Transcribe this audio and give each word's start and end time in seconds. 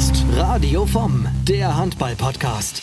ist 0.00 0.24
Radio 0.34 0.86
vom, 0.86 1.28
der 1.46 1.76
Handball-Podcast. 1.76 2.80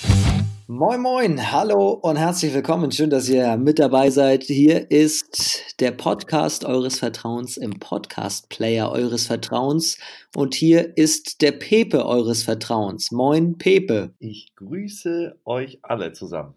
Moin, 0.67 1.01
moin, 1.01 1.51
hallo 1.51 1.93
und 1.93 2.15
herzlich 2.15 2.53
willkommen. 2.53 2.91
Schön, 2.91 3.09
dass 3.09 3.27
ihr 3.27 3.57
mit 3.57 3.79
dabei 3.79 4.11
seid. 4.11 4.43
Hier 4.43 4.91
ist 4.91 5.79
der 5.79 5.93
Podcast 5.93 6.63
eures 6.63 6.99
Vertrauens 6.99 7.57
im 7.57 7.79
Podcast-Player 7.79 8.91
eures 8.91 9.25
Vertrauens. 9.25 9.97
Und 10.35 10.53
hier 10.53 10.95
ist 10.95 11.41
der 11.41 11.53
Pepe 11.53 12.05
eures 12.05 12.43
Vertrauens. 12.43 13.11
Moin, 13.11 13.57
Pepe. 13.57 14.13
Ich 14.19 14.53
grüße 14.55 15.39
euch 15.43 15.79
alle 15.81 16.11
zusammen. 16.11 16.53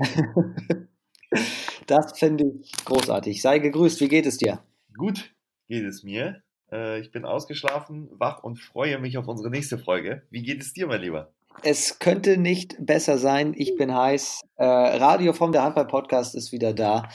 das 1.86 2.18
finde 2.18 2.44
ich 2.60 2.72
großartig. 2.84 3.40
Sei 3.40 3.60
gegrüßt. 3.60 4.00
Wie 4.00 4.08
geht 4.08 4.26
es 4.26 4.36
dir? 4.36 4.64
Gut 4.98 5.32
geht 5.68 5.84
es 5.84 6.02
mir. 6.02 6.42
Äh, 6.72 7.00
ich 7.00 7.10
bin 7.10 7.24
ausgeschlafen, 7.24 8.08
wach 8.12 8.42
und 8.42 8.58
freue 8.58 8.98
mich 8.98 9.18
auf 9.18 9.28
unsere 9.28 9.50
nächste 9.50 9.78
Folge. 9.78 10.22
Wie 10.30 10.42
geht 10.42 10.60
es 10.60 10.72
dir, 10.72 10.86
mein 10.86 11.00
Lieber? 11.00 11.32
Es 11.62 11.98
könnte 11.98 12.36
nicht 12.36 12.76
besser 12.78 13.18
sein. 13.18 13.54
Ich 13.56 13.76
bin 13.76 13.94
heiß. 13.94 14.40
Äh, 14.56 14.64
Radio 14.64 15.32
vom 15.32 15.52
der 15.52 15.62
Handball 15.62 15.86
Podcast 15.86 16.34
ist 16.34 16.52
wieder 16.52 16.72
da. 16.72 17.08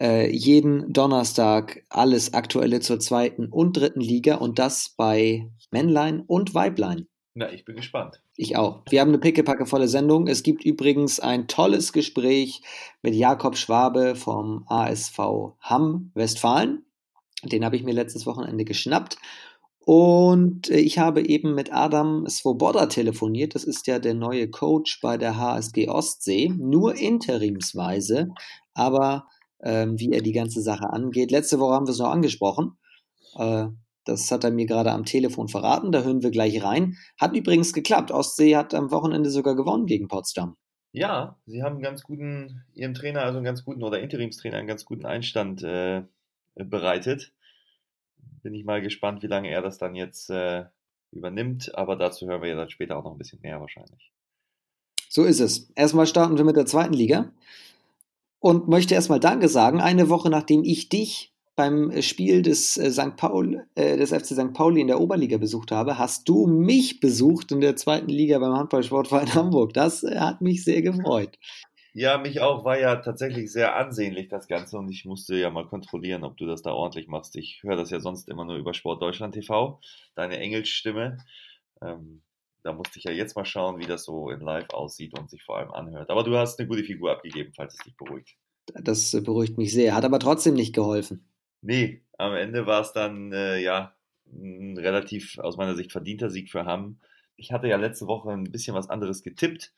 Äh, 0.00 0.30
jeden 0.30 0.92
Donnerstag 0.92 1.82
alles 1.88 2.34
Aktuelle 2.34 2.80
zur 2.80 2.98
zweiten 3.00 3.46
und 3.46 3.76
dritten 3.76 4.00
Liga 4.00 4.36
und 4.36 4.58
das 4.58 4.94
bei 4.96 5.48
Männlein 5.70 6.20
und 6.26 6.54
Weiblein. 6.54 7.06
Na, 7.38 7.52
ich 7.52 7.66
bin 7.66 7.76
gespannt. 7.76 8.22
Ich 8.34 8.56
auch. 8.56 8.82
Wir 8.88 9.02
haben 9.02 9.08
eine 9.08 9.18
pickepackevolle 9.18 9.88
Sendung. 9.88 10.26
Es 10.26 10.42
gibt 10.42 10.64
übrigens 10.64 11.20
ein 11.20 11.48
tolles 11.48 11.92
Gespräch 11.92 12.62
mit 13.02 13.14
Jakob 13.14 13.58
Schwabe 13.58 14.14
vom 14.14 14.64
ASV 14.68 15.18
Hamm 15.60 16.12
Westfalen. 16.14 16.85
Den 17.42 17.64
habe 17.64 17.76
ich 17.76 17.82
mir 17.82 17.94
letztes 17.94 18.26
Wochenende 18.26 18.64
geschnappt. 18.64 19.18
Und 19.80 20.68
äh, 20.70 20.78
ich 20.78 20.98
habe 20.98 21.24
eben 21.24 21.54
mit 21.54 21.72
Adam 21.72 22.26
Svoboda 22.28 22.86
telefoniert. 22.86 23.54
Das 23.54 23.64
ist 23.64 23.86
ja 23.86 23.98
der 23.98 24.14
neue 24.14 24.50
Coach 24.50 25.00
bei 25.00 25.16
der 25.16 25.38
HSG 25.38 25.88
Ostsee. 25.88 26.48
Nur 26.48 26.96
interimsweise. 26.96 28.30
Aber 28.74 29.26
ähm, 29.62 29.98
wie 29.98 30.12
er 30.12 30.22
die 30.22 30.32
ganze 30.32 30.60
Sache 30.60 30.90
angeht. 30.90 31.30
Letzte 31.30 31.58
Woche 31.60 31.74
haben 31.74 31.86
wir 31.86 31.92
es 31.92 31.98
noch 31.98 32.10
angesprochen. 32.10 32.78
Äh, 33.36 33.66
das 34.04 34.30
hat 34.30 34.44
er 34.44 34.50
mir 34.50 34.66
gerade 34.66 34.92
am 34.92 35.04
Telefon 35.04 35.48
verraten. 35.48 35.92
Da 35.92 36.02
hören 36.02 36.22
wir 36.22 36.30
gleich 36.30 36.62
rein. 36.62 36.96
Hat 37.20 37.36
übrigens 37.36 37.72
geklappt. 37.72 38.12
Ostsee 38.12 38.56
hat 38.56 38.74
am 38.74 38.90
Wochenende 38.90 39.30
sogar 39.30 39.56
gewonnen 39.56 39.86
gegen 39.86 40.08
Potsdam. 40.08 40.56
Ja, 40.92 41.36
sie 41.46 41.62
haben 41.62 41.74
einen 41.74 41.82
ganz 41.82 42.02
guten, 42.02 42.64
ihrem 42.72 42.94
Trainer, 42.94 43.22
also 43.22 43.38
einen 43.38 43.44
ganz 43.44 43.64
guten 43.64 43.82
oder 43.82 44.00
Interimstrainer, 44.00 44.56
einen 44.56 44.68
ganz 44.68 44.84
guten 44.84 45.04
Einstand 45.04 45.62
äh, 45.62 46.04
bereitet 46.56 47.32
bin 48.46 48.54
ich 48.54 48.64
mal 48.64 48.80
gespannt, 48.80 49.24
wie 49.24 49.26
lange 49.26 49.50
er 49.50 49.60
das 49.60 49.76
dann 49.76 49.96
jetzt 49.96 50.30
äh, 50.30 50.66
übernimmt. 51.10 51.74
Aber 51.74 51.96
dazu 51.96 52.28
hören 52.28 52.42
wir 52.42 52.50
ja 52.50 52.54
dann 52.54 52.70
später 52.70 52.96
auch 52.96 53.02
noch 53.02 53.10
ein 53.10 53.18
bisschen 53.18 53.40
mehr 53.42 53.60
wahrscheinlich. 53.60 54.12
So 55.08 55.24
ist 55.24 55.40
es. 55.40 55.68
Erstmal 55.74 56.06
starten 56.06 56.36
wir 56.36 56.44
mit 56.44 56.54
der 56.54 56.66
zweiten 56.66 56.94
Liga 56.94 57.32
und 58.38 58.68
möchte 58.68 58.94
erstmal 58.94 59.18
Danke 59.18 59.48
sagen. 59.48 59.80
Eine 59.80 60.08
Woche 60.08 60.30
nachdem 60.30 60.62
ich 60.62 60.88
dich 60.88 61.32
beim 61.56 61.90
Spiel 62.02 62.42
des 62.42 62.76
äh, 62.76 62.92
St. 62.92 63.16
Paul, 63.16 63.66
äh, 63.74 63.96
des 63.96 64.10
FC 64.10 64.26
St. 64.26 64.52
Pauli 64.52 64.80
in 64.80 64.86
der 64.86 65.00
Oberliga 65.00 65.38
besucht 65.38 65.72
habe, 65.72 65.98
hast 65.98 66.28
du 66.28 66.46
mich 66.46 67.00
besucht 67.00 67.50
in 67.50 67.60
der 67.60 67.74
zweiten 67.74 68.10
Liga 68.10 68.38
beim 68.38 68.54
Handballsportverein 68.54 69.34
Hamburg. 69.34 69.72
Das 69.72 70.04
äh, 70.04 70.20
hat 70.20 70.40
mich 70.40 70.62
sehr 70.62 70.82
gefreut. 70.82 71.36
Ja, 71.98 72.18
mich 72.18 72.42
auch. 72.42 72.66
War 72.66 72.78
ja 72.78 72.96
tatsächlich 72.96 73.50
sehr 73.50 73.74
ansehnlich, 73.74 74.28
das 74.28 74.48
Ganze. 74.48 74.76
Und 74.76 74.90
ich 74.90 75.06
musste 75.06 75.34
ja 75.34 75.48
mal 75.48 75.66
kontrollieren, 75.66 76.24
ob 76.24 76.36
du 76.36 76.44
das 76.44 76.60
da 76.60 76.72
ordentlich 76.72 77.08
machst. 77.08 77.36
Ich 77.36 77.62
höre 77.62 77.74
das 77.74 77.88
ja 77.88 78.00
sonst 78.00 78.28
immer 78.28 78.44
nur 78.44 78.56
über 78.56 78.74
Sport 78.74 79.00
Deutschland 79.00 79.32
TV, 79.32 79.80
deine 80.14 80.38
Engelsstimme. 80.38 81.16
Ähm, 81.80 82.20
da 82.62 82.74
musste 82.74 82.98
ich 82.98 83.04
ja 83.04 83.12
jetzt 83.12 83.34
mal 83.34 83.46
schauen, 83.46 83.78
wie 83.78 83.86
das 83.86 84.04
so 84.04 84.28
in 84.28 84.40
Live 84.40 84.68
aussieht 84.74 85.18
und 85.18 85.30
sich 85.30 85.42
vor 85.42 85.56
allem 85.56 85.70
anhört. 85.70 86.10
Aber 86.10 86.22
du 86.22 86.36
hast 86.36 86.60
eine 86.60 86.68
gute 86.68 86.84
Figur 86.84 87.12
abgegeben, 87.12 87.54
falls 87.56 87.72
es 87.72 87.84
dich 87.86 87.96
beruhigt. 87.96 88.36
Das 88.74 89.12
beruhigt 89.24 89.56
mich 89.56 89.72
sehr. 89.72 89.94
Hat 89.94 90.04
aber 90.04 90.18
trotzdem 90.18 90.52
nicht 90.52 90.74
geholfen. 90.74 91.26
Nee, 91.62 92.02
am 92.18 92.34
Ende 92.34 92.66
war 92.66 92.82
es 92.82 92.92
dann, 92.92 93.32
äh, 93.32 93.58
ja, 93.58 93.96
ein 94.30 94.76
relativ 94.76 95.38
aus 95.38 95.56
meiner 95.56 95.74
Sicht 95.74 95.92
verdienter 95.92 96.28
Sieg 96.28 96.50
für 96.50 96.66
Hamm. 96.66 97.00
Ich 97.36 97.52
hatte 97.52 97.68
ja 97.68 97.78
letzte 97.78 98.06
Woche 98.06 98.32
ein 98.32 98.44
bisschen 98.44 98.76
was 98.76 98.90
anderes 98.90 99.22
getippt. 99.22 99.72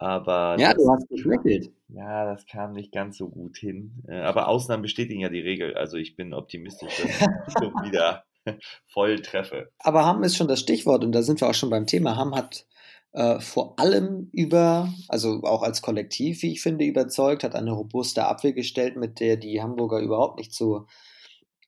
Aber 0.00 0.56
ja, 0.58 0.72
das, 0.72 0.82
du 0.82 0.90
hast 0.90 1.08
geschwächelt. 1.10 1.72
Ja, 1.88 2.24
das 2.24 2.46
kam 2.46 2.72
nicht 2.72 2.90
ganz 2.90 3.18
so 3.18 3.28
gut 3.28 3.58
hin. 3.58 4.02
Äh, 4.08 4.20
aber 4.20 4.48
Ausnahmen 4.48 4.82
bestätigen 4.82 5.20
ja 5.20 5.28
die 5.28 5.40
Regel. 5.40 5.74
Also 5.74 5.98
ich 5.98 6.16
bin 6.16 6.32
optimistisch, 6.32 6.96
dass 6.96 7.04
ich 7.06 7.60
wieder 7.84 8.24
voll 8.86 9.20
treffe. 9.20 9.70
Aber 9.78 10.06
Hamm 10.06 10.22
ist 10.22 10.38
schon 10.38 10.48
das 10.48 10.60
Stichwort 10.60 11.04
und 11.04 11.12
da 11.12 11.20
sind 11.20 11.42
wir 11.42 11.50
auch 11.50 11.54
schon 11.54 11.68
beim 11.68 11.86
Thema. 11.86 12.16
Hamm 12.16 12.34
hat 12.34 12.64
äh, 13.12 13.40
vor 13.40 13.78
allem 13.78 14.30
über, 14.32 14.88
also 15.08 15.42
auch 15.42 15.62
als 15.62 15.82
Kollektiv, 15.82 16.40
wie 16.42 16.52
ich 16.52 16.62
finde, 16.62 16.86
überzeugt, 16.86 17.44
hat 17.44 17.54
eine 17.54 17.72
robuste 17.72 18.24
Abwehr 18.24 18.54
gestellt, 18.54 18.96
mit 18.96 19.20
der 19.20 19.36
die 19.36 19.60
Hamburger 19.60 20.00
überhaupt 20.00 20.38
nicht 20.38 20.54
zu, 20.54 20.86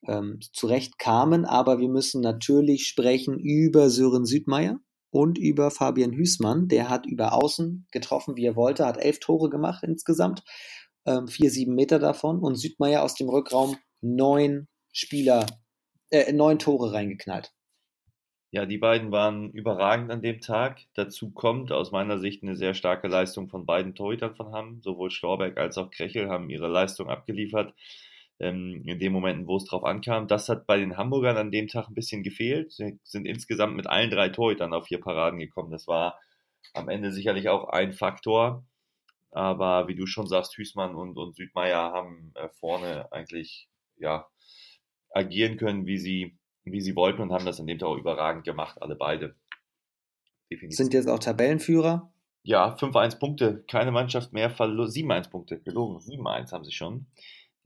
ähm, 0.07 0.39
zurecht 0.53 0.97
kamen. 0.97 1.45
Aber 1.45 1.77
wir 1.77 1.89
müssen 1.89 2.21
natürlich 2.21 2.87
sprechen 2.87 3.37
über 3.37 3.91
Sören 3.91 4.25
Südmeier 4.25 4.79
und 5.13 5.37
über 5.37 5.69
Fabian 5.69 6.11
Hüßmann. 6.11 6.67
Der 6.67 6.89
hat 6.89 7.05
über 7.05 7.33
Außen 7.33 7.87
getroffen, 7.91 8.35
wie 8.35 8.45
er 8.45 8.55
wollte, 8.55 8.85
hat 8.85 8.97
elf 8.97 9.19
Tore 9.19 9.49
gemacht 9.49 9.83
insgesamt, 9.83 10.43
ähm, 11.05 11.27
vier, 11.27 11.51
sieben 11.51 11.75
Meter 11.75 11.99
davon. 11.99 12.39
Und 12.39 12.55
Südmeier 12.55 13.03
aus 13.03 13.13
dem 13.13 13.29
Rückraum 13.29 13.77
neun 14.01 14.67
Spieler, 14.91 15.45
äh, 16.09 16.33
neun 16.33 16.57
Tore 16.57 16.93
reingeknallt. 16.93 17.53
Ja, 18.51 18.65
die 18.65 18.77
beiden 18.77 19.11
waren 19.11 19.51
überragend 19.51 20.11
an 20.11 20.21
dem 20.21 20.39
Tag. 20.41 20.81
Dazu 20.95 21.31
kommt 21.31 21.71
aus 21.71 21.91
meiner 21.91 22.19
Sicht 22.19 22.43
eine 22.43 22.55
sehr 22.55 22.73
starke 22.73 23.07
Leistung 23.07 23.49
von 23.49 23.65
beiden 23.65 23.95
Torhütern 23.95 24.35
von 24.35 24.51
Hamm. 24.51 24.81
Sowohl 24.81 25.11
Storbeck 25.11 25.57
als 25.57 25.77
auch 25.77 25.91
Krechel 25.91 26.29
haben 26.29 26.49
ihre 26.49 26.67
Leistung 26.67 27.09
abgeliefert 27.09 27.73
ähm, 28.43 28.83
in 28.85 28.99
den 28.99 29.13
Momenten, 29.13 29.47
wo 29.47 29.57
es 29.57 29.65
drauf 29.65 29.83
ankam. 29.83 30.27
Das 30.27 30.49
hat 30.49 30.67
bei 30.67 30.77
den 30.77 30.97
Hamburgern 30.97 31.37
an 31.37 31.51
dem 31.51 31.67
Tag 31.67 31.87
ein 31.87 31.95
bisschen 31.95 32.23
gefehlt. 32.23 32.73
Sie 32.73 32.99
sind 33.03 33.25
insgesamt 33.25 33.75
mit 33.75 33.87
allen 33.87 34.09
drei 34.09 34.29
Torhütern 34.29 34.73
auf 34.73 34.87
vier 34.87 34.99
Paraden 34.99 35.39
gekommen. 35.39 35.71
Das 35.71 35.87
war 35.87 36.19
am 36.73 36.89
Ende 36.89 37.11
sicherlich 37.11 37.49
auch 37.49 37.69
ein 37.69 37.93
Faktor. 37.93 38.65
Aber 39.31 39.87
wie 39.87 39.95
du 39.95 40.05
schon 40.05 40.27
sagst, 40.27 40.57
Hüßmann 40.57 40.93
und, 40.93 41.17
und 41.17 41.35
Südmeier 41.35 41.91
haben 41.91 42.33
äh, 42.35 42.49
vorne 42.59 43.11
eigentlich 43.11 43.67
ja, 43.97 44.27
agieren 45.11 45.57
können, 45.57 45.87
wie 45.87 45.97
sie, 45.97 46.37
wie 46.65 46.81
sie 46.81 46.95
wollten 46.95 47.21
und 47.21 47.31
haben 47.31 47.45
das 47.45 47.59
an 47.59 47.67
dem 47.67 47.79
Tag 47.79 47.87
auch 47.87 47.97
überragend 47.97 48.43
gemacht, 48.43 48.81
alle 48.81 48.95
beide. 48.95 49.35
Definitiv. 50.51 50.77
Sind 50.77 50.93
jetzt 50.93 51.09
auch 51.09 51.19
Tabellenführer? 51.19 52.13
Ja, 52.43 52.75
5-1 52.75 53.19
Punkte, 53.19 53.63
keine 53.67 53.91
Mannschaft 53.91 54.33
mehr 54.33 54.51
verloren, 54.51 54.89
7-1 54.89 55.29
Punkte, 55.29 55.59
gelogen, 55.61 55.97
7-1 55.97 56.51
haben 56.51 56.65
sie 56.65 56.73
schon 56.73 57.07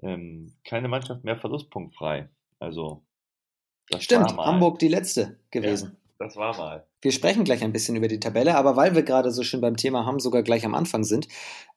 ähm, 0.02 0.54
keine 0.64 0.88
Mannschaft 0.88 1.24
mehr 1.24 1.38
verlustpunktfrei. 1.38 2.30
Also, 2.60 3.04
das 3.90 4.04
Stimmt, 4.04 4.36
Hamburg 4.38 4.80
die 4.80 4.88
letzte 4.88 5.40
gewesen. 5.52 5.92
Ja, 6.20 6.26
das 6.26 6.36
war 6.36 6.58
mal. 6.58 6.86
Wir 7.02 7.12
sprechen 7.12 7.44
gleich 7.44 7.64
ein 7.64 7.72
bisschen 7.72 7.96
über 7.96 8.08
die 8.08 8.20
Tabelle, 8.20 8.56
aber 8.56 8.76
weil 8.76 8.96
wir 8.96 9.04
gerade 9.04 9.32
so 9.32 9.44
schön 9.44 9.62
beim 9.62 9.78
Thema 9.78 10.06
haben, 10.06 10.20
sogar 10.20 10.44
gleich 10.44 10.66
am 10.66 10.76
Anfang 10.76 11.04
sind, 11.04 11.28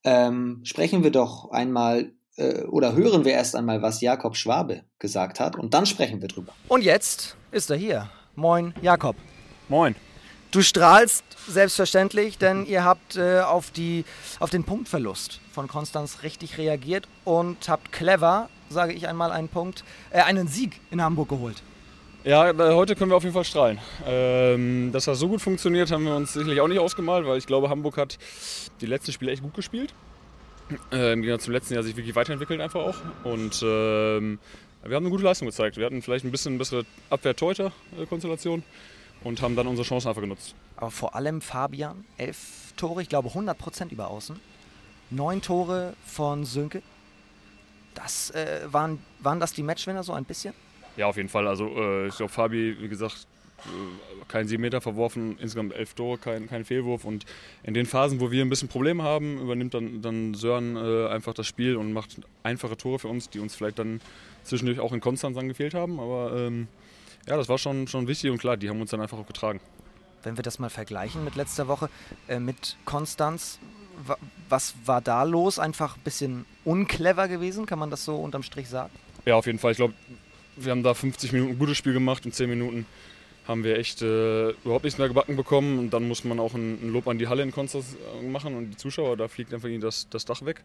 ähm, 0.05 0.61
sprechen 0.65 1.05
wir 1.05 1.11
doch 1.11 1.51
einmal 1.51 2.13
äh, 2.37 2.63
oder 2.65 2.95
hören 2.95 3.25
wir 3.25 3.33
erst 3.33 3.55
einmal, 3.55 3.83
was 3.83 4.01
Jakob 4.01 4.37
Schwabe 4.37 4.85
gesagt 4.99 5.41
hat 5.41 5.57
und 5.57 5.75
dann 5.75 5.87
sprechen 5.87 6.21
wir 6.21 6.29
drüber. 6.29 6.53
Und 6.69 6.83
jetzt 6.83 7.37
ist 7.53 7.71
er 7.71 7.77
hier. 7.77 8.11
Moin, 8.35 8.75
Jakob. 8.81 9.17
Moin. 9.69 9.95
Du 10.51 10.63
strahlst 10.63 11.23
selbstverständlich, 11.47 12.37
denn 12.37 12.67
ihr 12.67 12.85
habt 12.85 13.17
äh, 13.17 13.41
auf, 13.41 13.71
die, 13.71 14.05
auf 14.41 14.51
den 14.51 14.65
Punktverlust 14.65 15.41
von 15.53 15.69
Konstanz 15.69 16.25
richtig 16.25 16.59
reagiert 16.59 17.07
und 17.25 17.69
habt 17.69 17.93
clever, 17.93 18.49
sage 18.69 18.93
ich 18.93 19.07
einmal 19.07 19.31
einen 19.31 19.49
Punkt, 19.49 19.85
äh, 20.11 20.23
einen 20.23 20.49
Sieg 20.49 20.81
in 20.91 21.01
Hamburg 21.01 21.29
geholt. 21.29 21.63
Ja, 22.25 22.53
heute 22.59 22.97
können 22.97 23.13
wir 23.13 23.17
auf 23.17 23.23
jeden 23.23 23.33
Fall 23.33 23.45
strahlen. 23.45 23.79
Ähm, 24.05 24.91
dass 24.93 25.05
das 25.05 25.21
so 25.21 25.29
gut 25.29 25.41
funktioniert, 25.41 25.93
haben 25.93 26.05
wir 26.05 26.17
uns 26.17 26.33
sicherlich 26.33 26.61
auch 26.61 26.69
nicht 26.69 26.81
ausgemalt, 26.81 27.27
weil 27.27 27.39
ich 27.39 27.47
glaube, 27.47 27.71
Hamburg 27.71 27.97
hat 27.97 28.19
die 28.81 28.87
letzten 28.87 29.13
Spiele 29.13 29.31
echt 29.31 29.43
gut 29.43 29.55
gespielt. 29.55 29.95
Äh, 30.93 31.13
Im 31.13 31.23
Gegensatz 31.23 31.45
zum 31.45 31.53
letzten 31.53 31.75
Jahr 31.75 31.85
sich 31.85 31.97
wirklich 31.97 32.17
weiterentwickelt 32.17 32.61
einfach 32.61 32.81
auch. 32.81 32.97
Und 33.23 33.63
ähm, 33.63 34.41
wir 34.83 34.97
haben 34.97 35.05
eine 35.05 35.11
gute 35.11 35.23
Leistung 35.23 35.47
gezeigt. 35.47 35.77
Wir 35.77 35.87
hatten 35.87 36.03
vielleicht 36.03 36.25
ein 36.25 36.33
bisschen 36.33 36.59
bessere 36.59 36.85
Abwehr-Teuter-Konstellation 37.09 38.65
und 39.25 39.43
haben 39.43 39.57
dann 39.57 39.67
unsere 39.67 39.87
Chance 39.87 40.09
einfach 40.09 40.23
genutzt. 40.23 40.55
Aber 40.77 40.91
vor 40.91 41.15
allem 41.15 41.41
Fabian, 41.41 42.05
elf 42.17 42.73
Tore, 42.77 43.03
ich 43.03 43.09
glaube 43.09 43.29
100 43.29 43.57
Prozent 43.57 43.93
über 43.93 44.09
Außen. 44.09 44.41
Neun 45.11 45.43
Tore 45.43 45.95
von 46.05 46.45
Sönke. 46.45 46.83
Das 47.95 48.31
äh, 48.31 48.61
waren, 48.71 48.99
waren 49.19 49.41
das 49.41 49.53
die 49.53 49.63
Matchwinner 49.63 50.03
so 50.03 50.13
ein 50.13 50.25
bisschen? 50.25 50.55
Ja, 50.97 51.07
auf 51.07 51.17
jeden 51.17 51.29
Fall. 51.29 51.47
Also 51.49 51.67
äh, 51.67 52.07
ich 52.07 52.17
glaube, 52.17 52.33
Fabi, 52.33 52.77
wie 52.81 52.89
gesagt, 52.89 53.27
äh, 53.65 54.25
kein 54.29 54.47
sieben 54.47 54.63
Meter 54.63 54.81
verworfen, 54.81 55.33
insgesamt 55.41 55.75
elf 55.75 55.95
Tore, 55.95 56.19
kein, 56.19 56.49
kein 56.49 56.65
Fehlwurf. 56.65 57.05
Und 57.05 57.27
in 57.63 57.75
den 57.75 57.87
Phasen, 57.87 58.21
wo 58.21 58.31
wir 58.31 58.45
ein 58.45 58.49
bisschen 58.49 58.69
Probleme 58.69 59.03
haben, 59.03 59.41
übernimmt 59.41 59.75
dann, 59.75 60.03
dann 60.03 60.35
Sören 60.35 60.77
äh, 60.77 61.09
einfach 61.09 61.35
das 61.35 61.47
Spiel 61.47 61.77
und 61.77 61.93
macht 61.93 62.21
einfache 62.43 62.77
Tore 62.77 62.99
für 63.01 63.09
uns, 63.09 63.29
die 63.29 63.41
uns 63.41 63.55
vielleicht 63.55 63.79
dann 63.79 64.01
zwischendurch 64.45 64.81
auch 64.81 64.93
in 64.93 65.01
Konstanz 65.01 65.37
gefehlt 65.39 65.75
haben. 65.75 65.99
Aber 65.99 66.33
ähm, 66.37 66.69
ja, 67.27 67.37
das 67.37 67.49
war 67.49 67.59
schon, 67.59 67.87
schon 67.87 68.07
wichtig 68.09 68.31
und 68.31 68.39
klar, 68.39 68.57
die 68.57 68.69
haben 68.69 68.81
uns 68.81 68.91
dann 68.91 69.01
einfach 69.01 69.19
auch 69.19 69.27
getragen. 69.27 69.61
wenn 70.23 70.37
wir 70.37 70.43
das 70.43 70.59
mal 70.59 70.71
vergleichen 70.71 71.25
mit 71.25 71.35
letzter 71.37 71.67
Woche, 71.69 71.89
äh, 72.29 72.39
mit 72.39 72.77
Konstanz, 72.85 73.59
wa 74.07 74.17
was 74.49 74.75
war 74.85 75.01
da 75.01 75.23
los? 75.23 75.59
Einfach 75.59 75.97
ein 75.97 76.03
bisschen 76.03 76.45
unclever 76.65 77.29
gewesen, 77.29 77.67
kann 77.67 77.79
man 77.79 77.91
das 77.91 78.05
so 78.05 78.17
unterm 78.17 78.43
Strich 78.43 78.69
sagen? 78.69 78.91
Ja, 79.25 79.37
auf 79.37 79.47
jeden 79.47 79.59
Fall. 79.59 79.73
Ich 79.73 79.77
glaube, 79.77 79.95
wir 80.57 80.73
haben 80.73 80.83
da 80.83 80.93
50 80.95 81.33
Minuten 81.33 81.53
ein 81.53 81.59
gutes 81.59 81.77
Spiel 81.77 81.93
gemacht 81.93 82.27
und 82.27 82.35
10 82.35 82.51
Minuten 82.51 82.87
haben 83.51 83.65
wir 83.65 83.79
echt 83.79 84.01
äh, 84.01 84.51
überhaupt 84.51 84.85
nichts 84.85 84.99
mehr 84.99 85.09
gebacken 85.09 85.37
bekommen. 85.37 85.79
Und 85.79 85.91
dann 85.91 86.07
muss 86.07 86.25
man 86.25 86.39
auch 86.39 86.55
ein, 86.55 86.93
Lob 86.93 87.09
an 87.09 87.19
die 87.19 87.27
Halle 87.27 87.43
in 87.43 87.51
Konstanz 87.51 87.97
äh, 88.21 88.25
machen 88.25 88.57
und 88.57 88.71
die 88.71 88.77
Zuschauer. 88.77 89.17
Da 89.17 89.27
fliegt 89.27 89.53
einfach 89.53 89.69
ihnen 89.69 89.81
das, 89.81 90.09
das 90.09 90.25
Dach 90.25 90.45
weg. 90.45 90.63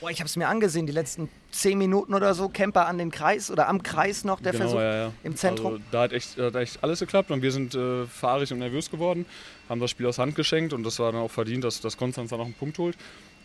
Boah, 0.00 0.10
ich 0.10 0.18
habe 0.18 0.26
es 0.26 0.36
mir 0.36 0.48
angesehen, 0.48 0.86
die 0.86 0.92
letzten 0.92 1.28
10 1.52 1.78
Minuten 1.78 2.12
oder 2.12 2.34
so. 2.34 2.48
Camper 2.48 2.86
an 2.86 2.98
den 2.98 3.12
Kreis 3.12 3.50
oder 3.50 3.68
am 3.68 3.82
Kreis 3.82 4.24
noch, 4.24 4.40
der 4.40 4.52
genau, 4.52 4.64
Versuch 4.64 4.80
ja, 4.80 4.96
ja. 4.96 5.12
im 5.22 5.36
Zentrum. 5.36 5.74
Also, 5.74 5.84
da 5.92 6.02
hat 6.02 6.12
echt, 6.12 6.36
hat 6.36 6.56
echt 6.56 6.82
alles 6.82 6.98
geklappt 6.98 7.30
und 7.30 7.40
wir 7.40 7.52
sind 7.52 7.74
äh, 7.74 8.04
fahrig 8.06 8.52
und 8.52 8.58
nervös 8.58 8.90
geworden, 8.90 9.26
haben 9.68 9.80
das 9.80 9.90
Spiel 9.90 10.06
aus 10.06 10.18
Hand 10.18 10.34
geschenkt 10.34 10.72
und 10.72 10.82
das 10.82 10.98
war 10.98 11.12
dann 11.12 11.20
auch 11.20 11.30
verdient, 11.30 11.62
dass, 11.62 11.80
dass 11.80 11.96
Konstanz 11.96 12.30
dann 12.30 12.40
noch 12.40 12.46
einen 12.46 12.54
Punkt 12.54 12.78
holt. 12.78 12.96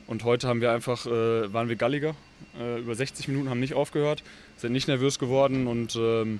Und 0.07 0.23
heute 0.23 0.47
haben 0.47 0.59
wir 0.59 0.71
einfach, 0.71 1.05
äh, 1.05 1.53
waren 1.53 1.69
wir 1.69 1.75
galliger, 1.75 2.15
äh, 2.59 2.79
über 2.79 2.95
60 2.95 3.27
Minuten 3.27 3.51
haben 3.51 3.59
nicht 3.59 3.75
aufgehört, 3.75 4.23
sind 4.57 4.71
nicht 4.71 4.87
nervös 4.87 5.19
geworden 5.19 5.67
und 5.67 5.95
ähm, 5.95 6.39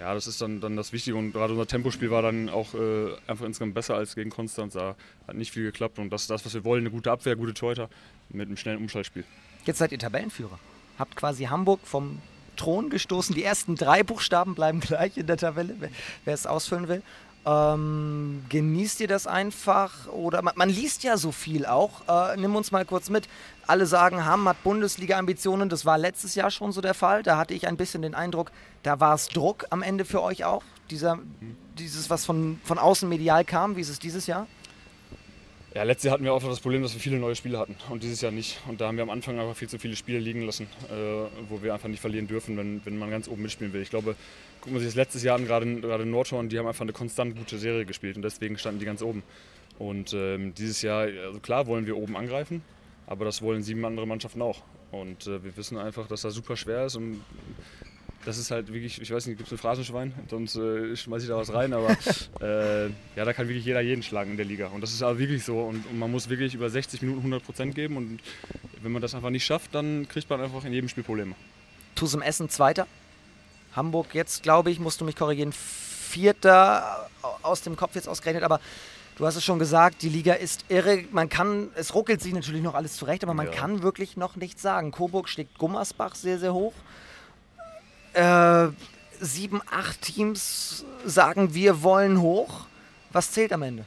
ja, 0.00 0.14
das 0.14 0.26
ist 0.26 0.40
dann, 0.40 0.60
dann 0.60 0.76
das 0.76 0.94
Wichtige. 0.94 1.16
Und 1.16 1.32
gerade 1.32 1.52
unser 1.52 1.66
Tempospiel 1.66 2.10
war 2.10 2.22
dann 2.22 2.48
auch 2.48 2.72
äh, 2.74 3.12
einfach 3.26 3.44
insgesamt 3.44 3.74
besser 3.74 3.96
als 3.96 4.14
gegen 4.14 4.30
Konstanz. 4.30 4.72
Da 4.72 4.96
hat 5.28 5.36
nicht 5.36 5.52
viel 5.52 5.64
geklappt 5.64 5.98
und 5.98 6.10
das 6.10 6.22
ist 6.22 6.30
das, 6.30 6.44
was 6.46 6.54
wir 6.54 6.64
wollen: 6.64 6.80
eine 6.80 6.90
gute 6.90 7.12
Abwehr, 7.12 7.36
gute 7.36 7.52
Torhüter 7.52 7.90
mit 8.30 8.46
einem 8.46 8.56
schnellen 8.56 8.78
Umschaltspiel. 8.78 9.24
Jetzt 9.66 9.78
seid 9.78 9.92
ihr 9.92 9.98
Tabellenführer. 9.98 10.58
Habt 10.98 11.16
quasi 11.16 11.44
Hamburg 11.44 11.80
vom 11.84 12.22
Thron 12.56 12.88
gestoßen. 12.88 13.34
Die 13.34 13.44
ersten 13.44 13.74
drei 13.76 14.02
Buchstaben 14.02 14.54
bleiben 14.54 14.80
gleich 14.80 15.18
in 15.18 15.26
der 15.26 15.36
Tabelle, 15.36 15.76
wer, 15.78 15.90
wer 16.24 16.34
es 16.34 16.46
ausfüllen 16.46 16.88
will. 16.88 17.02
Ähm, 17.46 18.44
genießt 18.48 19.00
ihr 19.00 19.08
das 19.08 19.26
einfach? 19.26 20.08
Oder 20.08 20.42
man, 20.42 20.54
man 20.56 20.68
liest 20.68 21.02
ja 21.02 21.16
so 21.16 21.32
viel 21.32 21.64
auch. 21.64 22.02
Äh, 22.08 22.36
nimm 22.36 22.54
uns 22.54 22.70
mal 22.70 22.84
kurz 22.84 23.08
mit. 23.08 23.28
Alle 23.66 23.86
sagen, 23.86 24.24
Hamm 24.24 24.48
hat 24.48 24.62
Bundesliga-Ambitionen. 24.62 25.68
Das 25.68 25.86
war 25.86 25.96
letztes 25.96 26.34
Jahr 26.34 26.50
schon 26.50 26.72
so 26.72 26.80
der 26.80 26.94
Fall. 26.94 27.22
Da 27.22 27.38
hatte 27.38 27.54
ich 27.54 27.66
ein 27.66 27.76
bisschen 27.76 28.02
den 28.02 28.14
Eindruck, 28.14 28.50
da 28.82 29.00
war 29.00 29.14
es 29.14 29.28
Druck 29.28 29.66
am 29.70 29.82
Ende 29.82 30.04
für 30.04 30.22
euch 30.22 30.44
auch. 30.44 30.62
Dieser, 30.90 31.18
dieses, 31.78 32.10
was 32.10 32.26
von, 32.26 32.60
von 32.64 32.78
außen 32.78 33.08
medial 33.08 33.44
kam. 33.44 33.76
Wie 33.76 33.80
ist 33.80 33.90
es 33.90 33.98
dieses 33.98 34.26
Jahr? 34.26 34.46
Ja, 35.72 35.84
letztes 35.84 36.06
Jahr 36.06 36.14
hatten 36.14 36.24
wir 36.24 36.32
auch 36.32 36.42
das 36.42 36.58
Problem, 36.58 36.82
dass 36.82 36.94
wir 36.94 37.00
viele 37.00 37.18
neue 37.18 37.36
Spiele 37.36 37.56
hatten 37.56 37.76
und 37.90 38.02
dieses 38.02 38.20
Jahr 38.20 38.32
nicht. 38.32 38.58
Und 38.66 38.80
da 38.80 38.88
haben 38.88 38.96
wir 38.96 39.04
am 39.04 39.10
Anfang 39.10 39.38
einfach 39.38 39.54
viel 39.54 39.68
zu 39.68 39.78
viele 39.78 39.94
Spiele 39.94 40.18
liegen 40.18 40.42
lassen, 40.42 40.66
äh, 40.88 40.94
wo 41.48 41.62
wir 41.62 41.72
einfach 41.72 41.88
nicht 41.88 42.00
verlieren 42.00 42.26
dürfen, 42.26 42.56
wenn, 42.56 42.84
wenn 42.84 42.98
man 42.98 43.08
ganz 43.08 43.28
oben 43.28 43.42
mitspielen 43.42 43.72
will. 43.72 43.80
Ich 43.80 43.90
glaube, 43.90 44.16
gucken 44.60 44.72
wir 44.72 44.80
sich 44.80 44.88
das 44.88 44.96
letztes 44.96 45.22
Jahr 45.22 45.36
an, 45.36 45.46
gerade, 45.46 45.80
gerade 45.80 46.06
Nordhorn, 46.06 46.48
die 46.48 46.58
haben 46.58 46.66
einfach 46.66 46.80
eine 46.80 46.92
konstant 46.92 47.36
gute 47.36 47.56
Serie 47.56 47.86
gespielt 47.86 48.16
und 48.16 48.22
deswegen 48.22 48.58
standen 48.58 48.80
die 48.80 48.84
ganz 48.86 49.00
oben. 49.00 49.22
Und 49.78 50.12
ähm, 50.12 50.54
dieses 50.54 50.82
Jahr, 50.82 51.02
also 51.02 51.38
klar 51.38 51.68
wollen 51.68 51.86
wir 51.86 51.96
oben 51.96 52.16
angreifen, 52.16 52.62
aber 53.06 53.24
das 53.24 53.40
wollen 53.40 53.62
sieben 53.62 53.84
andere 53.84 54.08
Mannschaften 54.08 54.42
auch. 54.42 54.62
Und 54.90 55.28
äh, 55.28 55.44
wir 55.44 55.56
wissen 55.56 55.78
einfach, 55.78 56.08
dass 56.08 56.22
das 56.22 56.34
super 56.34 56.56
schwer 56.56 56.86
ist 56.86 56.96
und 56.96 57.20
das 58.24 58.36
ist 58.36 58.50
halt 58.50 58.72
wirklich, 58.72 59.00
ich 59.00 59.10
weiß 59.10 59.26
nicht, 59.26 59.38
gibt 59.38 59.46
es 59.46 59.52
ein 59.52 59.58
Phrasenschwein? 59.58 60.12
Sonst 60.28 60.56
äh, 60.56 60.94
schmeiße 60.94 61.24
ich 61.24 61.30
da 61.30 61.36
was 61.36 61.52
rein, 61.52 61.72
aber 61.72 61.90
äh, 62.40 62.86
ja, 63.16 63.24
da 63.24 63.32
kann 63.32 63.48
wirklich 63.48 63.64
jeder 63.64 63.80
jeden 63.80 64.02
schlagen 64.02 64.32
in 64.32 64.36
der 64.36 64.46
Liga. 64.46 64.68
Und 64.68 64.82
das 64.82 64.92
ist 64.92 65.02
aber 65.02 65.18
wirklich 65.18 65.44
so. 65.44 65.60
Und, 65.60 65.86
und, 65.86 65.98
man 65.98 66.10
muss 66.10 66.28
wirklich 66.28 66.54
über 66.54 66.68
60 66.68 67.00
Minuten 67.02 67.20
100 67.20 67.42
Prozent 67.42 67.74
geben. 67.74 67.96
Und 67.96 68.20
wenn 68.82 68.92
man 68.92 69.00
das 69.00 69.14
einfach 69.14 69.30
nicht 69.30 69.44
schafft, 69.44 69.74
dann 69.74 70.06
kriegt 70.08 70.28
man 70.28 70.40
einfach 70.40 70.64
in 70.64 70.72
jedem 70.72 70.88
Spiel 70.88 71.02
Probleme. 71.02 71.34
Tusem 71.94 72.20
Essen 72.20 72.50
Zweiter. 72.50 72.86
Hamburg 73.74 74.14
jetzt, 74.14 74.42
glaube 74.42 74.70
ich, 74.70 74.80
musst 74.80 75.00
du 75.00 75.04
mich 75.04 75.16
korrigieren, 75.16 75.52
Vierter 75.52 77.08
aus 77.42 77.62
dem 77.62 77.76
Kopf 77.76 77.94
jetzt 77.94 78.08
ausgerechnet. 78.08 78.44
Aber 78.44 78.60
du 79.16 79.24
hast 79.24 79.36
es 79.36 79.44
schon 79.44 79.58
gesagt, 79.58 80.02
die 80.02 80.10
Liga 80.10 80.34
ist 80.34 80.66
irre. 80.68 81.04
Man 81.10 81.30
kann, 81.30 81.70
es 81.74 81.94
ruckelt 81.94 82.20
sich 82.20 82.34
natürlich 82.34 82.62
noch 82.62 82.74
alles 82.74 82.96
zurecht, 82.96 83.22
aber 83.22 83.32
man 83.32 83.46
ja. 83.46 83.52
kann 83.52 83.82
wirklich 83.82 84.18
noch 84.18 84.36
nichts 84.36 84.60
sagen. 84.60 84.90
Coburg 84.90 85.28
schlägt 85.28 85.56
Gummersbach 85.56 86.16
sehr, 86.16 86.38
sehr 86.38 86.52
hoch 86.52 86.74
äh, 88.14 88.68
sieben, 89.20 89.60
acht 89.70 90.02
Teams 90.02 90.84
sagen, 91.04 91.54
wir 91.54 91.82
wollen 91.82 92.20
hoch. 92.20 92.66
Was 93.12 93.32
zählt 93.32 93.52
am 93.52 93.62
Ende? 93.62 93.84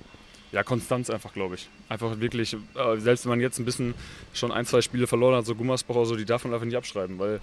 Ja, 0.51 0.63
Konstanz 0.63 1.09
einfach, 1.09 1.33
glaube 1.33 1.55
ich. 1.55 1.69
Einfach 1.89 2.19
wirklich, 2.19 2.53
äh, 2.53 2.97
selbst 2.97 3.25
wenn 3.25 3.31
man 3.31 3.41
jetzt 3.41 3.59
ein 3.59 3.65
bisschen 3.65 3.95
schon 4.33 4.51
ein, 4.51 4.65
zwei 4.65 4.81
Spiele 4.81 5.07
verloren 5.07 5.35
hat, 5.35 5.45
so 5.45 5.55
Gummersbach 5.55 5.95
oder 5.95 6.05
so, 6.05 6.15
die 6.15 6.25
darf 6.25 6.43
man 6.43 6.53
einfach 6.53 6.65
nicht 6.65 6.77
abschreiben, 6.77 7.17
weil 7.17 7.39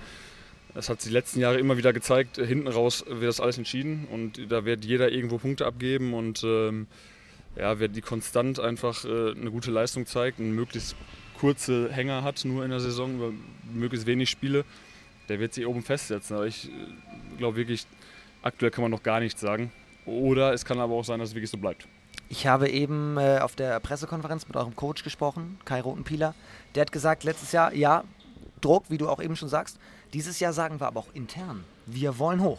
es 0.75 0.89
hat 0.89 1.05
die 1.05 1.11
letzten 1.11 1.41
Jahre 1.41 1.59
immer 1.59 1.77
wieder 1.77 1.93
gezeigt, 1.93 2.37
hinten 2.37 2.69
raus 2.69 3.05
wird 3.09 3.29
das 3.29 3.41
alles 3.41 3.59
entschieden 3.59 4.07
und 4.13 4.53
da 4.53 4.65
wird 4.65 4.85
jeder 4.85 5.11
irgendwo 5.11 5.39
Punkte 5.39 5.67
abgeben 5.67 6.15
und 6.15 6.45
ähm, 6.45 6.87
ja, 7.57 7.81
wer 7.81 7.89
die 7.89 8.01
konstant 8.01 8.61
einfach 8.61 9.05
äh, 9.05 9.33
eine 9.33 9.51
gute 9.51 9.73
Leistung 9.73 10.07
zeigt 10.07 10.39
und 10.39 10.53
möglichst 10.53 10.95
kurze 11.39 11.91
Hänger 11.91 12.23
hat, 12.23 12.45
nur 12.45 12.65
in 12.65 12.71
der 12.71 12.81
Saison, 12.81 13.35
möglichst 13.73 14.07
wenig 14.07 14.31
Spiele, 14.31 14.65
der 15.31 15.39
wird 15.39 15.55
sich 15.55 15.67
oben 15.67 15.83
festsetzen. 15.83 16.37
Aber 16.37 16.47
ich 16.47 16.69
äh, 16.69 16.73
glaube 17.39 17.57
wirklich, 17.57 17.87
aktuell 18.43 18.71
kann 18.71 18.83
man 18.83 18.91
noch 18.91 19.03
gar 19.03 19.21
nichts 19.21 19.41
sagen. 19.41 19.73
Oder 20.05 20.53
es 20.53 20.65
kann 20.65 20.79
aber 20.81 20.95
auch 20.95 21.05
sein, 21.05 21.21
dass 21.21 21.31
es 21.31 21.35
wirklich 21.35 21.51
so 21.51 21.57
bleibt. 21.57 21.87
Ich 22.29 22.47
habe 22.47 22.69
eben 22.69 23.17
äh, 23.17 23.39
auf 23.39 23.55
der 23.55 23.81
Pressekonferenz 23.81 24.47
mit 24.47 24.57
eurem 24.57 24.77
Coach 24.77 25.03
gesprochen, 25.05 25.59
Kai 25.65 25.81
Rotenpieler. 25.81 26.35
Der 26.75 26.83
hat 26.83 26.93
gesagt, 26.93 27.25
letztes 27.25 27.53
Jahr, 27.53 27.73
ja, 27.75 28.05
Druck, 28.61 28.85
wie 28.89 28.99
du 28.99 29.09
auch 29.09 29.23
eben 29.23 29.37
schon 29.37 29.49
sagst. 29.49 29.79
Dieses 30.13 30.41
Jahr 30.41 30.53
sagen 30.53 30.81
wir 30.81 30.87
aber 30.87 31.01
auch 31.01 31.15
intern, 31.15 31.65
wir 31.87 32.19
wollen 32.19 32.43
hoch. 32.43 32.59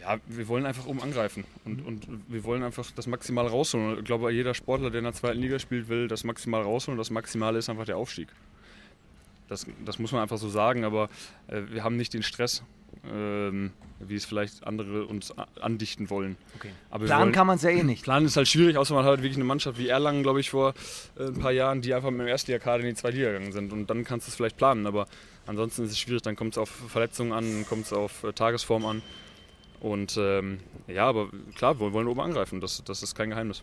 Ja, 0.00 0.18
wir 0.26 0.48
wollen 0.48 0.64
einfach 0.64 0.86
oben 0.86 1.02
angreifen 1.02 1.44
und, 1.64 1.84
und 1.84 2.06
wir 2.28 2.44
wollen 2.44 2.62
einfach 2.62 2.88
das 2.94 3.06
Maximal 3.06 3.46
rausholen. 3.46 3.98
Ich 3.98 4.04
glaube, 4.04 4.30
jeder 4.32 4.54
Sportler, 4.54 4.90
der 4.90 5.00
in 5.00 5.04
der 5.04 5.12
zweiten 5.12 5.40
Liga 5.40 5.58
spielt, 5.58 5.88
will 5.88 6.08
das 6.08 6.24
Maximal 6.24 6.62
rausholen. 6.62 6.98
Das 6.98 7.10
Maximale 7.10 7.58
ist 7.58 7.68
einfach 7.68 7.84
der 7.84 7.96
Aufstieg. 7.96 8.28
Das, 9.48 9.66
das 9.84 9.98
muss 9.98 10.12
man 10.12 10.22
einfach 10.22 10.38
so 10.38 10.48
sagen, 10.48 10.84
aber 10.84 11.08
äh, 11.48 11.62
wir 11.70 11.84
haben 11.84 11.96
nicht 11.96 12.14
den 12.14 12.22
Stress, 12.22 12.62
ähm, 13.10 13.72
wie 14.00 14.14
es 14.14 14.24
vielleicht 14.24 14.66
andere 14.66 15.06
uns 15.06 15.32
andichten 15.60 16.10
wollen. 16.10 16.36
Okay. 16.56 16.70
Aber 16.90 17.06
Planen 17.06 17.22
wollen, 17.22 17.32
kann 17.32 17.46
man 17.46 17.56
es 17.56 17.62
ja 17.62 17.70
eh 17.70 17.82
nicht. 17.82 18.02
Planen 18.02 18.26
ist 18.26 18.36
halt 18.36 18.48
schwierig, 18.48 18.76
außer 18.76 18.94
man 18.94 19.04
hat 19.04 19.10
halt 19.10 19.22
wirklich 19.22 19.36
eine 19.36 19.44
Mannschaft 19.44 19.78
wie 19.78 19.88
Erlangen, 19.88 20.22
glaube 20.22 20.40
ich, 20.40 20.50
vor 20.50 20.74
äh, 21.18 21.24
ein 21.24 21.38
paar 21.38 21.52
Jahren, 21.52 21.82
die 21.82 21.94
einfach 21.94 22.10
mit 22.10 22.20
dem 22.20 22.26
ersten 22.26 22.58
Kader 22.58 22.82
in 22.82 22.90
die 22.90 22.94
zweite 22.94 23.16
Liga 23.16 23.32
gegangen 23.32 23.52
sind. 23.52 23.72
Und 23.72 23.88
dann 23.88 24.04
kannst 24.04 24.26
du 24.26 24.30
es 24.30 24.36
vielleicht 24.36 24.56
planen, 24.56 24.86
aber 24.86 25.06
ansonsten 25.46 25.84
ist 25.84 25.92
es 25.92 25.98
schwierig. 25.98 26.22
Dann 26.22 26.36
kommt 26.36 26.54
es 26.54 26.58
auf 26.58 26.68
Verletzungen 26.68 27.32
an, 27.32 27.66
kommt 27.68 27.86
es 27.86 27.92
auf 27.92 28.24
äh, 28.24 28.32
Tagesform 28.32 28.84
an. 28.86 29.02
Und 29.80 30.16
ähm, 30.18 30.58
ja, 30.88 31.06
aber 31.06 31.28
klar, 31.54 31.78
wir 31.78 31.92
wollen 31.92 32.08
oben 32.08 32.20
angreifen, 32.20 32.60
das, 32.60 32.82
das 32.84 33.02
ist 33.02 33.14
kein 33.14 33.30
Geheimnis. 33.30 33.62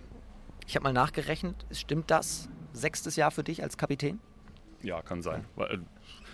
Ich 0.67 0.75
habe 0.75 0.83
mal 0.83 0.93
nachgerechnet, 0.93 1.55
stimmt 1.71 2.09
das? 2.09 2.49
Sechstes 2.73 3.15
Jahr 3.15 3.31
für 3.31 3.43
dich 3.43 3.63
als 3.63 3.77
Kapitän? 3.77 4.19
Ja, 4.85 5.01
kann 5.01 5.21
sein. 5.21 5.45
Weil, 5.55 5.79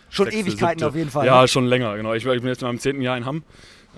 schon 0.09 0.25
sechste, 0.25 0.41
Ewigkeiten 0.41 0.79
siebte. 0.79 0.87
auf 0.87 0.95
jeden 0.95 1.09
Fall. 1.09 1.25
Ja, 1.25 1.41
ne? 1.41 1.47
schon 1.47 1.65
länger, 1.65 1.95
genau. 1.95 2.13
Ich, 2.13 2.25
ich, 2.25 2.41
bin 2.41 2.47
jetzt 2.47 2.61
in 2.61 2.67
meinem 2.67 2.79
zehnten 2.79 3.01
Jahr 3.01 3.17
in 3.17 3.25
Hamm. 3.25 3.43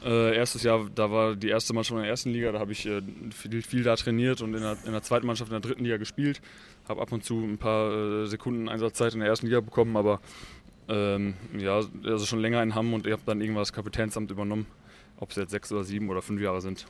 Äh, 0.03 0.35
erstes 0.35 0.63
Jahr, 0.63 0.89
da 0.93 1.11
war 1.11 1.35
die 1.35 1.49
erste 1.49 1.73
Mannschaft 1.73 1.95
in 1.95 2.01
der 2.01 2.09
ersten 2.09 2.29
Liga, 2.29 2.51
da 2.51 2.59
habe 2.59 2.71
ich 2.71 2.85
äh, 2.85 3.01
viel, 3.31 3.61
viel, 3.61 3.83
da 3.83 3.95
trainiert 3.95 4.41
und 4.41 4.53
in 4.53 4.61
der, 4.61 4.77
in 4.85 4.91
der, 4.91 5.01
zweiten 5.01 5.25
Mannschaft 5.25 5.49
in 5.51 5.53
der 5.53 5.61
dritten 5.61 5.83
Liga 5.83 5.97
gespielt. 5.97 6.41
Habe 6.89 7.01
ab 7.01 7.11
und 7.11 7.23
zu 7.23 7.39
ein 7.39 7.57
paar 7.57 7.91
äh, 7.91 8.25
Sekunden 8.25 8.69
Einsatzzeit 8.69 9.13
in 9.13 9.19
der 9.19 9.29
ersten 9.29 9.47
Liga 9.47 9.61
bekommen, 9.61 9.95
aber 9.95 10.19
ähm, 10.89 11.35
ja, 11.57 11.81
also 12.03 12.25
schon 12.25 12.39
länger 12.39 12.61
in 12.61 12.75
Hamm 12.75 12.93
und 12.93 13.07
ich 13.07 13.13
habe 13.13 13.21
dann 13.25 13.41
irgendwas 13.41 13.71
Kapitänsamt 13.71 14.29
übernommen. 14.31 14.67
Ob 15.19 15.29
es 15.29 15.37
jetzt 15.37 15.51
sechs 15.51 15.71
oder 15.71 15.83
sieben 15.83 16.09
oder 16.09 16.21
fünf 16.21 16.41
Jahre 16.41 16.59
sind. 16.59 16.85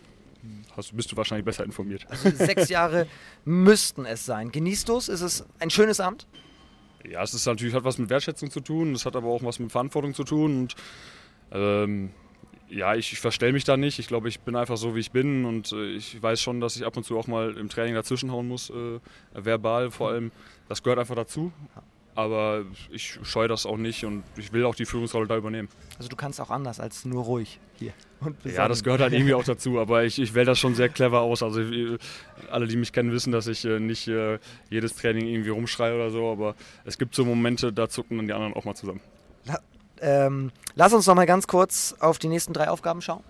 Hast, 0.76 0.96
bist 0.96 1.12
du 1.12 1.18
wahrscheinlich 1.18 1.46
besser 1.46 1.64
informiert. 1.64 2.06
Also 2.10 2.30
sechs 2.32 2.70
Jahre 2.70 3.08
müssten 3.46 4.06
es 4.06 4.26
sein. 4.26 4.52
Genießt 4.52 4.90
du 4.90 4.98
es? 4.98 5.08
Ist 5.08 5.22
es 5.22 5.46
ein 5.60 5.70
schönes 5.70 6.00
Amt? 6.00 6.26
Ja, 7.10 7.22
es 7.22 7.34
ist 7.34 7.46
natürlich 7.46 7.74
hat 7.74 7.84
was 7.84 7.98
mit 7.98 8.10
Wertschätzung 8.10 8.50
zu 8.50 8.62
tun, 8.62 8.94
es 8.94 9.06
hat 9.06 9.16
aber 9.16 9.28
auch 9.28 9.44
was 9.44 9.60
mit 9.60 9.72
Verantwortung 9.72 10.14
zu 10.14 10.24
tun 10.24 10.62
und 10.62 10.76
ähm, 11.52 12.12
ja, 12.70 12.96
ich, 12.96 13.14
ich 13.14 13.20
verstelle 13.20 13.54
mich 13.54 13.66
da 13.66 13.78
nicht. 13.78 14.00
Ich 14.00 14.08
glaube, 14.08 14.30
ich 14.30 14.40
bin 14.40 14.56
einfach 14.56 14.78
so, 14.78 14.96
wie 14.96 15.00
ich 15.00 15.12
bin 15.12 15.46
und 15.46 15.72
äh, 15.72 15.92
ich 15.92 16.22
weiß 16.22 16.42
schon, 16.42 16.60
dass 16.60 16.76
ich 16.76 16.86
ab 16.86 16.98
und 16.98 17.04
zu 17.04 17.18
auch 17.18 17.28
mal 17.28 17.56
im 17.56 17.70
Training 17.70 17.94
dazwischenhauen 17.94 18.48
muss, 18.48 18.70
äh, 18.70 19.00
verbal 19.34 19.92
vor 19.92 20.10
allem. 20.10 20.32
Das 20.70 20.82
gehört 20.82 21.00
einfach 21.00 21.16
dazu. 21.16 21.52
Aber 22.16 22.64
ich 22.92 23.20
scheue 23.24 23.48
das 23.48 23.66
auch 23.66 23.78
nicht 23.78 24.06
und 24.06 24.24
ich 24.38 24.54
will 24.54 24.66
auch 24.66 24.76
die 24.76 24.86
Führungsrolle 24.86 25.28
da 25.28 25.36
übernehmen. 25.36 25.68
Also 25.98 26.10
du 26.10 26.16
kannst 26.16 26.40
auch 26.40 26.52
anders 26.52 26.80
als 26.80 27.06
nur 27.06 27.24
ruhig 27.24 27.60
hier. 27.80 27.94
ja, 28.46 28.68
das 28.68 28.84
gehört 28.84 29.02
halt 29.02 29.14
irgendwie 29.14 29.34
auch 29.34 29.44
dazu, 29.44 29.80
aber 29.80 30.04
ich, 30.04 30.20
ich 30.20 30.34
wähle 30.34 30.46
das 30.46 30.60
schon 30.60 30.76
sehr 30.76 30.90
clever 30.90 31.22
aus. 31.22 31.42
Also 31.42 31.62
ich, 31.62 32.00
alle, 32.52 32.68
die 32.68 32.78
mich 32.78 32.94
kennen, 32.94 33.12
wissen, 33.12 33.32
dass 33.32 33.48
ich 33.48 33.66
äh, 33.66 33.80
nicht 33.80 34.08
äh, 34.08 34.38
jedes 34.70 34.96
Training 34.96 35.28
irgendwie 35.28 35.50
rumschreie 35.50 35.96
oder 35.96 36.12
so, 36.12 36.32
aber 36.32 36.56
es 36.86 36.98
gibt 36.98 37.16
so 37.16 37.26
Momente, 37.26 37.74
da 37.74 37.90
zucken 37.90 38.18
dann 38.18 38.28
die 38.28 38.34
anderen 38.34 38.54
auch 38.54 38.66
mal 38.66 38.76
zusammen. 38.76 39.02
La 39.46 39.60
ähm, 40.02 40.52
lass 40.76 40.94
uns 40.94 41.08
noch 41.08 41.16
mal 41.16 41.26
ganz 41.26 41.48
kurz 41.48 41.96
auf 42.00 42.20
die 42.20 42.28
nächsten 42.28 42.54
drei 42.54 42.70
Aufgaben 42.70 43.02
schauen. 43.02 43.24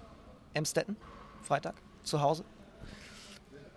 Emstetten, 0.53 0.97
Freitag, 1.41 1.75
zu 2.03 2.21
Hause. 2.21 2.43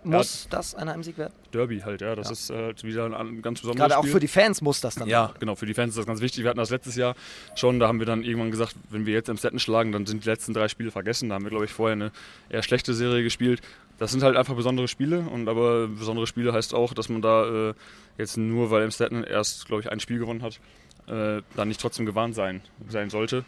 Muss 0.07 0.45
ja. 0.45 0.51
das 0.51 0.75
ein 0.75 0.89
Heimsieg 0.89 1.19
werden? 1.19 1.33
Derby 1.53 1.81
halt, 1.81 2.01
ja. 2.01 2.15
Das 2.15 2.29
ja. 2.29 2.33
ist 2.33 2.51
halt 2.51 2.85
wieder 2.85 3.07
ein 3.07 3.43
ganz 3.43 3.61
besonderes 3.61 3.89
Gerade 3.89 3.99
auch 3.99 4.07
für 4.07 4.21
die 4.21 4.29
Fans 4.29 4.63
muss 4.63 4.81
das 4.81 4.95
dann. 4.95 5.09
Ja, 5.09 5.35
genau. 5.41 5.57
Für 5.57 5.67
die 5.67 5.75
Fans 5.75 5.91
ist 5.91 5.99
das 5.99 6.07
ganz 6.07 6.21
wichtig. 6.21 6.45
Wir 6.45 6.51
hatten 6.51 6.59
das 6.59 6.71
letztes 6.71 6.95
Jahr 6.95 7.17
schon. 7.57 7.81
Da 7.81 7.89
haben 7.89 7.99
wir 7.99 8.07
dann 8.07 8.23
irgendwann 8.23 8.53
gesagt, 8.53 8.77
wenn 8.91 9.05
wir 9.05 9.15
jetzt 9.15 9.29
im 9.29 9.37
Setten 9.37 9.59
schlagen, 9.59 9.91
dann 9.91 10.07
sind 10.07 10.25
die 10.25 10.29
letzten 10.29 10.55
drei 10.55 10.69
Spiele 10.69 10.93
vergessen. 10.93 11.29
Da 11.29 11.35
haben 11.35 11.45
wir, 11.45 11.51
glaube 11.51 11.65
ich, 11.65 11.73
vorher 11.73 11.95
eine 11.95 12.13
eher 12.49 12.63
schlechte 12.63 12.95
Serie 12.95 13.25
gespielt. 13.25 13.63
Das 13.99 14.13
sind 14.13 14.23
halt 14.23 14.37
einfach 14.37 14.55
besondere 14.55 14.87
Spiele. 14.87 15.21
Und 15.21 15.49
aber 15.49 15.89
besondere 15.89 16.29
Spiele 16.29 16.53
heißt 16.53 16.73
auch, 16.73 16.95
dass 16.95 17.09
man 17.09 17.21
da 17.21 17.71
äh, 17.71 17.75
jetzt 18.17 18.37
nur, 18.37 18.71
weil 18.71 18.85
im 18.85 18.93
Setten 18.93 19.25
erst, 19.25 19.67
glaube 19.67 19.83
ich, 19.83 19.91
ein 19.91 19.99
Spiel 19.99 20.19
gewonnen 20.21 20.43
hat, 20.43 20.61
äh, 21.09 21.43
dann 21.57 21.69
nicht 21.69 21.81
trotzdem 21.81 22.07
gewarnt 22.07 22.37
sein, 22.37 22.61
sein 22.89 23.11
sollte. 23.11 23.45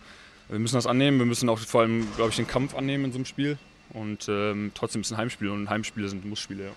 Wir 0.49 0.59
müssen 0.59 0.75
das 0.75 0.87
annehmen. 0.87 1.19
Wir 1.19 1.27
müssen 1.27 1.49
auch 1.49 1.59
vor 1.59 1.83
allem, 1.83 2.09
glaube 2.17 2.31
ich, 2.31 2.37
den 2.37 2.49
Kampf 2.49 2.75
annehmen 2.75 3.05
in 3.05 3.12
so 3.12 3.19
einem 3.19 3.27
Spiel. 3.27 3.59
Und 3.95 4.28
ähm, 4.28 4.73
trotzdem 4.75 5.00
ist 5.00 5.09
es 5.09 5.12
ein 5.12 5.18
Heimspiel 5.18 5.49
und 5.49 5.71
Heimspiele 5.71 6.09
sind 6.09 6.25
Mussspiele. 6.25 6.64
Ja. 6.64 6.71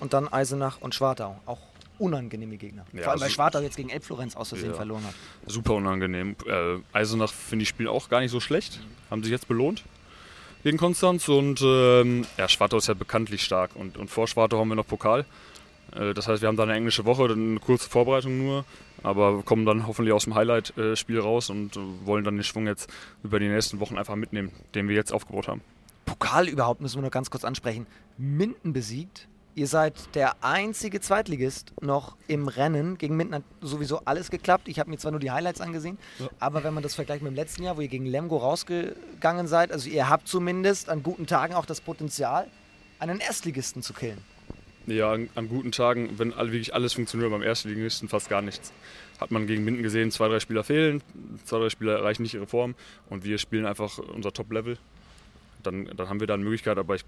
Und 0.00 0.12
dann 0.12 0.28
Eisenach 0.28 0.80
und 0.80 0.94
Schwartau. 0.94 1.40
Auch 1.46 1.58
unangenehme 1.98 2.56
Gegner. 2.56 2.84
Ja, 2.92 3.04
Vor 3.04 3.12
allem, 3.12 3.20
weil 3.22 3.30
Schwartau 3.30 3.60
jetzt 3.60 3.76
gegen 3.76 3.88
Elbflorenz 3.88 4.36
aus 4.36 4.50
Versehen 4.50 4.70
ja. 4.70 4.76
verloren 4.76 5.04
hat. 5.04 5.14
Super 5.46 5.74
unangenehm. 5.74 6.36
Äh, 6.46 6.78
Eisenach 6.92 7.32
finde 7.32 7.62
ich 7.62 7.68
Spiel 7.68 7.88
auch 7.88 8.08
gar 8.08 8.20
nicht 8.20 8.30
so 8.30 8.40
schlecht. 8.40 8.80
Haben 9.10 9.22
sich 9.22 9.32
jetzt 9.32 9.48
belohnt 9.48 9.84
gegen 10.64 10.78
Konstanz. 10.78 11.28
Und 11.28 11.62
ähm, 11.62 12.26
ja, 12.36 12.48
Schwartau 12.48 12.78
ist 12.78 12.88
ja 12.88 12.94
bekanntlich 12.94 13.42
stark. 13.42 13.70
Und, 13.74 13.96
und 13.96 14.10
vor 14.10 14.28
Schwartau 14.28 14.58
haben 14.58 14.68
wir 14.68 14.74
noch 14.74 14.86
Pokal. 14.86 15.24
Äh, 15.94 16.12
das 16.12 16.28
heißt, 16.28 16.42
wir 16.42 16.48
haben 16.48 16.56
da 16.56 16.64
eine 16.64 16.74
englische 16.74 17.04
Woche, 17.04 17.24
eine 17.24 17.60
kurze 17.60 17.88
Vorbereitung 17.88 18.36
nur. 18.36 18.64
Aber 19.02 19.42
kommen 19.42 19.64
dann 19.64 19.86
hoffentlich 19.86 20.12
aus 20.12 20.24
dem 20.24 20.34
Highlight-Spiel 20.34 21.20
raus 21.20 21.50
und 21.50 21.78
wollen 22.04 22.24
dann 22.24 22.36
den 22.36 22.42
Schwung 22.42 22.66
jetzt 22.66 22.90
über 23.22 23.38
die 23.38 23.48
nächsten 23.48 23.78
Wochen 23.78 23.96
einfach 23.96 24.16
mitnehmen, 24.16 24.50
den 24.74 24.88
wir 24.88 24.96
jetzt 24.96 25.12
aufgebaut 25.12 25.48
haben. 25.48 25.60
Pokal 26.06 26.48
überhaupt, 26.48 26.80
müssen 26.80 26.96
wir 26.96 27.02
nur 27.02 27.10
ganz 27.10 27.30
kurz 27.30 27.44
ansprechen. 27.44 27.86
Minden 28.16 28.72
besiegt. 28.72 29.28
Ihr 29.54 29.66
seid 29.66 30.14
der 30.14 30.44
einzige 30.44 31.00
Zweitligist 31.00 31.72
noch 31.80 32.16
im 32.28 32.46
Rennen. 32.46 32.98
Gegen 32.98 33.16
Minden 33.16 33.36
hat 33.36 33.42
sowieso 33.62 34.00
alles 34.04 34.30
geklappt. 34.30 34.68
Ich 34.68 34.78
habe 34.78 34.90
mir 34.90 34.98
zwar 34.98 35.12
nur 35.12 35.20
die 35.20 35.30
Highlights 35.30 35.62
angesehen, 35.62 35.96
ja. 36.18 36.28
aber 36.38 36.62
wenn 36.62 36.74
man 36.74 36.82
das 36.82 36.94
vergleicht 36.94 37.22
mit 37.22 37.32
dem 37.32 37.36
letzten 37.36 37.62
Jahr, 37.62 37.78
wo 37.78 37.80
ihr 37.80 37.88
gegen 37.88 38.04
Lemgo 38.04 38.36
rausgegangen 38.36 39.46
seid, 39.46 39.72
also 39.72 39.88
ihr 39.88 40.10
habt 40.10 40.28
zumindest 40.28 40.90
an 40.90 41.02
guten 41.02 41.26
Tagen 41.26 41.54
auch 41.54 41.64
das 41.64 41.80
Potenzial, 41.80 42.48
einen 42.98 43.18
Erstligisten 43.18 43.82
zu 43.82 43.94
killen. 43.94 44.18
Ja, 44.86 45.12
an, 45.12 45.30
an 45.34 45.48
guten 45.48 45.72
Tagen, 45.72 46.18
wenn 46.18 46.36
wirklich 46.36 46.74
alles 46.74 46.92
funktioniert, 46.92 47.30
beim 47.30 47.42
Erstligisten 47.42 48.10
fast 48.10 48.28
gar 48.28 48.42
nichts. 48.42 48.72
Hat 49.18 49.30
man 49.30 49.46
gegen 49.46 49.64
Minden 49.64 49.82
gesehen, 49.82 50.10
zwei, 50.10 50.28
drei 50.28 50.38
Spieler 50.38 50.64
fehlen, 50.64 51.02
zwei, 51.46 51.58
drei 51.60 51.70
Spieler 51.70 51.94
erreichen 51.94 52.22
nicht 52.22 52.34
ihre 52.34 52.46
Form 52.46 52.74
und 53.08 53.24
wir 53.24 53.38
spielen 53.38 53.64
einfach 53.64 53.98
unser 53.98 54.32
Top-Level 54.32 54.76
dann, 55.66 55.90
dann 55.96 56.08
haben 56.08 56.20
wir 56.20 56.26
da 56.26 56.34
eine 56.34 56.44
Möglichkeit. 56.44 56.78
Aber 56.78 56.94
ich, 56.94 57.04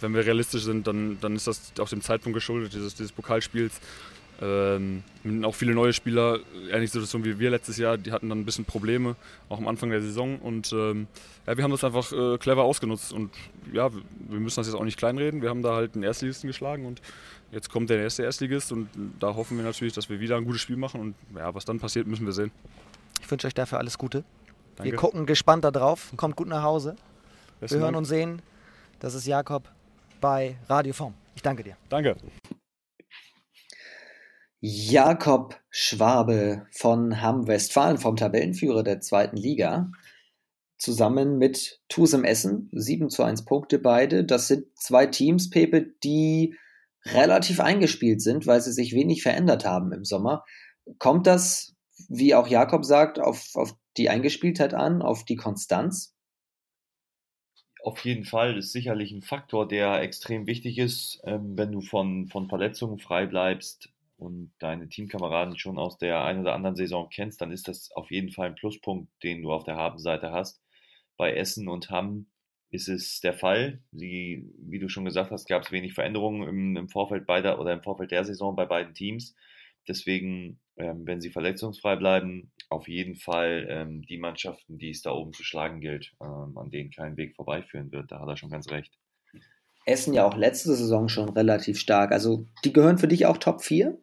wenn 0.00 0.14
wir 0.14 0.24
realistisch 0.24 0.62
sind, 0.62 0.86
dann, 0.86 1.18
dann 1.20 1.36
ist 1.36 1.46
das 1.46 1.72
auch 1.78 1.88
dem 1.88 2.02
Zeitpunkt 2.02 2.34
geschuldet, 2.34 2.72
dieses, 2.72 2.94
dieses 2.94 3.12
Pokalspiels. 3.12 3.80
Ähm, 4.42 5.02
auch 5.42 5.54
viele 5.54 5.74
neue 5.74 5.92
Spieler, 5.92 6.38
ähnliche 6.70 6.92
Situation 6.92 7.24
wie 7.24 7.38
wir 7.38 7.50
letztes 7.50 7.76
Jahr, 7.76 7.98
die 7.98 8.10
hatten 8.10 8.30
dann 8.30 8.40
ein 8.40 8.44
bisschen 8.46 8.64
Probleme, 8.64 9.16
auch 9.50 9.58
am 9.58 9.68
Anfang 9.68 9.90
der 9.90 10.00
Saison. 10.00 10.38
Und 10.38 10.72
ähm, 10.72 11.08
ja, 11.46 11.56
wir 11.58 11.64
haben 11.64 11.70
das 11.70 11.84
einfach 11.84 12.10
äh, 12.12 12.38
clever 12.38 12.62
ausgenutzt. 12.62 13.12
Und 13.12 13.30
ja, 13.72 13.92
wir 13.92 14.40
müssen 14.40 14.56
das 14.56 14.66
jetzt 14.66 14.76
auch 14.76 14.84
nicht 14.84 14.96
kleinreden. 14.96 15.42
Wir 15.42 15.50
haben 15.50 15.62
da 15.62 15.74
halt 15.74 15.94
einen 15.94 16.04
Erstligisten 16.04 16.48
geschlagen 16.48 16.86
und 16.86 17.02
jetzt 17.52 17.70
kommt 17.70 17.90
der 17.90 17.98
erste 17.98 18.22
Erstligist. 18.22 18.72
Und 18.72 18.88
da 19.18 19.34
hoffen 19.34 19.58
wir 19.58 19.64
natürlich, 19.64 19.92
dass 19.92 20.08
wir 20.08 20.20
wieder 20.20 20.38
ein 20.38 20.46
gutes 20.46 20.62
Spiel 20.62 20.76
machen. 20.76 21.00
Und 21.00 21.14
ja, 21.36 21.54
was 21.54 21.66
dann 21.66 21.78
passiert, 21.78 22.06
müssen 22.06 22.24
wir 22.24 22.32
sehen. 22.32 22.50
Ich 23.20 23.30
wünsche 23.30 23.46
euch 23.46 23.54
dafür 23.54 23.78
alles 23.78 23.98
Gute. 23.98 24.24
Danke. 24.76 24.92
Wir 24.92 24.96
gucken 24.96 25.26
gespannt 25.26 25.64
da 25.64 25.70
drauf. 25.70 26.12
Kommt 26.16 26.36
gut 26.36 26.48
nach 26.48 26.62
Hause. 26.62 26.96
Besten 27.60 27.76
Wir 27.76 27.82
hören 27.82 27.92
Dank. 27.92 27.98
und 27.98 28.04
sehen. 28.06 28.42
Das 29.00 29.14
ist 29.14 29.26
Jakob 29.26 29.70
bei 30.20 30.56
Radio 30.68 30.94
Form. 30.94 31.14
Ich 31.34 31.42
danke 31.42 31.62
dir. 31.62 31.76
Danke. 31.90 32.16
Jakob 34.60 35.60
Schwabe 35.70 36.66
von 36.72 37.20
Hamm 37.20 37.46
Westfalen, 37.46 37.98
vom 37.98 38.16
Tabellenführer 38.16 38.82
der 38.82 39.00
zweiten 39.00 39.36
Liga, 39.36 39.90
zusammen 40.78 41.36
mit 41.36 41.80
Tusem 41.88 42.24
Essen, 42.24 42.70
7 42.72 43.10
zu 43.10 43.22
1 43.22 43.44
Punkte 43.44 43.78
beide. 43.78 44.24
Das 44.24 44.48
sind 44.48 44.66
zwei 44.78 45.06
Teams, 45.06 45.50
Pepe, 45.50 45.94
die 46.02 46.56
relativ 47.04 47.60
eingespielt 47.60 48.22
sind, 48.22 48.46
weil 48.46 48.60
sie 48.62 48.72
sich 48.72 48.94
wenig 48.94 49.22
verändert 49.22 49.66
haben 49.66 49.92
im 49.92 50.04
Sommer. 50.04 50.44
Kommt 50.98 51.26
das, 51.26 51.74
wie 52.08 52.34
auch 52.34 52.46
Jakob 52.46 52.84
sagt, 52.86 53.18
auf, 53.18 53.50
auf 53.54 53.74
die 53.96 54.08
Eingespieltheit 54.08 54.72
an, 54.72 55.02
auf 55.02 55.24
die 55.24 55.36
Konstanz? 55.36 56.14
Auf 57.82 58.04
jeden 58.04 58.24
Fall 58.24 58.58
ist 58.58 58.72
sicherlich 58.72 59.12
ein 59.12 59.22
Faktor, 59.22 59.66
der 59.66 60.02
extrem 60.02 60.46
wichtig 60.46 60.78
ist, 60.78 61.20
ähm, 61.24 61.56
wenn 61.56 61.72
du 61.72 61.80
von, 61.80 62.28
von 62.28 62.48
Verletzungen 62.48 62.98
frei 62.98 63.26
bleibst 63.26 63.90
und 64.18 64.52
deine 64.58 64.88
Teamkameraden 64.88 65.58
schon 65.58 65.78
aus 65.78 65.98
der 65.98 66.24
einen 66.24 66.40
oder 66.40 66.54
anderen 66.54 66.76
Saison 66.76 67.08
kennst, 67.10 67.40
dann 67.40 67.52
ist 67.52 67.68
das 67.68 67.90
auf 67.92 68.10
jeden 68.10 68.30
Fall 68.30 68.48
ein 68.48 68.54
Pluspunkt, 68.54 69.10
den 69.22 69.42
du 69.42 69.52
auf 69.52 69.64
der 69.64 69.76
Habenseite 69.76 70.30
hast. 70.30 70.60
Bei 71.16 71.32
Essen 71.34 71.68
und 71.68 71.90
Hamm 71.90 72.26
ist 72.70 72.88
es 72.88 73.20
der 73.20 73.34
Fall. 73.34 73.80
Sie, 73.92 74.48
wie 74.58 74.78
du 74.78 74.88
schon 74.88 75.04
gesagt 75.04 75.30
hast, 75.30 75.48
gab 75.48 75.62
es 75.62 75.72
wenig 75.72 75.94
Veränderungen 75.94 76.48
im, 76.48 76.76
im 76.76 76.88
Vorfeld 76.88 77.26
beider 77.26 77.60
oder 77.60 77.72
im 77.72 77.82
Vorfeld 77.82 78.10
der 78.10 78.24
Saison 78.24 78.54
bei 78.54 78.66
beiden 78.66 78.94
Teams. 78.94 79.34
Deswegen, 79.88 80.60
ähm, 80.76 81.06
wenn 81.06 81.20
sie 81.20 81.30
verletzungsfrei 81.30 81.96
bleiben, 81.96 82.52
auf 82.70 82.88
jeden 82.88 83.16
Fall 83.16 83.66
ähm, 83.68 84.02
die 84.02 84.16
Mannschaften, 84.16 84.78
die 84.78 84.90
es 84.90 85.02
da 85.02 85.10
oben 85.10 85.32
zu 85.32 85.42
schlagen 85.42 85.80
gilt, 85.80 86.14
ähm, 86.20 86.56
an 86.56 86.70
denen 86.70 86.90
kein 86.90 87.16
Weg 87.16 87.34
vorbeiführen 87.34 87.90
wird. 87.92 88.10
Da 88.12 88.20
hat 88.20 88.28
er 88.28 88.36
schon 88.36 88.50
ganz 88.50 88.70
recht. 88.70 88.96
Essen 89.86 90.14
ja 90.14 90.24
auch 90.24 90.36
letzte 90.36 90.74
Saison 90.74 91.08
schon 91.08 91.28
relativ 91.30 91.80
stark. 91.80 92.12
Also 92.12 92.46
die 92.64 92.72
gehören 92.72 92.98
für 92.98 93.08
dich 93.08 93.26
auch 93.26 93.38
Top 93.38 93.62
4? 93.62 93.98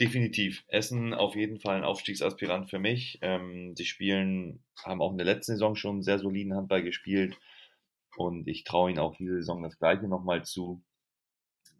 Definitiv. 0.00 0.64
Essen 0.68 1.12
auf 1.12 1.34
jeden 1.34 1.58
Fall 1.58 1.76
ein 1.76 1.84
Aufstiegsaspirant 1.84 2.70
für 2.70 2.78
mich. 2.78 3.18
Ähm, 3.20 3.74
sie 3.76 3.84
spielen, 3.84 4.62
haben 4.82 5.02
auch 5.02 5.10
in 5.10 5.18
der 5.18 5.26
letzten 5.26 5.52
Saison 5.52 5.74
schon 5.76 5.96
einen 5.96 6.02
sehr 6.02 6.18
soliden 6.18 6.54
Handball 6.54 6.82
gespielt. 6.82 7.36
Und 8.16 8.48
ich 8.48 8.64
traue 8.64 8.90
ihnen 8.90 8.98
auch 8.98 9.16
diese 9.16 9.34
Saison 9.34 9.62
das 9.62 9.78
Gleiche 9.78 10.08
nochmal 10.08 10.44
zu. 10.44 10.82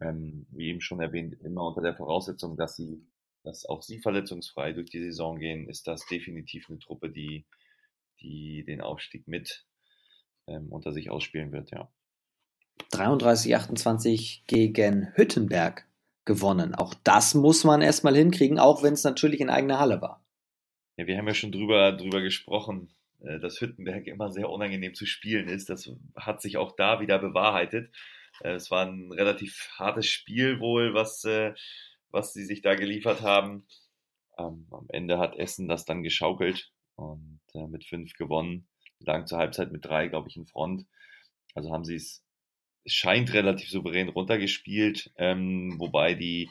Ähm, 0.01 0.45
wie 0.51 0.67
eben 0.67 0.81
schon 0.81 1.01
erwähnt, 1.01 1.35
immer 1.43 1.67
unter 1.67 1.81
der 1.81 1.95
Voraussetzung, 1.95 2.57
dass 2.57 2.75
sie 2.75 3.01
dass 3.49 3.65
auch 3.65 3.81
sie 3.81 3.99
verletzungsfrei 3.99 4.73
durch 4.73 4.91
die 4.91 4.99
Saison 4.99 5.39
gehen, 5.39 5.67
ist 5.67 5.87
das 5.87 6.05
definitiv 6.05 6.69
eine 6.69 6.77
Truppe, 6.77 7.09
die, 7.09 7.45
die 8.21 8.63
den 8.63 8.79
Aufstieg 8.79 9.27
mit 9.27 9.65
ähm, 10.47 10.71
unter 10.71 10.93
sich 10.93 11.09
ausspielen 11.09 11.51
wird, 11.51 11.71
ja. 11.71 11.91
33, 12.91 13.55
28 13.55 14.43
gegen 14.45 15.11
Hüttenberg 15.15 15.87
gewonnen. 16.25 16.75
Auch 16.75 16.93
das 17.03 17.33
muss 17.33 17.63
man 17.63 17.81
erstmal 17.81 18.15
hinkriegen, 18.15 18.59
auch 18.59 18.83
wenn 18.83 18.93
es 18.93 19.03
natürlich 19.03 19.41
in 19.41 19.49
eigener 19.49 19.79
Halle 19.79 20.01
war. 20.01 20.23
Ja, 20.97 21.07
wir 21.07 21.17
haben 21.17 21.27
ja 21.27 21.33
schon 21.33 21.51
drüber, 21.51 21.91
drüber 21.93 22.21
gesprochen, 22.21 22.93
äh, 23.21 23.39
dass 23.39 23.61
Hüttenberg 23.61 24.05
immer 24.05 24.31
sehr 24.31 24.49
unangenehm 24.49 24.93
zu 24.93 25.07
spielen 25.07 25.47
ist. 25.47 25.69
Das 25.69 25.91
hat 26.15 26.41
sich 26.41 26.57
auch 26.57 26.75
da 26.75 26.99
wieder 26.99 27.17
bewahrheitet. 27.17 27.91
Äh, 28.41 28.51
es 28.51 28.69
war 28.69 28.85
ein 28.85 29.11
relativ 29.11 29.69
hartes 29.73 30.05
Spiel 30.05 30.59
wohl, 30.59 30.93
was 30.93 31.25
äh, 31.25 31.53
was 32.11 32.33
sie 32.33 32.45
sich 32.45 32.61
da 32.61 32.75
geliefert 32.75 33.21
haben. 33.21 33.65
Ähm, 34.37 34.67
am 34.71 34.85
Ende 34.89 35.19
hat 35.19 35.35
Essen 35.37 35.67
das 35.67 35.85
dann 35.85 36.03
geschaukelt 36.03 36.71
und 36.95 37.39
äh, 37.53 37.67
mit 37.67 37.85
fünf 37.85 38.13
gewonnen. 38.13 38.67
Lang 38.99 39.27
zur 39.27 39.37
Halbzeit 39.37 39.71
mit 39.71 39.85
drei, 39.85 40.07
glaube 40.07 40.27
ich, 40.29 40.35
in 40.35 40.45
Front. 40.45 40.85
Also 41.55 41.71
haben 41.71 41.85
sie 41.85 41.95
es, 41.95 42.23
es 42.83 42.93
scheint 42.93 43.33
relativ 43.33 43.69
souverän 43.69 44.09
runtergespielt, 44.09 45.11
ähm, 45.15 45.75
wobei 45.79 46.13
die, 46.13 46.49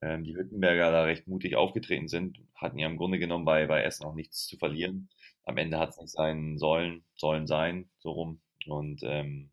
ähm, 0.00 0.24
die 0.24 0.34
Hüttenberger 0.34 0.90
da 0.90 1.04
recht 1.04 1.26
mutig 1.26 1.56
aufgetreten 1.56 2.08
sind, 2.08 2.40
hatten 2.54 2.78
ja 2.78 2.86
im 2.86 2.96
Grunde 2.96 3.18
genommen 3.18 3.44
bei, 3.44 3.66
bei 3.66 3.82
Essen 3.82 4.04
auch 4.04 4.14
nichts 4.14 4.46
zu 4.46 4.56
verlieren. 4.56 5.10
Am 5.44 5.56
Ende 5.56 5.78
hat 5.78 5.90
es 5.90 5.98
nicht 5.98 6.10
sein 6.10 6.58
sollen, 6.58 7.04
sollen 7.14 7.46
sein, 7.46 7.88
so 7.98 8.10
rum. 8.10 8.40
Und 8.66 9.02
ähm, 9.02 9.50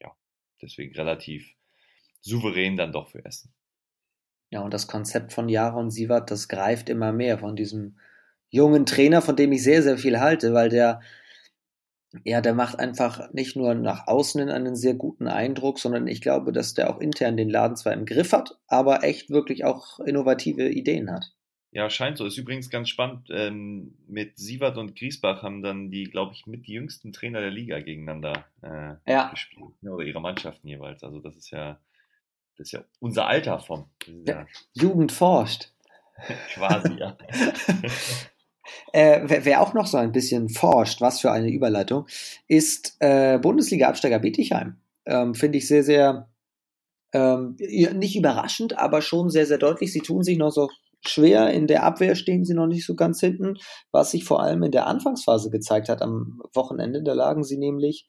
ja, 0.00 0.14
deswegen 0.60 0.94
relativ 0.94 1.54
souverän 2.20 2.76
dann 2.76 2.92
doch 2.92 3.10
für 3.10 3.24
Essen. 3.24 3.52
Ja, 4.50 4.60
und 4.60 4.72
das 4.72 4.86
Konzept 4.86 5.32
von 5.32 5.48
Jaron 5.48 5.90
Sievert, 5.90 6.30
das 6.30 6.48
greift 6.48 6.88
immer 6.88 7.12
mehr 7.12 7.38
von 7.38 7.54
diesem 7.54 7.98
jungen 8.50 8.86
Trainer, 8.86 9.20
von 9.20 9.36
dem 9.36 9.52
ich 9.52 9.62
sehr, 9.62 9.82
sehr 9.82 9.98
viel 9.98 10.20
halte, 10.20 10.54
weil 10.54 10.70
der, 10.70 11.00
ja, 12.24 12.40
der 12.40 12.54
macht 12.54 12.78
einfach 12.78 13.32
nicht 13.32 13.56
nur 13.56 13.74
nach 13.74 14.06
außen 14.06 14.48
einen 14.48 14.74
sehr 14.74 14.94
guten 14.94 15.28
Eindruck, 15.28 15.78
sondern 15.78 16.06
ich 16.06 16.22
glaube, 16.22 16.52
dass 16.52 16.72
der 16.72 16.88
auch 16.88 16.98
intern 17.00 17.36
den 17.36 17.50
Laden 17.50 17.76
zwar 17.76 17.92
im 17.92 18.06
Griff 18.06 18.32
hat, 18.32 18.58
aber 18.66 19.04
echt 19.04 19.28
wirklich 19.28 19.64
auch 19.64 20.00
innovative 20.00 20.68
Ideen 20.68 21.10
hat. 21.10 21.34
Ja, 21.70 21.90
scheint 21.90 22.16
so. 22.16 22.24
Ist 22.24 22.38
übrigens 22.38 22.70
ganz 22.70 22.88
spannend. 22.88 23.28
Ähm, 23.30 23.94
mit 24.06 24.38
Sievert 24.38 24.78
und 24.78 24.96
Griesbach 24.96 25.42
haben 25.42 25.62
dann 25.62 25.90
die, 25.90 26.04
glaube 26.04 26.32
ich, 26.32 26.46
mit 26.46 26.66
die 26.66 26.72
jüngsten 26.72 27.12
Trainer 27.12 27.40
der 27.40 27.50
Liga 27.50 27.78
gegeneinander 27.80 28.46
äh, 28.62 28.94
ja. 29.06 29.28
gespielt. 29.28 29.74
Oder 29.82 30.04
ihre 30.04 30.20
Mannschaften 30.20 30.66
jeweils. 30.66 31.04
Also 31.04 31.20
das 31.20 31.36
ist 31.36 31.50
ja 31.50 31.78
das 32.58 32.66
ist 32.66 32.72
ja 32.72 32.84
unser 33.00 33.26
Alter 33.26 33.60
vom. 33.60 33.88
Ja, 34.26 34.46
Jugend 34.74 35.12
forscht. 35.12 35.72
Quasi, 36.54 36.94
ja. 36.94 37.16
äh, 38.92 39.20
wer, 39.24 39.44
wer, 39.44 39.62
auch 39.62 39.72
noch 39.74 39.86
so 39.86 39.96
ein 39.96 40.12
bisschen 40.12 40.48
forscht, 40.48 41.00
was 41.00 41.20
für 41.20 41.30
eine 41.30 41.50
Überleitung, 41.50 42.06
ist 42.48 42.96
äh, 42.98 43.38
Bundesliga-Absteiger 43.38 44.18
Bietigheim. 44.18 44.76
Ähm, 45.06 45.34
Finde 45.34 45.58
ich 45.58 45.68
sehr, 45.68 45.84
sehr 45.84 46.28
Ähm, 47.14 47.56
nicht 47.58 48.16
überraschend, 48.16 48.76
aber 48.78 49.00
schon 49.00 49.30
sehr, 49.30 49.46
sehr 49.46 49.56
deutlich. 49.56 49.92
Sie 49.92 50.02
tun 50.02 50.22
sich 50.22 50.36
noch 50.36 50.50
so 50.50 50.68
schwer. 51.06 51.50
In 51.52 51.66
der 51.66 51.84
Abwehr 51.84 52.14
stehen 52.16 52.44
sie 52.44 52.54
noch 52.54 52.66
nicht 52.66 52.84
so 52.84 52.94
ganz 52.94 53.20
hinten, 53.20 53.56
was 53.92 54.10
sich 54.10 54.24
vor 54.24 54.42
allem 54.42 54.62
in 54.62 54.72
der 54.72 54.86
Anfangsphase 54.86 55.48
gezeigt 55.50 55.88
hat 55.88 56.02
am 56.02 56.42
Wochenende. 56.52 57.02
Da 57.02 57.14
lagen 57.14 57.44
sie 57.44 57.56
nämlich 57.56 58.08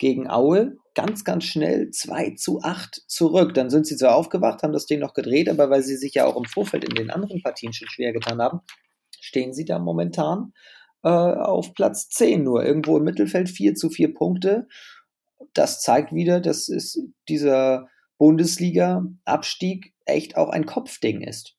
gegen 0.00 0.28
Aue 0.28 0.78
ganz, 0.94 1.24
ganz 1.24 1.44
schnell 1.44 1.90
2 1.90 2.30
zu 2.30 2.60
8 2.62 3.02
zurück. 3.06 3.54
Dann 3.54 3.70
sind 3.70 3.86
sie 3.86 3.96
zwar 3.96 4.16
aufgewacht, 4.16 4.62
haben 4.62 4.72
das 4.72 4.86
Ding 4.86 4.98
noch 4.98 5.14
gedreht, 5.14 5.48
aber 5.48 5.70
weil 5.70 5.82
sie 5.82 5.96
sich 5.96 6.14
ja 6.14 6.26
auch 6.26 6.36
im 6.36 6.46
Vorfeld 6.46 6.84
in 6.84 6.94
den 6.96 7.10
anderen 7.10 7.40
Partien 7.42 7.72
schon 7.72 7.88
schwer 7.88 8.12
getan 8.12 8.40
haben, 8.40 8.60
stehen 9.20 9.52
sie 9.52 9.64
da 9.64 9.78
momentan 9.78 10.52
äh, 11.04 11.08
auf 11.08 11.74
Platz 11.74 12.08
10 12.08 12.42
nur. 12.42 12.64
Irgendwo 12.64 12.96
im 12.96 13.04
Mittelfeld 13.04 13.50
4 13.50 13.74
zu 13.74 13.90
4 13.90 14.14
Punkte. 14.14 14.66
Das 15.52 15.80
zeigt 15.80 16.12
wieder, 16.12 16.40
dass 16.40 16.68
es 16.68 17.00
dieser 17.28 17.88
Bundesliga-Abstieg 18.18 19.94
echt 20.06 20.36
auch 20.36 20.48
ein 20.48 20.66
Kopfding 20.66 21.20
ist. 21.20 21.56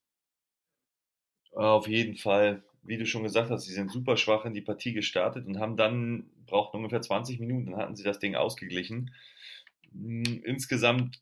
Auf 1.53 1.87
jeden 1.87 2.17
Fall, 2.17 2.63
wie 2.83 2.97
du 2.97 3.05
schon 3.05 3.23
gesagt 3.23 3.49
hast, 3.49 3.65
sie 3.65 3.73
sind 3.73 3.91
super 3.91 4.17
schwach 4.17 4.45
in 4.45 4.53
die 4.53 4.61
Partie 4.61 4.93
gestartet 4.93 5.45
und 5.45 5.59
haben 5.59 5.77
dann, 5.77 6.29
brauchten 6.45 6.77
ungefähr 6.77 7.01
20 7.01 7.39
Minuten, 7.39 7.71
dann 7.71 7.79
hatten 7.79 7.95
sie 7.95 8.03
das 8.03 8.19
Ding 8.19 8.35
ausgeglichen. 8.35 9.13
Hm, 9.93 10.41
insgesamt 10.43 11.21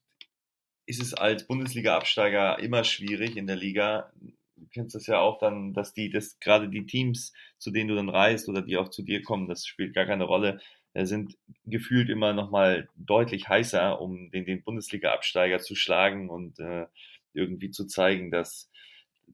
ist 0.85 1.01
es 1.01 1.13
als 1.13 1.45
Bundesliga-Absteiger 1.45 2.59
immer 2.59 2.83
schwierig 2.83 3.37
in 3.37 3.47
der 3.47 3.55
Liga. 3.55 4.11
Du 4.55 4.67
kennst 4.73 4.95
das 4.95 5.07
ja 5.07 5.19
auch 5.19 5.37
dann, 5.39 5.73
dass 5.73 5.93
die, 5.93 6.09
dass 6.09 6.39
gerade 6.39 6.69
die 6.69 6.85
Teams, 6.85 7.33
zu 7.57 7.71
denen 7.71 7.89
du 7.89 7.95
dann 7.95 8.09
reist 8.09 8.49
oder 8.49 8.61
die 8.61 8.77
auch 8.77 8.89
zu 8.89 9.03
dir 9.03 9.21
kommen, 9.21 9.47
das 9.47 9.65
spielt 9.65 9.93
gar 9.93 10.05
keine 10.05 10.23
Rolle, 10.23 10.59
äh, 10.93 11.05
sind 11.05 11.37
gefühlt 11.65 12.09
immer 12.09 12.33
nochmal 12.33 12.89
deutlich 12.95 13.47
heißer, 13.47 14.01
um 14.01 14.31
den, 14.31 14.45
den 14.45 14.63
Bundesliga-Absteiger 14.63 15.59
zu 15.59 15.75
schlagen 15.75 16.29
und 16.29 16.59
äh, 16.59 16.87
irgendwie 17.33 17.69
zu 17.69 17.85
zeigen, 17.85 18.31
dass 18.31 18.68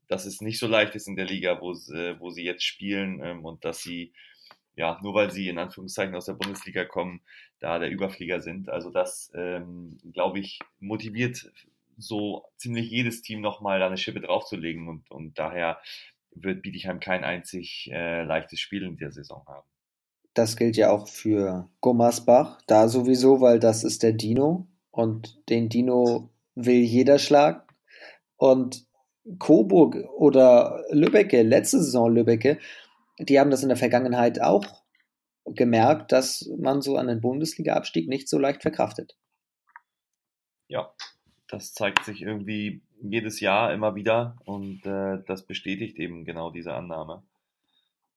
dass 0.08 0.26
es 0.26 0.42
nicht 0.42 0.60
so 0.60 0.68
leicht 0.68 0.96
ist 0.96 1.08
in 1.08 1.16
der 1.16 1.26
Liga, 1.26 1.60
wo, 1.62 1.72
äh, 1.94 2.20
wo 2.20 2.30
sie 2.30 2.44
jetzt 2.44 2.64
spielen 2.64 3.22
ähm, 3.24 3.46
und 3.46 3.66
dass 3.66 3.82
sie, 3.82 4.14
ja, 4.76 5.00
nur 5.02 5.14
weil 5.14 5.32
sie 5.32 5.50
in 5.50 5.58
Anführungszeichen 5.58 6.16
aus 6.16 6.26
der 6.26 6.34
Bundesliga 6.34 6.86
kommen, 6.86 7.22
da 7.60 7.80
der 7.80 7.90
Überflieger 7.90 8.42
sind. 8.42 8.70
Also 8.70 8.92
das, 8.92 9.32
ähm, 9.36 9.98
glaube 10.14 10.40
ich, 10.40 10.60
motiviert 10.80 11.52
so 11.98 12.46
ziemlich 12.58 12.90
jedes 12.90 13.22
Team 13.22 13.42
nochmal 13.42 13.80
da 13.80 13.88
eine 13.88 13.98
Schippe 13.98 14.22
draufzulegen 14.22 14.88
und, 14.88 15.10
und 15.10 15.40
daher 15.40 15.80
wird 16.32 16.62
Bietigheim 16.62 17.00
kein 17.00 17.24
einzig 17.24 17.90
äh, 17.92 18.24
leichtes 18.24 18.60
Spiel 18.60 18.84
in 18.84 18.98
der 18.98 19.12
Saison 19.12 19.44
haben. 19.48 19.68
Das 20.34 20.58
gilt 20.58 20.76
ja 20.76 20.92
auch 20.92 21.08
für 21.08 21.70
Gummersbach, 21.80 22.62
da 22.68 22.90
sowieso, 22.90 23.40
weil 23.40 23.60
das 23.60 23.86
ist 23.86 24.04
der 24.04 24.12
Dino 24.12 24.68
und 24.92 25.50
den 25.50 25.70
Dino 25.70 26.30
will 26.56 26.82
jeder 26.82 27.20
schlagen. 27.20 27.62
Und 28.36 28.85
Coburg 29.40 29.96
oder 30.18 30.84
Lübbecke, 30.92 31.42
letzte 31.42 31.82
Saison 31.82 32.14
Lübbecke, 32.14 32.60
die 33.20 33.40
haben 33.40 33.50
das 33.50 33.64
in 33.64 33.70
der 33.70 33.78
Vergangenheit 33.78 34.42
auch 34.42 34.66
gemerkt, 35.46 36.12
dass 36.12 36.50
man 36.58 36.82
so 36.82 36.98
einen 36.98 37.22
Bundesliga-Abstieg 37.22 38.08
nicht 38.08 38.28
so 38.28 38.38
leicht 38.38 38.62
verkraftet. 38.62 39.16
Ja, 40.68 40.92
das 41.48 41.74
zeigt 41.74 42.04
sich 42.06 42.22
irgendwie 42.22 42.82
jedes 43.02 43.40
Jahr 43.40 43.74
immer 43.74 43.96
wieder 43.96 44.38
und 44.46 44.86
äh, 44.86 45.22
das 45.28 45.46
bestätigt 45.46 46.00
eben 46.00 46.26
genau 46.26 46.50
diese 46.50 46.74
Annahme. 46.74 47.24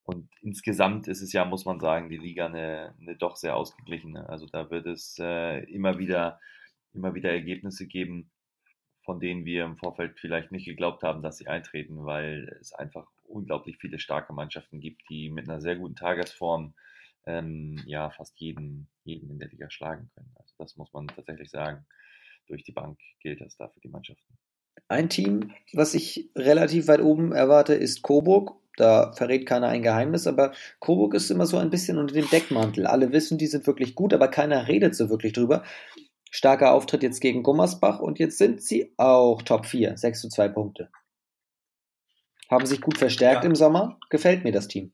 Und 0.05 0.31
insgesamt 0.41 1.07
ist 1.07 1.21
es 1.21 1.35
ja, 1.35 1.45
muss 1.45 1.67
man 1.67 1.81
sagen, 1.81 2.09
die 2.09 2.17
Liga 2.17 2.47
eine, 2.47 2.95
eine 2.99 3.17
doch 3.17 3.37
sehr 3.37 3.55
ausgeglichene. 3.57 4.27
Also 4.27 4.47
da 4.47 4.71
wird 4.71 4.87
es 4.87 5.19
äh, 5.21 5.65
immer 5.65 5.99
wieder, 5.99 6.41
immer 6.95 7.15
wieder 7.15 7.31
Ergebnisse 7.31 7.87
geben, 7.87 8.31
von 9.09 9.21
denen 9.21 9.47
wir 9.47 9.65
im 9.65 9.79
Vorfeld 9.79 10.21
vielleicht 10.21 10.53
nicht 10.53 10.67
geglaubt 10.67 11.03
haben, 11.03 11.23
dass 11.23 11.39
sie 11.39 11.47
eintreten, 11.47 12.05
weil 12.05 12.55
es 12.61 12.75
einfach 12.75 13.07
unglaublich 13.25 13.79
viele 13.79 13.99
starke 13.99 14.35
Mannschaften 14.35 14.81
gibt, 14.81 15.01
die 15.09 15.31
mit 15.31 15.49
einer 15.49 15.63
sehr 15.63 15.77
guten 15.77 15.95
Tagesform 15.97 16.75
ähm, 17.25 17.83
ja 17.87 18.11
fast 18.11 18.39
jeden, 18.39 18.87
jeden 19.05 19.31
in 19.31 19.39
der 19.39 19.49
Liga 19.49 19.71
schlagen 19.71 20.11
können. 20.15 20.31
Also 20.35 20.53
das 20.59 20.77
muss 20.77 20.93
man 20.93 21.09
tatsächlich 21.09 21.49
sagen. 21.49 21.87
Durch 22.49 22.65
die 22.65 22.73
Bank 22.73 22.99
gilt 23.23 23.41
das 23.41 23.57
da 23.57 23.69
für 23.69 23.81
die 23.81 23.89
Mannschaften. 23.89 24.37
Ein 24.89 25.09
Team, 25.09 25.55
was 25.73 25.95
ich 25.95 26.29
relativ 26.37 26.87
weit 26.87 27.01
oben 27.01 27.33
erwarte, 27.33 27.73
ist 27.73 28.03
Coburg. 28.03 28.57
Da 28.77 29.13
verrät 29.13 29.47
keiner 29.47 29.69
ein 29.69 29.83
Geheimnis, 29.83 30.27
aber 30.27 30.53
Coburg 30.81 31.15
ist 31.15 31.31
immer 31.31 31.47
so 31.47 31.57
ein 31.57 31.71
bisschen 31.71 31.97
unter 31.97 32.13
dem 32.13 32.29
Deckmantel. 32.29 32.87
Alle 32.87 33.11
wissen, 33.11 33.39
die 33.39 33.47
sind 33.47 33.67
wirklich 33.67 33.95
gut, 33.95 34.13
aber 34.13 34.29
keiner 34.29 34.69
redet 34.69 34.95
so 34.95 35.09
wirklich 35.09 35.33
drüber. 35.33 35.65
Starker 36.31 36.73
Auftritt 36.73 37.03
jetzt 37.03 37.21
gegen 37.21 37.43
Gummersbach 37.43 38.01
und 38.01 38.19
jetzt 38.19 38.39
sind 38.39 38.63
sie 38.63 38.93
auch 38.97 39.43
Top 39.43 39.67
4, 39.67 39.97
6 39.97 40.21
zu 40.21 40.29
2 40.29 40.49
Punkte. 40.49 40.91
Haben 42.51 42.67
sich 42.67 42.81
gut 42.81 42.99
verstärkt 42.99 43.45
ja. 43.45 43.49
im 43.51 43.55
Sommer. 43.55 43.99
Gefällt 44.11 44.45
mir 44.45 44.53
das 44.53 44.69
Team. 44.69 44.93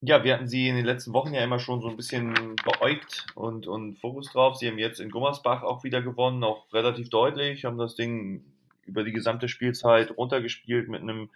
Ja, 0.00 0.22
wir 0.22 0.34
hatten 0.34 0.46
sie 0.46 0.68
in 0.68 0.76
den 0.76 0.84
letzten 0.84 1.12
Wochen 1.12 1.34
ja 1.34 1.42
immer 1.42 1.58
schon 1.58 1.80
so 1.80 1.88
ein 1.88 1.96
bisschen 1.96 2.54
beäugt 2.64 3.26
und, 3.34 3.66
und 3.66 3.98
Fokus 3.98 4.30
drauf. 4.30 4.56
Sie 4.56 4.68
haben 4.68 4.78
jetzt 4.78 5.00
in 5.00 5.10
Gummersbach 5.10 5.62
auch 5.62 5.82
wieder 5.82 6.02
gewonnen, 6.02 6.44
auch 6.44 6.72
relativ 6.72 7.10
deutlich, 7.10 7.64
haben 7.64 7.78
das 7.78 7.96
Ding 7.96 8.44
über 8.86 9.02
die 9.02 9.12
gesamte 9.12 9.48
Spielzeit 9.48 10.16
runtergespielt 10.16 10.88
mit 10.88 11.02
einem 11.02 11.30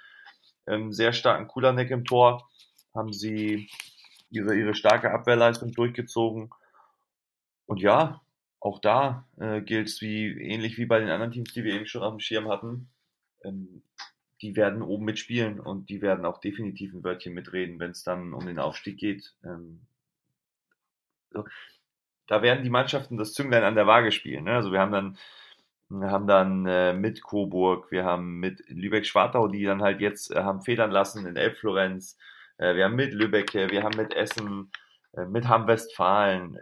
ähm, 0.68 0.92
sehr 0.92 1.12
starken 1.12 1.48
Kulanek 1.48 1.90
im 1.90 2.04
Tor. 2.04 2.48
Haben 2.94 3.12
sie 3.12 3.68
ihre, 4.30 4.54
ihre 4.54 4.74
starke 4.74 5.10
Abwehrleistung 5.10 5.72
durchgezogen. 5.72 6.50
Und 7.66 7.80
ja, 7.80 8.21
auch 8.62 8.79
da 8.79 9.27
äh, 9.38 9.61
gilt 9.61 9.88
es 9.88 10.01
wie 10.01 10.29
ähnlich 10.40 10.79
wie 10.79 10.87
bei 10.87 11.01
den 11.01 11.11
anderen 11.11 11.33
Teams, 11.33 11.53
die 11.53 11.64
wir 11.64 11.75
eben 11.75 11.87
schon 11.87 12.03
auf 12.03 12.12
dem 12.12 12.20
Schirm 12.20 12.48
hatten. 12.48 12.88
Ähm, 13.42 13.83
die 14.40 14.55
werden 14.55 14.83
oben 14.83 15.05
mitspielen 15.05 15.59
und 15.59 15.90
die 15.90 16.01
werden 16.01 16.25
auch 16.25 16.38
definitiv 16.38 16.94
ein 16.94 17.03
Wörtchen 17.03 17.35
mitreden, 17.35 17.81
wenn 17.81 17.90
es 17.90 18.05
dann 18.05 18.33
um 18.33 18.46
den 18.46 18.61
Aufstieg 18.61 18.98
geht. 18.98 19.35
Ähm, 19.44 19.81
so. 21.31 21.44
Da 22.29 22.42
werden 22.42 22.62
die 22.62 22.70
Mannschaften 22.70 23.16
das 23.16 23.33
Zünglein 23.33 23.64
an 23.64 23.75
der 23.75 23.88
Waage 23.88 24.12
spielen. 24.12 24.44
Ne? 24.44 24.53
Also 24.53 24.70
wir 24.70 24.79
haben 24.79 24.92
dann, 24.92 25.18
wir 25.88 26.11
haben 26.12 26.29
dann 26.29 26.64
äh, 26.66 26.92
mit 26.92 27.20
Coburg, 27.20 27.90
wir 27.90 28.05
haben 28.05 28.38
mit 28.38 28.62
Lübeck-Schwartau, 28.68 29.48
die 29.48 29.64
dann 29.64 29.83
halt 29.83 30.01
jetzt 30.01 30.31
äh, 30.31 30.40
haben 30.40 30.62
federn 30.62 30.92
lassen 30.92 31.27
in 31.27 31.35
Elbflorenz, 31.35 32.16
äh, 32.59 32.77
wir 32.77 32.85
haben 32.85 32.94
mit 32.94 33.12
Lübeck, 33.12 33.55
wir 33.55 33.83
haben 33.83 33.96
mit 33.96 34.14
Essen, 34.14 34.70
äh, 35.14 35.27
mit 35.27 35.48
Hamm-Westfalen, 35.48 36.59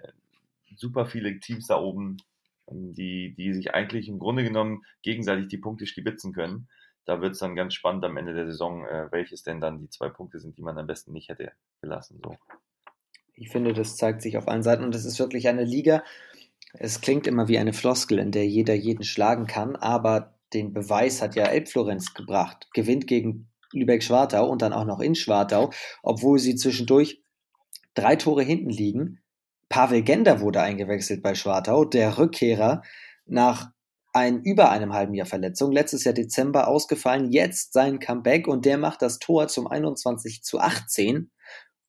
super 0.81 1.07
viele 1.07 1.39
Teams 1.39 1.67
da 1.67 1.79
oben, 1.79 2.17
ähm, 2.69 2.93
die, 2.95 3.35
die 3.37 3.53
sich 3.53 3.75
eigentlich 3.75 4.09
im 4.09 4.19
Grunde 4.19 4.43
genommen 4.43 4.83
gegenseitig 5.03 5.49
die 5.49 5.59
Punkte 5.59 5.87
stibitzen 5.87 6.33
können. 6.33 6.69
Da 7.05 7.21
wird 7.21 7.33
es 7.33 7.39
dann 7.39 7.57
ganz 7.57 7.75
spannend 7.75 8.05
am 8.05 8.17
Ende 8.17 8.35
der 8.35 8.47
Saison, 8.47 8.85
äh, 8.87 9.09
welches 9.11 9.43
denn 9.43 9.61
dann 9.61 9.79
die 9.79 9.91
zwei 9.91 10.09
Punkte 10.09 10.39
sind, 10.39 10.57
die 10.57 10.63
man 10.63 10.79
am 10.79 10.87
besten 10.87 11.13
nicht 11.13 11.29
hätte 11.29 11.53
gelassen. 11.81 12.21
So. 12.25 12.37
Ich 13.35 13.51
finde, 13.51 13.73
das 13.73 13.97
zeigt 13.97 14.23
sich 14.23 14.37
auf 14.37 14.49
allen 14.49 14.63
Seiten 14.63 14.85
und 14.85 14.95
es 14.95 15.05
ist 15.05 15.19
wirklich 15.19 15.49
eine 15.49 15.65
Liga. 15.65 16.03
Es 16.73 17.01
klingt 17.01 17.27
immer 17.27 17.49
wie 17.49 17.59
eine 17.59 17.73
Floskel, 17.73 18.19
in 18.19 18.33
der 18.33 18.47
jeder 18.47 18.75
jeden 18.75 19.03
schlagen 19.03 19.47
kann, 19.47 19.77
aber 19.77 20.35
den 20.53 20.73
Beweis 20.73 21.23
hat 21.23 21.35
ja 21.35 21.45
Elbflorenz 21.45 22.15
gebracht. 22.15 22.69
Gewinnt 22.75 23.07
gegen 23.07 23.49
Lübeck-Schwartau 23.73 24.49
und 24.49 24.63
dann 24.63 24.73
auch 24.73 24.85
noch 24.85 25.01
in 25.01 25.15
Schwartau, 25.15 25.71
obwohl 26.03 26.39
sie 26.39 26.55
zwischendurch 26.55 27.23
drei 27.95 28.17
Tore 28.17 28.43
hinten 28.43 28.71
liegen 28.71 29.20
Pavel 29.71 30.03
Gender 30.03 30.41
wurde 30.41 30.61
eingewechselt 30.61 31.23
bei 31.23 31.35
Schwartau, 31.35 31.85
der 31.85 32.19
Rückkehrer 32.19 32.83
nach 33.25 33.71
ein, 34.13 34.43
über 34.43 34.71
einem 34.71 34.93
halben 34.93 35.15
Jahr 35.15 35.29
Verletzung, 35.29 35.71
letztes 35.71 36.03
Jahr 36.03 36.13
Dezember 36.13 36.67
ausgefallen, 36.67 37.31
jetzt 37.31 37.73
sein 37.73 38.01
Comeback 38.01 38.49
und 38.49 38.67
der 38.67 38.77
macht 38.77 39.01
das 39.01 39.21
Tor 39.21 39.47
zum 39.47 39.69
21 39.69 40.43
zu 40.43 40.59
18 40.59 41.31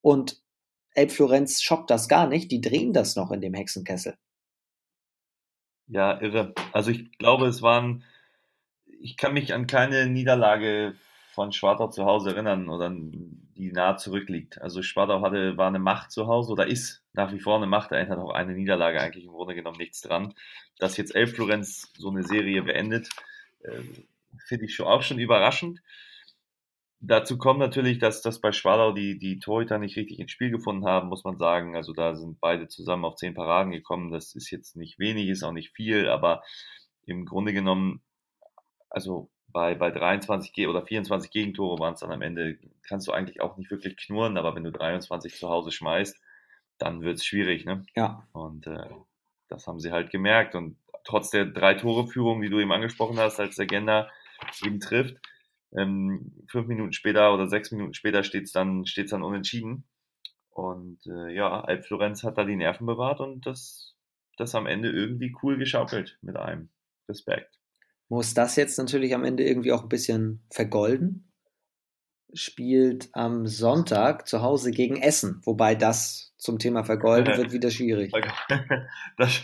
und 0.02 0.40
Elbflorenz 0.94 1.64
schockt 1.64 1.90
das 1.90 2.08
gar 2.08 2.28
nicht, 2.28 2.52
die 2.52 2.62
drehen 2.62 2.94
das 2.94 3.16
noch 3.16 3.32
in 3.32 3.42
dem 3.42 3.56
Hexenkessel. 3.56 4.16
Ja, 5.88 6.22
irre. 6.22 6.54
Also 6.74 6.92
ich 6.92 7.18
glaube, 7.18 7.48
es 7.48 7.64
waren, 7.64 8.04
ich 8.86 9.18
kann 9.18 9.34
mich 9.34 9.54
an 9.54 9.66
keine 9.66 10.06
Niederlage 10.06 10.94
von 11.34 11.52
Schwartau 11.52 11.88
zu 11.88 12.06
Hause 12.06 12.32
erinnern 12.32 12.70
oder 12.70 12.94
die 13.62 13.72
nah 13.72 13.96
zurückliegt. 13.96 14.60
Also 14.60 14.82
Schwartau 14.82 15.22
hatte, 15.22 15.56
war 15.56 15.68
eine 15.68 15.80
Macht 15.80 16.12
zu 16.12 16.28
Hause 16.28 16.52
oder 16.52 16.66
ist 16.66 17.04
nach 17.14 17.32
wie 17.32 17.40
vor 17.40 17.58
eine 17.58 17.68
Macht. 17.68 17.92
Da 17.92 17.98
ändert 17.98 18.18
auch 18.18 18.32
eine 18.32 18.54
Niederlage 18.54 19.00
eigentlich 19.00 19.26
im 19.26 19.32
Grunde 19.32 19.54
genommen 19.54 19.78
nichts 19.78 20.02
dran. 20.02 20.34
Dass 20.80 20.98
jetzt 20.98 21.16
Elf 21.16 21.36
Florenz 21.36 21.94
so 21.96 22.10
eine 22.10 22.24
Serie 22.24 22.64
beendet, 22.64 23.10
äh, 23.60 23.84
finde 24.48 24.66
ich 24.66 24.74
schon 24.76 24.88
auch 24.88 25.04
schon 25.04 25.20
überraschend. 25.20 25.80
Dazu 27.00 27.38
kommt 27.38 27.60
natürlich, 27.60 28.00
dass, 28.00 28.22
dass 28.22 28.42
bei 28.42 28.52
Schwartau 28.52 28.94
die, 28.94 29.18
die 29.18 29.40
Torhüter 29.40 29.78
nicht 29.78 29.96
richtig 29.96 30.20
ins 30.20 30.32
Spiel 30.32 30.52
gefunden 30.52 30.86
haben, 30.86 31.10
muss 31.10 31.24
man 31.24 31.38
sagen. 31.38 31.76
Also 31.76 31.94
da 31.94 32.16
sind 32.16 32.40
beide 32.40 32.68
zusammen 32.68 33.06
auf 33.06 33.16
zehn 33.16 33.34
Paraden 33.36 33.72
gekommen. 33.72 34.12
Das 34.12 34.36
ist 34.36 34.52
jetzt 34.52 34.76
nicht 34.76 35.00
wenig, 35.00 35.28
ist 35.30 35.44
auch 35.44 35.52
nicht 35.52 35.72
viel, 35.72 36.10
aber 36.10 36.44
im 37.06 37.26
Grunde 37.26 37.54
genommen, 37.54 38.02
also 38.90 39.31
bei, 39.52 39.76
bei 39.76 39.92
23 39.92 40.68
oder 40.68 40.86
24 40.86 41.32
Gegentore 41.32 41.80
waren 41.80 41.94
es 41.94 42.00
dann 42.00 42.12
am 42.12 42.22
Ende, 42.22 42.58
kannst 42.84 43.08
du 43.08 43.12
eigentlich 43.12 43.42
auch 43.42 43.58
nicht 43.58 43.72
wirklich 43.72 43.98
knurren, 43.98 44.38
aber 44.38 44.56
wenn 44.56 44.64
du 44.64 44.72
23 44.72 45.36
zu 45.36 45.50
Hause 45.50 45.72
schmeißt, 45.72 46.18
dann 46.78 47.02
wird 47.02 47.18
es 47.18 47.26
schwierig. 47.26 47.66
Ne? 47.66 47.86
Ja. 47.96 48.28
Und 48.34 48.68
äh, 48.68 48.90
das 49.48 49.68
haben 49.68 49.80
sie 49.80 49.92
halt 49.92 50.10
gemerkt 50.10 50.56
und 50.56 50.78
trotz 51.04 51.30
der 51.30 51.46
drei 51.46 51.74
Tore-Führung, 51.74 52.42
die 52.42 52.50
du 52.50 52.60
eben 52.60 52.72
angesprochen 52.72 53.18
hast, 53.18 53.40
als 53.40 53.56
der 53.56 53.66
Gender 53.66 54.10
eben 54.64 54.80
trifft, 54.80 55.18
ähm, 55.78 56.44
fünf 56.48 56.68
Minuten 56.68 56.94
später 56.94 57.34
oder 57.34 57.48
sechs 57.48 57.72
Minuten 57.72 57.94
später 57.94 58.24
steht 58.24 58.44
es 58.44 58.52
dann, 58.52 58.86
steht's 58.86 59.12
dann 59.12 59.24
unentschieden. 59.24 59.86
Und 60.50 61.06
äh, 61.08 61.34
ja, 61.34 61.62
Alp 61.62 61.86
Florenz 61.86 62.24
hat 62.24 62.38
da 62.38 62.44
die 62.44 62.58
Nerven 62.58 62.86
bewahrt 62.86 63.22
und 63.22 63.46
das, 63.46 63.96
das 64.38 64.54
am 64.54 64.68
Ende 64.68 64.90
irgendwie 64.90 65.34
cool 65.42 65.58
geschaukelt 65.58 66.18
mit 66.22 66.36
einem. 66.36 66.70
Respekt. 67.12 67.60
Muss 68.12 68.34
das 68.34 68.58
jetzt 68.58 68.78
natürlich 68.78 69.16
am 69.16 69.24
Ende 69.24 69.46
irgendwie 69.46 69.72
auch 69.72 69.84
ein 69.84 69.88
bisschen 69.88 70.42
vergolden? 70.52 71.32
Spielt 72.34 73.08
am 73.14 73.48
Sonntag 73.48 74.28
zu 74.28 74.42
Hause 74.42 74.72
gegen 74.72 74.98
Essen, 74.98 75.40
wobei 75.46 75.76
das 75.76 76.34
zum 76.36 76.60
Thema 76.60 76.84
vergoldet 76.84 77.38
wird 77.38 77.54
wieder 77.54 77.72
schwierig. 77.72 78.12
Das, 79.18 79.42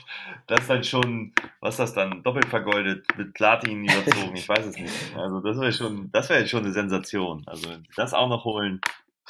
das 0.47 0.59
ist 0.59 0.69
dann 0.69 0.83
schon, 0.83 1.33
was 1.61 1.75
ist 1.75 1.79
das 1.79 1.93
dann, 1.93 2.23
doppelt 2.23 2.47
vergoldet, 2.47 3.05
mit 3.17 3.33
Platin 3.33 3.85
überzogen, 3.85 4.35
ich 4.35 4.49
weiß 4.49 4.65
es 4.65 4.77
nicht. 4.77 5.15
Also 5.15 5.39
das 5.39 5.57
wäre 5.57 5.71
schon, 5.71 6.11
das 6.11 6.29
wäre 6.29 6.45
schon 6.45 6.65
eine 6.65 6.73
Sensation. 6.73 7.43
Also 7.45 7.69
das 7.95 8.13
auch 8.13 8.27
noch 8.27 8.43
holen, 8.43 8.81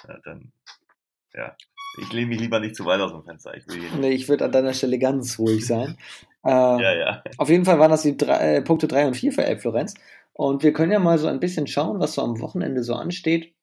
ja, 0.08 0.17
dann, 0.23 0.52
ja. 1.36 1.56
Ich 2.02 2.12
lehne 2.12 2.28
mich 2.28 2.39
lieber 2.39 2.60
nicht 2.60 2.76
zu 2.76 2.86
weit 2.86 3.02
aus 3.02 3.12
dem 3.12 3.23
Fenster. 3.23 3.56
Ich, 3.56 3.65
nee, 3.97 4.12
ich 4.12 4.30
würde 4.30 4.45
an 4.45 4.52
deiner 4.52 4.73
Stelle 4.73 4.97
ganz 5.00 5.38
ruhig 5.39 5.65
sein. 5.65 5.97
Äh, 6.47 6.49
ja, 6.49 6.95
ja. 6.95 7.23
Auf 7.38 7.49
jeden 7.49 7.65
Fall 7.65 7.77
waren 7.77 7.91
das 7.91 8.03
die 8.03 8.15
drei, 8.15 8.55
äh, 8.55 8.62
Punkte 8.62 8.88
3 8.88 9.07
und 9.07 9.17
4 9.17 9.33
für 9.33 9.43
Elf 9.43 9.62
Florenz. 9.62 9.95
Und 10.31 10.63
wir 10.63 10.71
können 10.71 10.93
ja 10.93 10.99
mal 10.99 11.17
so 11.17 11.27
ein 11.27 11.41
bisschen 11.41 11.67
schauen, 11.67 11.99
was 11.99 12.13
so 12.13 12.21
am 12.21 12.39
Wochenende 12.39 12.83
so 12.83 12.93
ansteht. 12.93 13.53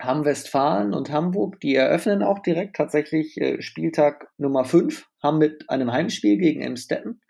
Hamm-Westfalen 0.00 0.94
und 0.94 1.10
Hamburg, 1.10 1.60
die 1.60 1.74
eröffnen 1.74 2.22
auch 2.22 2.38
direkt 2.38 2.76
tatsächlich 2.76 3.38
äh, 3.38 3.60
Spieltag 3.60 4.28
Nummer 4.38 4.64
5, 4.64 5.08
haben 5.22 5.38
mit 5.38 5.68
einem 5.68 5.92
Heimspiel 5.92 6.38
gegen 6.38 6.62
Emstetten. 6.62 7.20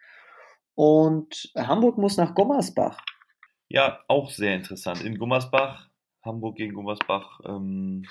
Und 0.74 1.50
Hamburg 1.56 1.98
muss 1.98 2.16
nach 2.16 2.34
Gummersbach. 2.34 3.02
Ja, 3.68 4.00
auch 4.06 4.30
sehr 4.30 4.54
interessant. 4.54 5.02
In 5.02 5.18
Gummersbach, 5.18 5.88
Hamburg 6.24 6.56
gegen 6.56 6.74
Gummersbach, 6.74 7.40
ähm, 7.44 8.06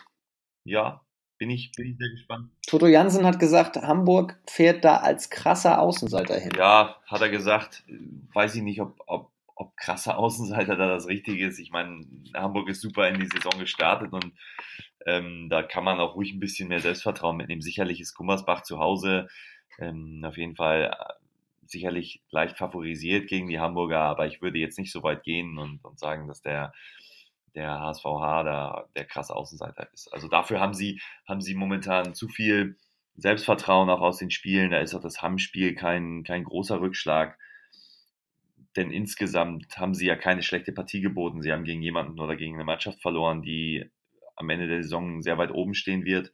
ja, 0.65 1.01
bin 1.41 1.49
ich, 1.49 1.71
bin 1.71 1.87
ich 1.87 1.97
sehr 1.97 2.09
gespannt. 2.09 2.51
Toto 2.67 2.85
Jansen 2.85 3.25
hat 3.25 3.39
gesagt, 3.39 3.75
Hamburg 3.75 4.39
fährt 4.45 4.85
da 4.85 4.97
als 4.97 5.31
krasser 5.31 5.81
Außenseiter 5.81 6.39
hin. 6.39 6.51
Ja, 6.55 6.97
hat 7.07 7.21
er 7.21 7.29
gesagt. 7.29 7.83
Weiß 8.31 8.53
ich 8.53 8.61
nicht, 8.61 8.79
ob, 8.79 8.93
ob, 9.07 9.31
ob 9.55 9.75
krasser 9.75 10.19
Außenseiter 10.19 10.75
da 10.75 10.87
das 10.87 11.07
Richtige 11.07 11.47
ist. 11.47 11.57
Ich 11.57 11.71
meine, 11.71 12.05
Hamburg 12.35 12.69
ist 12.69 12.81
super 12.81 13.09
in 13.09 13.19
die 13.19 13.25
Saison 13.25 13.59
gestartet 13.59 14.13
und 14.13 14.33
ähm, 15.07 15.47
da 15.49 15.63
kann 15.63 15.83
man 15.83 15.99
auch 15.99 16.13
ruhig 16.13 16.31
ein 16.31 16.39
bisschen 16.39 16.67
mehr 16.67 16.79
Selbstvertrauen 16.79 17.37
mitnehmen. 17.37 17.61
Sicherlich 17.61 17.99
ist 17.99 18.13
Gummersbach 18.13 18.61
zu 18.61 18.77
Hause 18.77 19.27
ähm, 19.79 20.23
auf 20.23 20.37
jeden 20.37 20.55
Fall 20.55 20.95
äh, 20.95 21.13
sicherlich 21.65 22.21
leicht 22.29 22.59
favorisiert 22.59 23.27
gegen 23.27 23.47
die 23.47 23.59
Hamburger, 23.59 24.01
aber 24.01 24.27
ich 24.27 24.43
würde 24.43 24.59
jetzt 24.59 24.77
nicht 24.77 24.91
so 24.91 25.01
weit 25.01 25.23
gehen 25.23 25.57
und, 25.57 25.83
und 25.83 25.97
sagen, 25.97 26.27
dass 26.27 26.43
der 26.43 26.71
der 27.55 27.79
HSVH 27.79 28.43
da 28.43 28.85
der 28.95 29.05
krasse 29.05 29.35
Außenseiter 29.35 29.91
ist. 29.93 30.11
Also 30.13 30.27
dafür 30.27 30.59
haben 30.59 30.73
sie, 30.73 31.01
haben 31.27 31.41
sie 31.41 31.53
momentan 31.53 32.13
zu 32.13 32.27
viel 32.27 32.77
Selbstvertrauen 33.15 33.89
auch 33.89 34.01
aus 34.01 34.17
den 34.17 34.31
Spielen. 34.31 34.71
Da 34.71 34.79
ist 34.79 34.95
auch 34.95 35.01
das 35.01 35.21
Hamm-Spiel 35.21 35.75
kein, 35.75 36.23
kein 36.23 36.43
großer 36.43 36.79
Rückschlag. 36.79 37.37
Denn 38.77 38.89
insgesamt 38.89 39.77
haben 39.77 39.93
sie 39.93 40.05
ja 40.05 40.15
keine 40.15 40.43
schlechte 40.43 40.71
Partie 40.71 41.01
geboten. 41.01 41.41
Sie 41.41 41.51
haben 41.51 41.65
gegen 41.65 41.81
jemanden 41.81 42.19
oder 42.19 42.35
gegen 42.35 42.55
eine 42.55 42.63
Mannschaft 42.63 43.01
verloren, 43.01 43.41
die 43.41 43.89
am 44.35 44.49
Ende 44.49 44.67
der 44.67 44.81
Saison 44.81 45.21
sehr 45.21 45.37
weit 45.37 45.51
oben 45.51 45.73
stehen 45.73 46.05
wird 46.05 46.31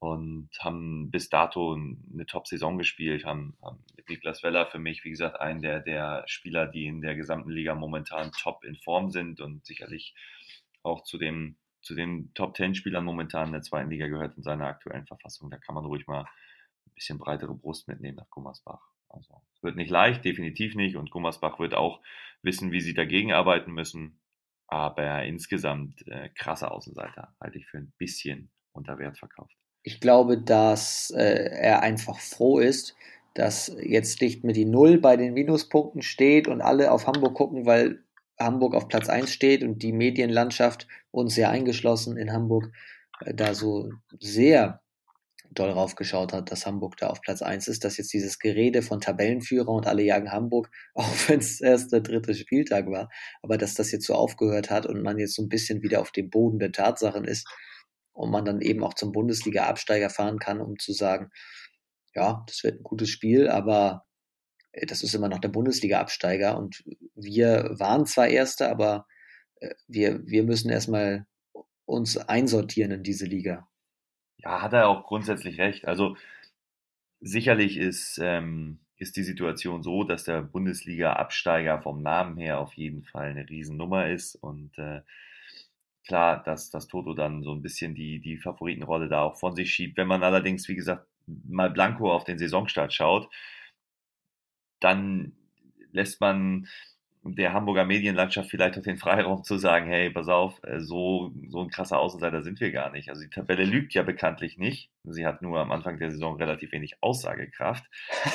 und 0.00 0.48
haben 0.60 1.10
bis 1.10 1.28
dato 1.28 1.74
eine 1.74 2.26
Top-Saison 2.26 2.78
gespielt, 2.78 3.24
haben, 3.24 3.56
haben 3.62 3.84
mit 3.96 4.08
Niklas 4.08 4.42
Weller 4.42 4.66
für 4.66 4.78
mich, 4.78 5.04
wie 5.04 5.10
gesagt, 5.10 5.40
einen 5.40 5.60
der, 5.60 5.80
der 5.80 6.22
Spieler, 6.26 6.66
die 6.66 6.86
in 6.86 7.00
der 7.00 7.16
gesamten 7.16 7.50
Liga 7.50 7.74
momentan 7.74 8.30
top 8.32 8.64
in 8.64 8.76
Form 8.76 9.10
sind 9.10 9.40
und 9.40 9.66
sicherlich 9.66 10.14
auch 10.82 11.02
zu, 11.02 11.18
dem, 11.18 11.56
zu 11.82 11.94
den 11.94 12.32
Top 12.34 12.54
Ten 12.54 12.74
Spielern 12.74 13.04
momentan 13.04 13.48
in 13.48 13.52
der 13.52 13.62
zweiten 13.62 13.90
Liga 13.90 14.06
gehört 14.06 14.36
in 14.36 14.42
seiner 14.42 14.66
aktuellen 14.66 15.06
Verfassung. 15.06 15.50
Da 15.50 15.58
kann 15.58 15.74
man 15.74 15.84
ruhig 15.84 16.06
mal 16.06 16.22
ein 16.22 16.92
bisschen 16.94 17.18
breitere 17.18 17.54
Brust 17.54 17.88
mitnehmen 17.88 18.16
nach 18.16 18.30
Gummersbach. 18.30 18.82
Also 19.08 19.42
es 19.54 19.62
wird 19.62 19.76
nicht 19.76 19.90
leicht, 19.90 20.24
definitiv 20.24 20.74
nicht. 20.74 20.96
Und 20.96 21.10
Gummersbach 21.10 21.58
wird 21.58 21.74
auch 21.74 22.00
wissen, 22.42 22.72
wie 22.72 22.80
sie 22.80 22.94
dagegen 22.94 23.32
arbeiten 23.32 23.72
müssen. 23.72 24.20
Aber 24.66 25.24
insgesamt 25.24 26.06
äh, 26.08 26.28
krasse 26.30 26.70
Außenseiter 26.70 27.34
halte 27.40 27.58
ich 27.58 27.66
für 27.66 27.78
ein 27.78 27.92
bisschen 27.96 28.50
unter 28.72 28.98
Wert 28.98 29.18
verkauft. 29.18 29.56
Ich 29.82 30.00
glaube, 30.00 30.38
dass 30.38 31.10
äh, 31.10 31.50
er 31.50 31.82
einfach 31.82 32.18
froh 32.18 32.58
ist, 32.58 32.94
dass 33.34 33.74
jetzt 33.80 34.20
nicht 34.20 34.44
mit 34.44 34.56
die 34.56 34.66
Null 34.66 34.98
bei 34.98 35.16
den 35.16 35.32
Minuspunkten 35.32 36.02
steht 36.02 36.48
und 36.48 36.60
alle 36.60 36.90
auf 36.92 37.06
Hamburg 37.06 37.34
gucken, 37.34 37.64
weil 37.64 38.04
Hamburg 38.38 38.74
auf 38.74 38.88
Platz 38.88 39.08
1 39.08 39.32
steht 39.32 39.62
und 39.62 39.82
die 39.82 39.92
Medienlandschaft, 39.92 40.86
uns 41.10 41.34
sehr 41.34 41.50
eingeschlossen 41.50 42.16
in 42.16 42.32
Hamburg, 42.32 42.72
äh, 43.20 43.34
da 43.34 43.54
so 43.54 43.90
sehr 44.20 44.80
doll 45.50 45.70
raufgeschaut 45.70 46.32
hat, 46.32 46.50
dass 46.50 46.66
Hamburg 46.66 46.96
da 46.98 47.08
auf 47.08 47.20
Platz 47.22 47.42
1 47.42 47.68
ist, 47.68 47.84
dass 47.84 47.96
jetzt 47.96 48.12
dieses 48.12 48.38
Gerede 48.38 48.82
von 48.82 49.00
Tabellenführer 49.00 49.68
und 49.68 49.86
alle 49.86 50.02
jagen 50.02 50.30
Hamburg, 50.30 50.70
auch 50.94 51.10
wenn 51.26 51.40
es 51.40 51.60
erst 51.60 51.92
der 51.92 52.00
dritte 52.00 52.34
Spieltag 52.34 52.86
war, 52.90 53.08
aber 53.42 53.58
dass 53.58 53.74
das 53.74 53.90
jetzt 53.92 54.06
so 54.06 54.14
aufgehört 54.14 54.70
hat 54.70 54.86
und 54.86 55.02
man 55.02 55.18
jetzt 55.18 55.34
so 55.34 55.42
ein 55.42 55.48
bisschen 55.48 55.82
wieder 55.82 56.00
auf 56.00 56.12
dem 56.12 56.30
Boden 56.30 56.58
der 56.58 56.72
Tatsachen 56.72 57.24
ist 57.24 57.48
und 58.12 58.30
man 58.30 58.44
dann 58.44 58.60
eben 58.60 58.84
auch 58.84 58.94
zum 58.94 59.12
Bundesliga-Absteiger 59.12 60.10
fahren 60.10 60.38
kann, 60.38 60.60
um 60.60 60.78
zu 60.78 60.92
sagen, 60.92 61.30
ja, 62.14 62.44
das 62.46 62.64
wird 62.64 62.80
ein 62.80 62.82
gutes 62.82 63.10
Spiel, 63.10 63.48
aber 63.48 64.04
das 64.86 65.02
ist 65.02 65.14
immer 65.14 65.28
noch 65.28 65.38
der 65.38 65.48
Bundesliga-Absteiger 65.48 66.56
und 66.56 66.84
wir 67.14 67.70
waren 67.78 68.06
zwar 68.06 68.28
Erster, 68.28 68.70
aber 68.70 69.06
äh, 69.60 69.74
wir, 69.86 70.26
wir 70.26 70.44
müssen 70.44 70.70
erstmal 70.70 71.26
uns 71.84 72.16
einsortieren 72.16 72.92
in 72.92 73.02
diese 73.02 73.26
Liga. 73.26 73.68
Ja, 74.36 74.62
hat 74.62 74.72
er 74.72 74.88
auch 74.88 75.04
grundsätzlich 75.04 75.58
recht. 75.58 75.86
Also 75.86 76.16
sicherlich 77.20 77.76
ist, 77.76 78.18
ähm, 78.22 78.78
ist 78.98 79.16
die 79.16 79.24
Situation 79.24 79.82
so, 79.82 80.04
dass 80.04 80.24
der 80.24 80.42
Bundesliga-Absteiger 80.42 81.80
vom 81.82 82.02
Namen 82.02 82.36
her 82.36 82.60
auf 82.60 82.74
jeden 82.74 83.04
Fall 83.04 83.30
eine 83.30 83.48
Riesennummer 83.48 84.10
ist 84.10 84.36
und 84.36 84.76
äh, 84.78 85.00
klar, 86.06 86.42
dass 86.42 86.70
das 86.70 86.88
Toto 86.88 87.14
dann 87.14 87.42
so 87.42 87.52
ein 87.52 87.62
bisschen 87.62 87.94
die, 87.94 88.20
die 88.20 88.38
Favoritenrolle 88.38 89.08
da 89.08 89.22
auch 89.22 89.36
von 89.36 89.54
sich 89.54 89.72
schiebt. 89.72 89.96
Wenn 89.96 90.08
man 90.08 90.22
allerdings, 90.22 90.68
wie 90.68 90.74
gesagt, 90.74 91.06
mal 91.26 91.70
blanko 91.70 92.12
auf 92.12 92.24
den 92.24 92.38
Saisonstart 92.38 92.92
schaut, 92.92 93.28
dann 94.80 95.32
lässt 95.92 96.20
man 96.20 96.68
der 97.24 97.52
Hamburger 97.52 97.84
Medienlandschaft 97.84 98.50
vielleicht 98.50 98.78
auch 98.78 98.82
den 98.82 98.96
Freiraum 98.96 99.42
zu 99.42 99.58
sagen, 99.58 99.86
hey, 99.86 100.10
pass 100.10 100.28
auf, 100.28 100.60
äh, 100.62 100.80
so, 100.80 101.32
so 101.48 101.60
ein 101.60 101.68
krasser 101.68 101.98
Außenseiter 101.98 102.42
sind 102.42 102.60
wir 102.60 102.70
gar 102.72 102.90
nicht. 102.90 103.10
Also 103.10 103.22
die 103.22 103.30
Tabelle 103.30 103.64
lügt 103.64 103.94
ja 103.94 104.02
bekanntlich 104.02 104.58
nicht. 104.58 104.90
Sie 105.04 105.26
hat 105.26 105.42
nur 105.42 105.58
am 105.58 105.72
Anfang 105.72 105.98
der 105.98 106.10
Saison 106.10 106.36
relativ 106.36 106.72
wenig 106.72 106.96
Aussagekraft. 107.00 107.84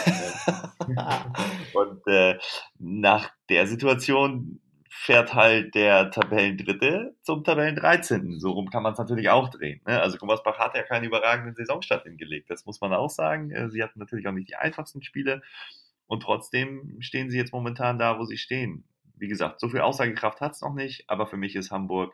Und 1.74 2.08
äh, 2.08 2.38
nach 2.78 3.32
der 3.50 3.68
Situation 3.68 4.60
fährt 4.90 5.34
halt 5.34 5.74
der 5.74 6.12
Tabellendritte 6.12 7.16
zum 7.22 7.44
Tabellen 7.44 7.76
13. 7.76 8.40
So 8.40 8.52
rum 8.52 8.70
kann 8.70 8.84
man 8.84 8.94
es 8.94 9.00
natürlich 9.00 9.30
auch 9.30 9.50
drehen. 9.50 9.82
Ne? 9.88 10.00
Also 10.00 10.18
Gummersbach 10.18 10.60
hat 10.60 10.76
ja 10.76 10.84
keinen 10.84 11.06
überragenden 11.06 11.56
Saisonstart 11.56 12.04
hingelegt. 12.04 12.50
Das 12.50 12.66
muss 12.66 12.80
man 12.80 12.94
auch 12.94 13.10
sagen. 13.10 13.50
Äh, 13.52 13.70
sie 13.70 13.82
hatten 13.82 14.00
natürlich 14.00 14.28
auch 14.28 14.34
nicht 14.34 14.50
die 14.50 14.56
einfachsten 14.56 15.02
Spiele. 15.02 15.42
Und 16.08 16.22
trotzdem 16.24 16.98
stehen 17.00 17.30
sie 17.30 17.38
jetzt 17.38 17.54
momentan 17.54 17.98
da, 17.98 18.20
wo 18.20 18.26
sie 18.26 18.38
stehen. 18.38 18.86
Wie 19.16 19.28
gesagt, 19.28 19.60
so 19.60 19.70
viel 19.70 19.82
Aussagekraft 19.82 20.42
hat 20.42 20.54
es 20.54 20.62
noch 20.62 20.74
nicht, 20.74 21.10
aber 21.10 21.28
für 21.28 21.38
mich 21.38 21.56
ist 21.56 21.72
Hamburg 21.72 22.14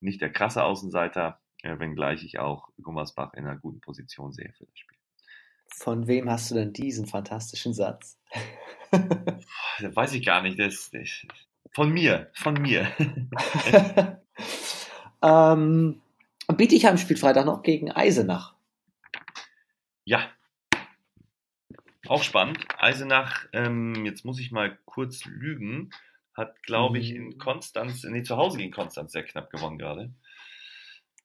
nicht 0.00 0.20
der 0.20 0.32
krasse 0.32 0.64
Außenseiter, 0.64 1.40
äh, 1.62 1.78
wenngleich 1.78 2.24
ich 2.24 2.38
auch 2.38 2.68
Gummersbach 2.82 3.34
in 3.34 3.46
einer 3.46 3.58
guten 3.58 3.80
Position 3.80 4.32
sehe 4.32 4.52
für 4.56 4.66
das 4.66 4.78
Spiel. 4.78 4.98
Von 5.66 6.06
wem 6.06 6.30
hast 6.30 6.50
du 6.50 6.54
denn 6.54 6.72
diesen 6.72 7.06
fantastischen 7.06 7.74
Satz? 7.74 8.18
weiß 9.80 10.14
ich 10.14 10.24
gar 10.24 10.42
nicht. 10.42 10.58
Das, 10.58 10.90
das, 10.90 11.26
von 11.72 11.90
mir, 11.92 12.30
von 12.32 12.54
mir. 12.54 12.90
ähm, 15.22 16.00
Bietigheim 16.56 16.96
spielt 16.96 17.18
Freitag 17.18 17.44
noch 17.44 17.62
gegen 17.62 17.92
Eisenach. 17.92 18.54
Ja, 20.04 20.30
auch 22.10 22.22
spannend. 22.22 22.58
Eisenach, 22.78 23.46
ähm, 23.52 24.04
jetzt 24.04 24.24
muss 24.24 24.40
ich 24.40 24.50
mal 24.50 24.78
kurz 24.84 25.24
lügen, 25.24 25.90
hat, 26.34 26.62
glaube 26.62 26.98
ich, 26.98 27.14
in 27.14 27.26
mhm. 27.26 27.38
Konstanz, 27.38 28.04
nee, 28.04 28.22
zu 28.22 28.36
Hause 28.36 28.58
gegen 28.58 28.72
Konstanz 28.72 29.12
sehr 29.12 29.24
knapp 29.24 29.50
gewonnen 29.50 29.78
gerade. 29.78 30.14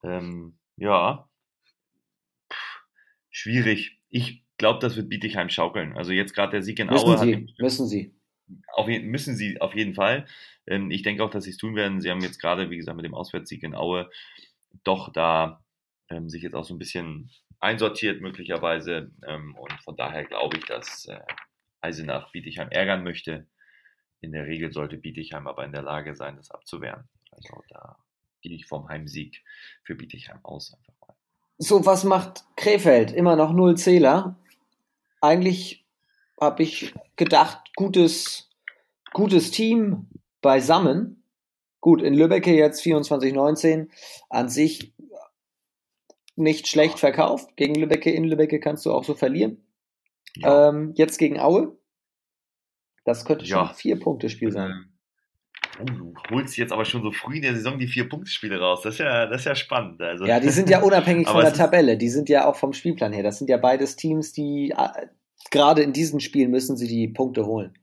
Ähm, 0.04 0.58
ja. 0.78 1.30
schwierig. 3.30 4.00
Ich 4.10 4.43
glaube, 4.58 4.80
das 4.80 4.96
wird 4.96 5.10
Bietigheim 5.10 5.50
schaukeln. 5.50 5.96
Also 5.98 6.12
jetzt 6.12 6.34
gerade 6.34 6.52
der 6.52 6.63
Sieg 6.63 6.80
in 6.80 6.88
müssen 6.88 7.06
Aue. 7.06 7.17
Sie, 7.17 7.36
hat, 7.36 7.60
müssen 7.60 7.88
Sie. 7.88 8.15
Auf, 8.74 8.88
müssen 8.88 9.36
sie 9.36 9.62
auf 9.62 9.74
jeden 9.74 9.93
Fall. 9.93 10.28
Ähm, 10.67 10.91
ich 10.91 11.02
denke 11.02 11.24
auch, 11.24 11.30
dass 11.30 11.46
sie 11.46 11.52
es 11.52 11.58
tun 11.58 11.76
werden. 11.76 12.02
Sie 12.02 12.12
haben 12.12 12.22
jetzt 12.22 12.39
gerade, 12.39 12.69
wie 12.69 12.78
gesagt, 12.78 12.98
mit 12.98 13.06
dem 13.06 13.15
Auswärtssieg 13.15 13.63
in 13.63 13.76
Aue 13.76 14.10
doch 14.84 15.12
da 15.12 15.63
ähm, 16.10 16.30
sich 16.30 16.43
jetzt 16.43 16.56
auch 16.56 16.65
so 16.65 16.74
ein 16.74 16.80
bisschen 16.80 17.32
einsortiert 17.63 18.21
möglicherweise. 18.21 19.12
Ähm, 19.26 19.56
und 19.56 19.73
von 19.82 19.95
daher 19.95 20.26
glaube 20.26 20.58
ich, 20.58 20.65
dass 20.65 21.06
äh, 21.06 21.19
Eisenach 21.82 22.32
Bietigheim 22.32 22.69
ärgern 22.69 23.04
möchte. 23.04 23.47
In 24.21 24.32
der 24.32 24.45
Regel 24.45 24.71
sollte 24.71 24.97
Bietigheim 24.97 25.47
aber 25.47 25.65
in 25.65 25.71
der 25.71 25.82
Lage 25.82 26.15
sein, 26.15 26.36
das 26.38 26.52
abzuwehren. 26.52 27.10
Also 27.32 27.63
da 27.69 27.97
gehe 28.41 28.56
ich 28.56 28.67
vom 28.67 28.88
Heimsieg 28.88 29.43
für 29.84 29.95
Bietigheim 29.95 30.39
aus 30.43 30.73
einfach 30.73 30.93
mal. 31.08 31.15
So, 31.58 31.86
was 31.86 32.04
macht 32.04 32.43
Krefeld? 32.56 33.12
Immer 33.12 33.36
noch 33.36 33.54
null 33.54 33.78
Zähler. 33.78 34.36
Eigentlich 35.21 35.86
habe 36.39 36.63
ich 36.63 36.93
gedacht, 37.15 37.60
gutes, 37.76 38.49
gutes 39.13 39.52
Team 39.52 40.08
beisammen. 40.41 41.23
Gut, 41.80 42.02
in 42.02 42.13
Lübbecke 42.13 42.54
jetzt 42.54 42.82
24-19 42.84 43.89
an 44.30 44.49
sich 44.49 44.93
nicht 46.36 46.67
schlecht 46.67 47.00
verkauft. 47.00 47.56
Gegen 47.56 47.76
Lübbecke, 47.76 48.12
in 48.12 48.24
Lübbecke 48.24 48.60
kannst 48.60 48.86
du 48.86 48.91
auch 48.91 49.04
so 49.04 49.13
verlieren. 49.13 49.65
Ja. 50.36 50.69
Ähm, 50.69 50.93
jetzt 50.96 51.17
gegen 51.17 51.39
Aue. 51.39 51.78
Das 53.06 53.26
könnte 53.26 53.46
schon 53.46 53.58
ja. 53.58 53.69
ein 53.69 53.76
Vier-Punkte-Spiel 53.76 54.52
sein. 54.52 54.93
Oh, 55.80 55.84
du 55.86 56.13
holst 56.30 56.56
jetzt 56.58 56.72
aber 56.72 56.86
schon 56.86 57.02
so 57.02 57.12
früh 57.12 57.38
in 57.38 57.41
der 57.41 57.56
Saison 57.56 57.80
die 57.80 57.88
vier 57.88 58.08
Punktespiele 58.08 58.60
raus. 58.60 58.82
Das 58.84 58.96
ist 58.96 59.00
ja, 59.00 59.26
das 59.26 59.41
ist 59.41 59.46
ja 59.46 59.56
spannend. 59.56 60.02
Also. 60.02 60.26
Ja, 60.26 60.39
die 60.39 60.50
sind 60.50 60.69
ja 60.69 60.82
unabhängig 60.84 61.28
von 61.28 61.41
der 61.41 61.54
Tabelle. 61.54 61.98
Die 61.98 62.10
sind 62.10 62.30
ja 62.30 62.48
auch 62.48 62.56
vom 62.56 62.74
Spielplan 62.74 63.12
her. 63.12 63.24
Das 63.24 63.39
sind 63.39 63.50
ja 63.50 63.58
beides 63.58 63.96
Teams, 63.96 64.34
die 64.34 64.74
äh, 64.78 65.08
gerade 65.52 65.82
in 65.82 65.93
diesen 65.93 66.19
Spielen 66.19 66.52
müssen 66.52 66.78
sie 66.78 66.88
die 66.88 67.08
Punkte 67.08 67.46
holen. 67.46 67.74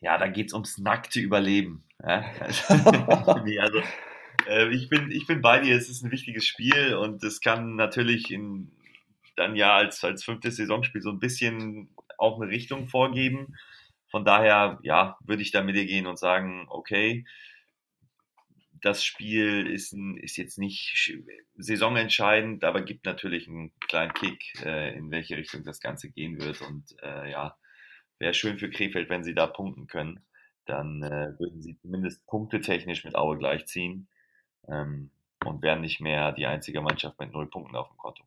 Ja, 0.00 0.16
da 0.16 0.28
geht 0.28 0.48
es 0.48 0.52
ums 0.52 0.78
nackte 0.78 1.18
Überleben. 1.18 1.84
Ja? 2.02 2.24
also, 2.68 3.82
äh, 4.48 4.68
ich, 4.70 4.88
bin, 4.88 5.10
ich 5.10 5.26
bin 5.26 5.40
bei 5.40 5.60
dir, 5.60 5.76
es 5.76 5.88
ist 5.88 6.02
ein 6.02 6.10
wichtiges 6.10 6.46
Spiel 6.46 6.94
und 6.94 7.22
es 7.22 7.40
kann 7.40 7.76
natürlich 7.76 8.30
in, 8.30 8.72
dann 9.36 9.54
ja 9.56 9.76
als, 9.76 10.02
als 10.04 10.24
fünftes 10.24 10.56
Saisonspiel 10.56 11.02
so 11.02 11.10
ein 11.10 11.20
bisschen 11.20 11.90
auch 12.16 12.40
eine 12.40 12.50
Richtung 12.50 12.88
vorgeben. 12.88 13.54
Von 14.10 14.24
daher, 14.24 14.78
ja, 14.82 15.18
würde 15.20 15.42
ich 15.42 15.50
da 15.50 15.62
mit 15.62 15.76
dir 15.76 15.84
gehen 15.84 16.06
und 16.06 16.18
sagen, 16.18 16.66
okay, 16.70 17.26
das 18.80 19.04
Spiel 19.04 19.66
ist, 19.66 19.92
ein, 19.92 20.16
ist 20.16 20.36
jetzt 20.36 20.56
nicht 20.58 21.12
saisonentscheidend, 21.56 22.64
aber 22.64 22.82
gibt 22.82 23.04
natürlich 23.04 23.48
einen 23.48 23.72
kleinen 23.80 24.14
Kick, 24.14 24.54
äh, 24.64 24.96
in 24.96 25.10
welche 25.10 25.36
Richtung 25.36 25.64
das 25.64 25.80
Ganze 25.80 26.10
gehen 26.10 26.40
wird. 26.40 26.62
Und 26.62 26.84
äh, 27.02 27.30
ja, 27.30 27.56
wäre 28.18 28.34
schön 28.34 28.58
für 28.58 28.70
Krefeld, 28.70 29.10
wenn 29.10 29.24
sie 29.24 29.34
da 29.34 29.46
punkten 29.46 29.88
können. 29.88 30.20
Dann 30.64 31.02
äh, 31.02 31.38
würden 31.38 31.60
sie 31.60 31.76
zumindest 31.76 32.24
punktetechnisch 32.26 33.04
mit 33.04 33.14
Aue 33.14 33.36
gleichziehen 33.36 34.08
ähm, 34.68 35.10
und 35.44 35.62
wären 35.62 35.80
nicht 35.80 36.00
mehr 36.00 36.32
die 36.32 36.46
einzige 36.46 36.80
Mannschaft 36.80 37.18
mit 37.20 37.32
null 37.32 37.46
Punkten 37.46 37.76
auf 37.76 37.88
dem 37.88 37.98
Konto. 37.98 38.22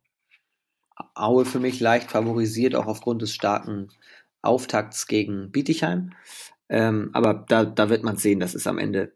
Aue 1.14 1.44
für 1.44 1.60
mich 1.60 1.80
leicht 1.80 2.10
favorisiert, 2.10 2.74
auch 2.74 2.86
aufgrund 2.86 3.22
des 3.22 3.34
starken 3.34 3.88
Auftakts 4.42 5.06
gegen 5.06 5.50
Bietigheim. 5.50 6.12
Ähm, 6.68 7.10
aber 7.12 7.34
da, 7.34 7.64
da 7.64 7.88
wird 7.88 8.02
man 8.02 8.16
sehen, 8.16 8.40
das 8.40 8.54
ist 8.54 8.66
am 8.66 8.78
Ende 8.78 9.12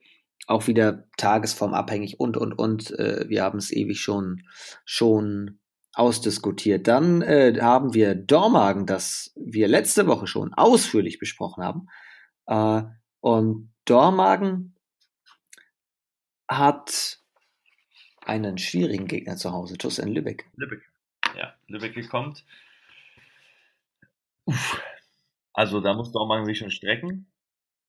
auch 0.47 0.67
wieder 0.67 1.05
tagesformabhängig 1.17 2.21
und, 2.21 2.37
und, 2.37 2.53
und. 2.53 2.91
Äh, 2.99 3.29
wir 3.29 3.43
haben 3.43 3.59
es 3.59 3.73
ewig 3.73 4.01
schon, 4.01 4.43
schon 4.85 5.59
ausdiskutiert. 5.95 6.87
Dann 6.87 7.23
äh, 7.23 7.59
haben 7.61 7.95
wir 7.95 8.15
Dormagen, 8.15 8.87
das 8.87 9.33
wir 9.35 9.67
letzte 9.67 10.07
Woche 10.07 10.27
schon 10.27 10.55
ausführlich 10.55 11.19
besprochen 11.19 11.65
haben. 11.65 11.89
Äh, 12.47 12.83
und 13.21 13.73
Dormagen 13.87 14.76
hat 16.49 17.19
einen 18.25 18.59
schwierigen 18.59 19.07
Gegner 19.07 19.37
zu 19.37 19.53
Hause, 19.53 19.79
TuS 19.79 19.99
in 19.99 20.09
Lübeck. 20.09 20.49
Lübeck, 20.57 20.83
ja, 21.37 21.55
Lübeck 21.69 22.09
kommt. 22.09 22.45
Uff. 24.45 24.83
Also 25.53 25.81
da 25.81 25.95
muss 25.95 26.13
Dormagen 26.13 26.45
sich 26.45 26.59
schon 26.59 26.71
strecken. 26.71 27.27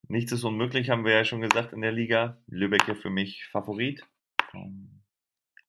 Nichts 0.08 0.32
ist 0.32 0.44
unmöglich, 0.44 0.90
haben 0.90 1.04
wir 1.04 1.14
ja 1.14 1.26
schon 1.26 1.42
gesagt 1.42 1.74
in 1.74 1.82
der 1.82 1.92
Liga. 1.92 2.38
Lübeck 2.48 2.88
ja 2.88 2.96
für 2.96 3.10
mich 3.10 3.46
Favorit. 3.48 4.04
Ähm, 4.54 5.02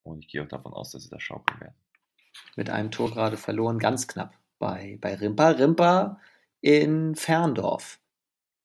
und 0.05 0.21
ich 0.21 0.29
gehe 0.29 0.43
auch 0.43 0.49
davon 0.49 0.73
aus, 0.73 0.93
dass 0.93 1.03
sie 1.03 1.11
das 1.11 1.23
schaukeln 1.23 1.61
werden. 1.61 1.75
Mit 2.57 2.71
einem 2.71 2.91
Tor 2.91 3.11
gerade 3.11 3.37
verloren, 3.37 3.79
ganz 3.79 4.07
knapp 4.07 4.33
bei, 4.59 4.97
bei 5.01 5.15
Rimpa. 5.15 5.51
Rimpa 5.51 6.21
in 6.61 7.15
Ferndorf. 7.15 8.01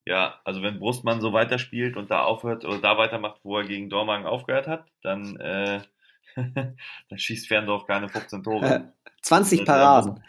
Ja, 0.06 0.42
also 0.44 0.62
wenn 0.62 0.80
Brustmann 0.80 1.22
so 1.22 1.32
weiterspielt 1.32 1.96
und 1.96 2.12
da 2.12 2.24
aufhört 2.24 2.66
oder 2.66 2.80
da 2.80 2.98
weitermacht, 2.98 3.39
wo 3.44 3.58
er 3.58 3.66
gegen 3.66 3.89
Dormagen 3.89 4.26
aufgehört 4.26 4.68
hat, 4.68 4.86
dann, 5.02 5.38
äh, 5.38 5.82
dann 6.36 7.18
schießt 7.18 7.48
Ferndorf 7.48 7.86
keine 7.86 8.10
15 8.10 8.44
Tore. 8.44 8.94
20 9.22 9.66
Paraden 9.66 10.22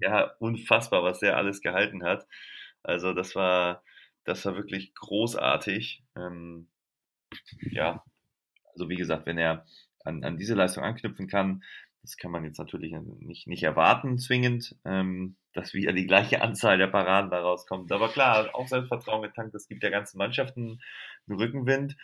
ja, 0.00 0.32
unfassbar, 0.38 1.02
was 1.02 1.20
der 1.20 1.36
alles 1.36 1.60
gehalten 1.60 2.02
hat. 2.02 2.26
Also 2.82 3.12
das 3.12 3.34
war, 3.36 3.82
das 4.24 4.44
war 4.44 4.56
wirklich 4.56 4.94
großartig. 4.94 6.02
Ähm, 6.16 6.68
ja, 7.70 8.02
also 8.72 8.88
wie 8.88 8.96
gesagt, 8.96 9.26
wenn 9.26 9.38
er 9.38 9.66
an, 10.04 10.24
an 10.24 10.38
diese 10.38 10.54
Leistung 10.54 10.82
anknüpfen 10.82 11.28
kann, 11.28 11.62
das 12.02 12.16
kann 12.16 12.30
man 12.30 12.44
jetzt 12.44 12.58
natürlich 12.58 12.94
nicht, 13.20 13.46
nicht 13.46 13.62
erwarten, 13.62 14.18
zwingend, 14.18 14.76
ähm, 14.84 15.36
dass 15.52 15.74
wieder 15.74 15.92
die 15.92 16.06
gleiche 16.06 16.40
Anzahl 16.42 16.78
der 16.78 16.86
Paraden 16.88 17.30
da 17.30 17.40
rauskommt. 17.40 17.92
Aber 17.92 18.08
klar, 18.08 18.50
auch 18.54 18.68
Selbstvertrauen 18.68 19.22
getankt, 19.22 19.54
das 19.54 19.68
gibt 19.68 19.82
der 19.82 19.90
ganzen 19.90 20.18
Mannschaft 20.18 20.56
einen, 20.56 20.80
einen 21.28 21.38
Rückenwind. 21.38 21.96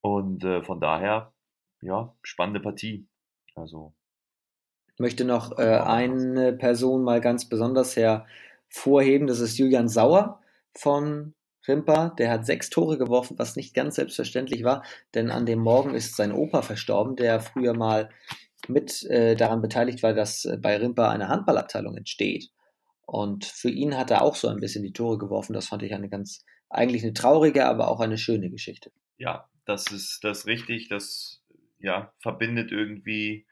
Und 0.00 0.44
äh, 0.44 0.62
von 0.62 0.80
daher, 0.80 1.32
ja, 1.80 2.14
spannende 2.22 2.60
Partie. 2.60 3.08
Also 3.54 3.94
möchte 4.98 5.24
noch 5.24 5.58
äh, 5.58 5.78
eine 5.78 6.52
Person 6.52 7.02
mal 7.02 7.20
ganz 7.20 7.48
besonders 7.48 7.96
hervorheben. 7.96 9.26
Das 9.26 9.40
ist 9.40 9.58
Julian 9.58 9.88
Sauer 9.88 10.40
von 10.74 11.34
Rimper. 11.66 12.14
Der 12.18 12.30
hat 12.30 12.46
sechs 12.46 12.70
Tore 12.70 12.98
geworfen, 12.98 13.38
was 13.38 13.56
nicht 13.56 13.74
ganz 13.74 13.96
selbstverständlich 13.96 14.64
war, 14.64 14.82
denn 15.14 15.30
an 15.30 15.46
dem 15.46 15.58
Morgen 15.58 15.94
ist 15.94 16.16
sein 16.16 16.32
Opa 16.32 16.62
verstorben, 16.62 17.16
der 17.16 17.40
früher 17.40 17.74
mal 17.74 18.10
mit 18.68 19.02
äh, 19.04 19.34
daran 19.36 19.62
beteiligt 19.62 20.02
war, 20.02 20.14
dass 20.14 20.44
äh, 20.44 20.56
bei 20.60 20.76
Rimper 20.76 21.10
eine 21.10 21.28
Handballabteilung 21.28 21.96
entsteht. 21.96 22.50
Und 23.06 23.44
für 23.44 23.70
ihn 23.70 23.96
hat 23.96 24.10
er 24.10 24.22
auch 24.22 24.34
so 24.34 24.48
ein 24.48 24.58
bisschen 24.58 24.82
die 24.82 24.92
Tore 24.92 25.18
geworfen. 25.18 25.52
Das 25.52 25.68
fand 25.68 25.82
ich 25.82 25.94
eine 25.94 26.08
ganz, 26.08 26.44
eigentlich 26.68 27.02
eine 27.02 27.12
traurige, 27.12 27.66
aber 27.66 27.88
auch 27.88 28.00
eine 28.00 28.18
schöne 28.18 28.50
Geschichte. 28.50 28.90
Ja, 29.16 29.48
das 29.64 29.90
ist 29.92 30.24
das 30.24 30.40
ist 30.40 30.46
richtig. 30.46 30.88
Das 30.88 31.42
ja, 31.78 32.12
verbindet 32.18 32.72
irgendwie 32.72 33.46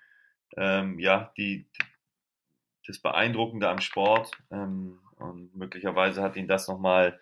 ähm, 0.57 0.98
ja, 0.98 1.33
die, 1.37 1.66
das 2.87 2.98
Beeindruckende 2.98 3.68
am 3.68 3.81
Sport. 3.81 4.33
Ähm, 4.50 4.98
und 5.16 5.55
möglicherweise 5.55 6.22
hat 6.22 6.37
ihn 6.37 6.48
das 6.48 6.68
nochmal 6.68 7.18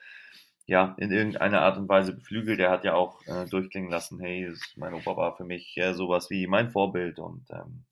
ja, 0.66 0.94
in 0.98 1.11
irgendeiner 1.11 1.62
Art 1.62 1.77
und 1.79 1.88
Weise 1.88 2.14
beflügelt. 2.14 2.61
Er 2.61 2.70
hat 2.70 2.85
ja 2.85 2.94
auch 2.94 3.20
äh, 3.27 3.46
durchklingen 3.46 3.90
lassen, 3.90 4.20
hey, 4.20 4.53
mein 4.77 4.94
Opa 4.94 5.16
war 5.16 5.37
für 5.37 5.44
mich 5.44 5.75
ja, 5.75 5.94
sowas 5.94 6.31
wie 6.31 6.46
mein 6.46 6.70
Vorbild 6.70 7.18
und 7.18 7.44
ähm, 7.51 7.85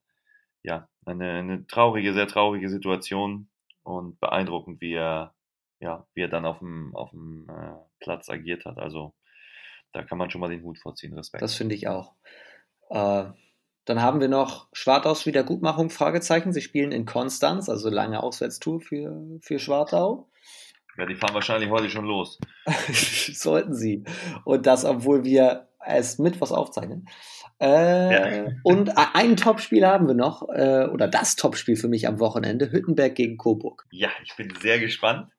ja, 0.63 0.89
eine, 1.07 1.33
eine 1.39 1.67
traurige, 1.67 2.13
sehr 2.13 2.27
traurige 2.27 2.69
Situation 2.69 3.49
und 3.83 4.21
beeindruckend, 4.21 4.81
wie 4.81 4.95
er, 4.95 5.35
ja, 5.81 6.07
wie 6.15 6.23
er 6.23 6.29
dann 6.29 6.45
auf 6.45 6.59
dem, 6.59 6.95
auf 6.95 7.11
dem 7.11 7.49
äh, 7.49 7.75
Platz 7.99 8.29
agiert 8.29 8.65
hat. 8.65 8.79
Also 8.79 9.15
da 9.93 10.03
kann 10.03 10.19
man 10.19 10.31
schon 10.31 10.41
mal 10.41 10.51
den 10.51 10.63
Hut 10.63 10.79
vorziehen, 10.79 11.15
Respekt. 11.15 11.43
Das 11.43 11.55
finde 11.55 11.75
ich 11.75 11.89
auch. 11.89 12.15
Äh, 12.91 13.25
dann 13.87 14.03
haben 14.03 14.21
wir 14.21 14.29
noch 14.29 14.69
Schwartaus 14.73 15.27
Wiedergutmachung, 15.27 15.91
Fragezeichen. 15.91 16.53
Sie 16.53 16.61
spielen 16.61 16.93
in 16.93 17.07
Konstanz, 17.07 17.69
also 17.69 17.89
lange 17.89 18.23
Auswärtstour 18.23 18.81
für, 18.81 19.21
für 19.41 19.59
Schwartau. 19.59 20.30
Ja, 20.97 21.07
die 21.07 21.15
fahren 21.15 21.35
wahrscheinlich 21.35 21.71
heute 21.71 21.91
schon 21.91 22.05
los. 22.05 22.39
Sollten 23.33 23.75
sie. 23.75 24.05
Und 24.45 24.67
das, 24.67 24.85
obwohl 24.85 25.25
wir 25.25 25.69
erst 25.85 26.21
Mittwochs 26.21 26.53
aufzeichnen. 26.53 27.09
Äh, 27.61 28.47
ja. 28.47 28.53
Und 28.65 28.93
ein 28.97 29.37
Topspiel 29.37 29.87
haben 29.87 30.07
wir 30.07 30.15
noch, 30.15 30.49
äh, 30.49 30.87
oder 30.87 31.09
das 31.09 31.37
Topspiel 31.37 31.77
für 31.77 31.89
mich 31.89 32.07
am 32.07 32.19
Wochenende, 32.21 32.71
Hüttenberg 32.73 33.15
gegen 33.15 33.37
Coburg. 33.37 33.87
Ja, 33.91 34.11
ich 34.23 34.35
bin 34.37 34.53
sehr 34.61 34.79
gespannt. 34.79 35.31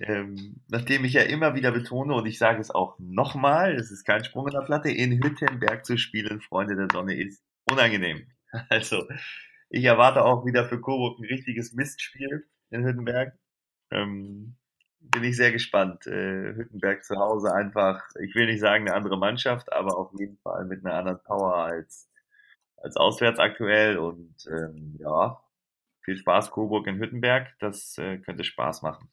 Ähm, 0.00 0.60
nachdem 0.68 1.04
ich 1.04 1.12
ja 1.12 1.22
immer 1.22 1.54
wieder 1.54 1.70
betone, 1.70 2.14
und 2.14 2.26
ich 2.26 2.38
sage 2.38 2.60
es 2.60 2.72
auch 2.72 2.96
nochmal, 2.98 3.76
es 3.76 3.92
ist 3.92 4.04
kein 4.04 4.24
Sprung 4.24 4.48
in 4.48 4.54
der 4.54 4.66
Platte, 4.66 4.90
in 4.90 5.22
Hüttenberg 5.22 5.86
zu 5.86 5.96
spielen, 5.96 6.40
Freunde 6.40 6.74
der 6.74 6.88
Sonne, 6.92 7.14
ist 7.14 7.42
unangenehm. 7.64 8.26
Also, 8.70 9.06
ich 9.68 9.84
erwarte 9.84 10.24
auch 10.24 10.46
wieder 10.46 10.66
für 10.66 10.80
Coburg 10.80 11.18
ein 11.18 11.26
richtiges 11.26 11.74
Mistspiel 11.74 12.46
in 12.70 12.84
Hüttenberg. 12.84 13.36
Ähm, 13.90 14.56
bin 15.10 15.24
ich 15.24 15.36
sehr 15.36 15.52
gespannt. 15.52 16.06
Äh, 16.06 16.54
Hüttenberg 16.54 17.04
zu 17.04 17.16
Hause 17.16 17.52
einfach, 17.52 18.02
ich 18.20 18.34
will 18.34 18.46
nicht 18.46 18.60
sagen 18.60 18.86
eine 18.86 18.96
andere 18.96 19.18
Mannschaft, 19.18 19.72
aber 19.72 19.96
auf 19.96 20.10
jeden 20.18 20.38
Fall 20.38 20.64
mit 20.64 20.84
einer 20.84 20.94
anderen 20.94 21.22
Power 21.22 21.54
als, 21.54 22.08
als 22.76 22.96
auswärts 22.96 23.38
aktuell. 23.38 23.98
Und 23.98 24.34
ähm, 24.48 24.96
ja, 24.98 25.40
viel 26.02 26.16
Spaß 26.16 26.50
Coburg 26.50 26.86
in 26.86 26.98
Hüttenberg. 26.98 27.48
Das 27.58 27.98
äh, 27.98 28.18
könnte 28.18 28.44
Spaß 28.44 28.82
machen. 28.82 29.10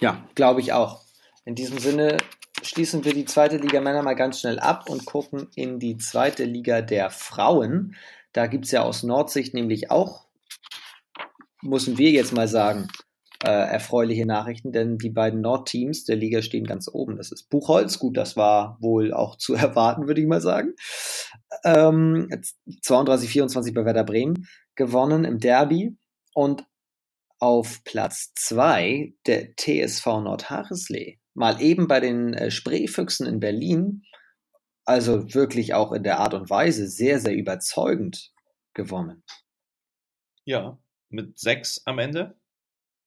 Ja, 0.00 0.24
glaube 0.34 0.60
ich 0.60 0.72
auch. 0.72 1.04
In 1.44 1.54
diesem 1.54 1.78
Sinne 1.78 2.16
schließen 2.62 3.04
wir 3.04 3.14
die 3.14 3.24
zweite 3.24 3.56
Liga 3.56 3.80
Männer 3.80 4.02
mal 4.02 4.14
ganz 4.14 4.40
schnell 4.40 4.58
ab 4.58 4.88
und 4.88 5.04
gucken 5.04 5.48
in 5.54 5.78
die 5.78 5.96
zweite 5.98 6.44
Liga 6.44 6.82
der 6.82 7.10
Frauen. 7.10 7.96
Da 8.32 8.46
gibt 8.46 8.66
es 8.66 8.70
ja 8.72 8.82
aus 8.82 9.02
Nordsicht 9.02 9.54
nämlich 9.54 9.90
auch, 9.90 10.26
müssen 11.62 11.98
wir 11.98 12.10
jetzt 12.10 12.32
mal 12.32 12.48
sagen, 12.48 12.88
äh, 13.44 13.50
erfreuliche 13.50 14.26
Nachrichten, 14.26 14.72
denn 14.72 14.98
die 14.98 15.10
beiden 15.10 15.40
Nordteams 15.40 16.04
der 16.04 16.16
Liga 16.16 16.42
stehen 16.42 16.64
ganz 16.64 16.88
oben. 16.88 17.16
Das 17.16 17.32
ist 17.32 17.48
Buchholz, 17.50 17.98
gut, 17.98 18.16
das 18.16 18.36
war 18.36 18.78
wohl 18.80 19.12
auch 19.12 19.36
zu 19.36 19.54
erwarten, 19.54 20.06
würde 20.06 20.20
ich 20.20 20.26
mal 20.26 20.40
sagen. 20.40 20.74
Ähm, 21.64 22.28
32, 22.82 23.28
24 23.28 23.74
bei 23.74 23.84
Werder 23.84 24.04
Bremen 24.04 24.48
gewonnen 24.74 25.24
im 25.24 25.38
Derby 25.38 25.96
und 26.34 26.64
auf 27.38 27.84
Platz 27.84 28.32
2 28.34 29.14
der 29.26 29.54
TSV 29.56 30.06
Nordharisley. 30.06 31.20
Mal 31.34 31.60
eben 31.60 31.86
bei 31.86 32.00
den 32.00 32.32
äh, 32.32 32.50
Spreefüchsen 32.50 33.26
in 33.26 33.40
Berlin, 33.40 34.02
also 34.84 35.34
wirklich 35.34 35.74
auch 35.74 35.92
in 35.92 36.02
der 36.02 36.20
Art 36.20 36.32
und 36.32 36.48
Weise 36.48 36.88
sehr, 36.88 37.20
sehr 37.20 37.34
überzeugend 37.34 38.32
gewonnen. 38.72 39.22
Ja, 40.44 40.78
mit 41.08 41.38
sechs 41.38 41.82
am 41.84 41.98
Ende. 41.98 42.38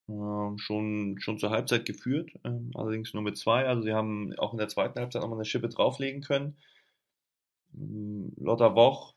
Ähm, 0.10 0.58
schon, 0.58 1.18
schon 1.20 1.38
zur 1.38 1.52
Halbzeit 1.52 1.86
geführt, 1.86 2.32
ähm, 2.44 2.72
allerdings 2.74 3.14
nur 3.14 3.22
mit 3.22 3.38
zwei. 3.38 3.68
Also 3.68 3.84
sie 3.84 3.94
haben 3.94 4.34
auch 4.40 4.54
in 4.54 4.58
der 4.58 4.68
zweiten 4.68 5.00
Halbzeit 5.00 5.22
nochmal 5.22 5.38
eine 5.38 5.46
Schippe 5.46 5.70
drauflegen 5.70 6.22
können. 6.22 6.58
Ähm, 7.76 8.34
Lotta 8.38 8.76
Woch 8.76 9.14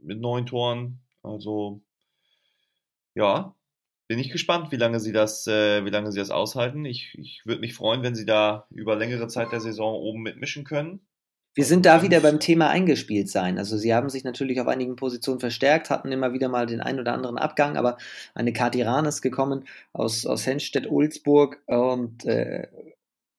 mit 0.00 0.20
neun 0.20 0.46
Toren. 0.46 1.00
Also 1.22 1.82
ja, 3.14 3.54
bin 4.08 4.18
ich 4.18 4.30
gespannt, 4.30 4.72
wie 4.72 4.76
lange 4.76 4.98
sie 5.00 5.12
das, 5.12 5.46
äh, 5.46 5.84
wie 5.84 5.90
lange 5.90 6.10
sie 6.10 6.18
das 6.18 6.30
aushalten. 6.30 6.84
Ich, 6.84 7.14
ich 7.18 7.46
würde 7.46 7.60
mich 7.60 7.74
freuen, 7.74 8.02
wenn 8.02 8.14
sie 8.16 8.26
da 8.26 8.66
über 8.70 8.96
längere 8.96 9.28
Zeit 9.28 9.52
der 9.52 9.60
Saison 9.60 9.94
oben 9.94 10.22
mitmischen 10.22 10.64
können. 10.64 11.00
Wir 11.58 11.64
sind 11.64 11.86
da 11.86 12.02
wieder 12.02 12.20
beim 12.20 12.38
Thema 12.38 12.68
eingespielt 12.70 13.28
sein. 13.28 13.58
Also 13.58 13.76
sie 13.76 13.92
haben 13.92 14.10
sich 14.10 14.22
natürlich 14.22 14.60
auf 14.60 14.68
einigen 14.68 14.94
Positionen 14.94 15.40
verstärkt, 15.40 15.90
hatten 15.90 16.12
immer 16.12 16.32
wieder 16.32 16.48
mal 16.48 16.66
den 16.66 16.80
einen 16.80 17.00
oder 17.00 17.14
anderen 17.14 17.36
Abgang, 17.36 17.76
aber 17.76 17.96
eine 18.32 18.52
Katiran 18.52 19.06
ist 19.06 19.22
gekommen 19.22 19.64
aus, 19.92 20.24
aus 20.24 20.46
Henstedt-Ulzburg 20.46 21.60
und 21.66 22.24
äh, 22.26 22.68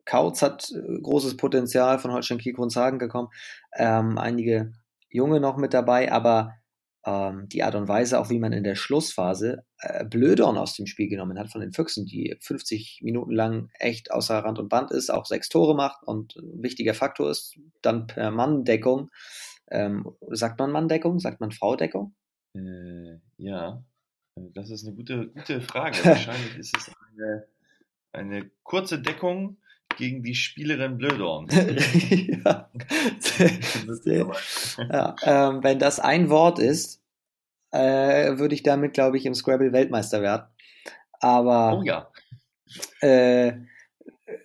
Kautz 0.03 0.41
hat 0.41 0.69
äh, 0.69 0.99
großes 0.99 1.37
Potenzial 1.37 1.97
von 1.97 2.11
Holstein 2.11 2.39
Kiel 2.39 2.51
Grundshagen 2.51 2.99
gekommen. 2.99 3.29
Ähm, 3.77 4.17
einige 4.17 4.73
Junge 5.09 5.39
noch 5.39 5.55
mit 5.55 5.73
dabei, 5.73 6.11
aber 6.11 6.58
ähm, 7.05 7.47
die 7.49 7.63
Art 7.63 7.75
und 7.75 7.87
Weise, 7.87 8.19
auch 8.19 8.29
wie 8.29 8.39
man 8.39 8.53
in 8.53 8.63
der 8.63 8.75
Schlussphase 8.75 9.63
äh, 9.79 10.05
Blödorn 10.05 10.57
aus 10.57 10.73
dem 10.75 10.85
Spiel 10.85 11.07
genommen 11.07 11.39
hat 11.39 11.51
von 11.51 11.61
den 11.61 11.71
Füchsen, 11.71 12.05
die 12.05 12.35
50 12.41 13.01
Minuten 13.03 13.31
lang 13.31 13.69
echt 13.79 14.11
außer 14.11 14.37
Rand 14.39 14.59
und 14.59 14.69
Band 14.69 14.91
ist, 14.91 15.09
auch 15.09 15.25
sechs 15.25 15.49
Tore 15.49 15.75
macht 15.75 16.03
und 16.03 16.35
ein 16.35 16.61
wichtiger 16.61 16.93
Faktor 16.93 17.29
ist, 17.29 17.57
dann 17.81 18.07
per 18.07 18.31
Manndeckung. 18.31 19.09
Ähm, 19.71 20.09
sagt 20.31 20.59
man 20.59 20.71
Manndeckung? 20.71 21.19
Sagt 21.19 21.39
man 21.39 21.51
Fraudeckung? 21.51 22.15
Äh, 22.55 23.19
ja, 23.37 23.83
äh, 24.35 24.41
das 24.53 24.69
ist 24.69 24.85
eine 24.85 24.95
gute, 24.95 25.27
gute 25.27 25.61
Frage. 25.61 25.97
Wahrscheinlich 26.03 26.57
ist 26.57 26.75
es 26.75 26.91
eine, 27.13 27.47
eine 28.11 28.51
kurze 28.63 28.99
Deckung 28.99 29.57
gegen 29.99 30.23
die 30.23 30.33
Spielerin 30.33 30.97
Blödorn. 30.97 31.47
ja. 32.45 32.71
ja 34.89 35.15
ähm, 35.23 35.63
wenn 35.63 35.77
das 35.77 35.99
ein 35.99 36.29
Wort 36.29 36.57
ist, 36.57 37.03
äh, 37.71 38.37
würde 38.37 38.55
ich 38.55 38.63
damit, 38.63 38.93
glaube 38.93 39.17
ich, 39.17 39.25
im 39.25 39.35
Scrabble 39.35 39.73
Weltmeister 39.73 40.21
werden. 40.21 40.47
Aber 41.19 41.77
oh 41.77 41.83
ja. 41.83 42.11
Äh, 43.01 43.53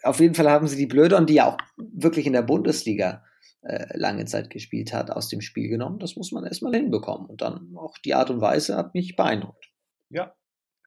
auf 0.02 0.18
jeden 0.20 0.34
Fall 0.34 0.50
haben 0.50 0.66
sie 0.66 0.76
die 0.76 0.86
Blödorn, 0.86 1.26
die 1.26 1.34
ja 1.34 1.46
auch 1.46 1.58
wirklich 1.76 2.26
in 2.26 2.32
der 2.32 2.42
Bundesliga 2.42 3.24
äh, 3.62 3.96
lange 3.96 4.24
Zeit 4.24 4.50
gespielt 4.50 4.92
hat, 4.92 5.10
aus 5.10 5.28
dem 5.28 5.40
Spiel 5.40 5.68
genommen. 5.68 6.00
Das 6.00 6.16
muss 6.16 6.32
man 6.32 6.44
erstmal 6.44 6.74
hinbekommen. 6.74 7.26
Und 7.26 7.42
dann 7.42 7.76
auch 7.76 7.96
die 7.98 8.14
Art 8.14 8.30
und 8.30 8.40
Weise 8.40 8.76
hat 8.76 8.94
mich 8.94 9.14
beeindruckt. 9.14 9.70
Ja, 10.10 10.34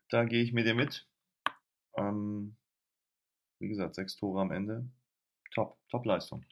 da 0.10 0.26
gehe 0.26 0.44
ich 0.44 0.52
mit 0.52 0.66
dir 0.66 0.76
mit. 0.76 1.08
Ähm, 1.98 2.58
wie 3.60 3.68
gesagt, 3.68 3.96
sechs 3.96 4.16
Tore 4.16 4.42
am 4.42 4.52
Ende. 4.52 4.86
Top, 5.54 5.78
top 5.90 6.06
Leistung. 6.06 6.46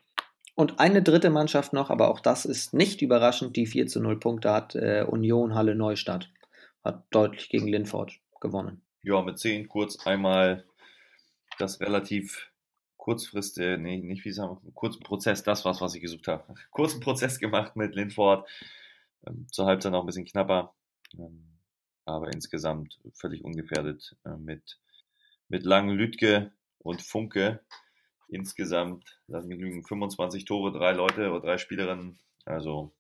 Und 0.55 0.79
eine 0.79 1.03
dritte 1.03 1.29
Mannschaft 1.29 1.73
noch, 1.73 1.89
aber 1.89 2.09
auch 2.09 2.21
das 2.21 2.45
ist 2.45 2.73
nicht 2.73 3.01
überraschend, 3.01 3.57
die 3.57 3.65
4 3.65 3.87
zu 3.87 3.99
0 3.99 4.19
Punkte 4.19 4.51
hat 4.51 4.75
äh, 4.75 5.05
Union 5.07 5.53
Halle 5.53 5.75
Neustadt. 5.75 6.31
Hat 6.83 7.03
deutlich 7.11 7.49
gegen 7.49 7.67
Linford 7.67 8.19
gewonnen. 8.39 8.81
Ja, 9.03 9.21
mit 9.21 9.37
10 9.37 9.67
kurz 9.67 10.05
einmal 10.05 10.63
das 11.59 11.81
relativ 11.81 12.51
kurzfristige, 12.97 13.77
nee, 13.77 13.97
nicht 13.97 14.25
wie 14.25 14.31
sagen 14.31 14.57
kurzen 14.73 15.03
Prozess, 15.03 15.43
das 15.43 15.65
was, 15.65 15.81
was 15.81 15.93
ich 15.93 16.01
gesucht 16.01 16.27
habe. 16.27 16.55
Kurzen 16.71 17.01
Prozess 17.01 17.39
gemacht 17.39 17.75
mit 17.75 17.93
Linford. 17.93 18.49
Ähm, 19.27 19.47
zur 19.51 19.65
Halbzeit 19.65 19.91
noch 19.91 20.01
ein 20.01 20.05
bisschen 20.05 20.25
knapper. 20.25 20.73
Ähm, 21.17 21.45
aber 22.05 22.31
insgesamt 22.31 22.99
völlig 23.13 23.43
ungefährdet 23.43 24.15
äh, 24.25 24.37
mit, 24.37 24.79
mit 25.49 25.63
Langen 25.63 25.95
Lütke 25.95 26.51
und 26.85 27.01
Funke 27.01 27.61
insgesamt, 28.27 29.19
lass 29.27 29.45
mich 29.45 29.59
lügen, 29.59 29.83
25 29.83 30.45
Tore, 30.45 30.71
drei 30.71 30.91
Leute 30.91 31.31
oder 31.31 31.41
drei 31.41 31.57
Spielerinnen. 31.57 32.19
Also, 32.45 32.93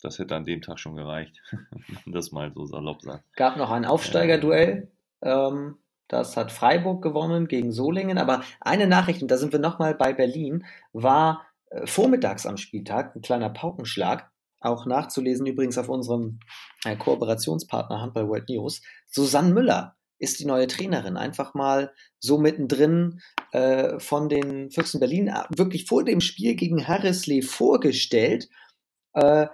das 0.00 0.18
hätte 0.18 0.34
an 0.34 0.44
dem 0.44 0.62
Tag 0.62 0.78
schon 0.78 0.96
gereicht, 0.96 1.40
das 2.06 2.32
mal 2.32 2.50
so 2.54 2.64
salopp 2.64 3.02
sagt. 3.02 3.24
Gab 3.36 3.56
noch 3.56 3.70
ein 3.70 3.84
Aufsteigerduell. 3.84 4.90
Ähm, 5.20 5.78
das 6.08 6.36
hat 6.36 6.50
Freiburg 6.50 7.02
gewonnen 7.02 7.46
gegen 7.46 7.72
Solingen. 7.72 8.18
Aber 8.18 8.42
eine 8.60 8.86
Nachricht, 8.86 9.22
und 9.22 9.30
da 9.30 9.36
sind 9.36 9.52
wir 9.52 9.60
nochmal 9.60 9.94
bei 9.94 10.14
Berlin, 10.14 10.64
war 10.92 11.46
äh, 11.70 11.86
vormittags 11.86 12.46
am 12.46 12.56
Spieltag 12.56 13.14
ein 13.14 13.22
kleiner 13.22 13.50
Paukenschlag. 13.50 14.30
Auch 14.60 14.86
nachzulesen 14.86 15.46
übrigens 15.46 15.76
auf 15.76 15.88
unserem 15.88 16.40
äh, 16.84 16.96
Kooperationspartner 16.96 18.00
Handball 18.00 18.28
World 18.28 18.48
News. 18.48 18.82
Susanne 19.06 19.52
Müller 19.52 19.96
ist 20.22 20.38
die 20.38 20.46
neue 20.46 20.68
Trainerin. 20.68 21.16
Einfach 21.16 21.52
mal 21.54 21.92
so 22.20 22.38
mittendrin 22.38 23.20
äh, 23.50 23.98
von 23.98 24.28
den 24.28 24.70
Füchsen 24.70 25.00
Berlin 25.00 25.28
äh, 25.28 25.42
wirklich 25.50 25.86
vor 25.86 26.04
dem 26.04 26.20
Spiel 26.20 26.54
gegen 26.54 26.86
Harrisley 26.86 27.42
vorgestellt. 27.42 28.48
Äh, 29.14 29.48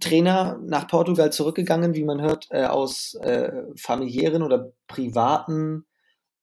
Trainer 0.00 0.58
nach 0.62 0.88
Portugal 0.88 1.32
zurückgegangen, 1.32 1.94
wie 1.94 2.04
man 2.04 2.20
hört, 2.20 2.48
äh, 2.50 2.64
aus 2.64 3.14
äh, 3.14 3.62
familiären 3.76 4.42
oder 4.42 4.72
privaten 4.88 5.86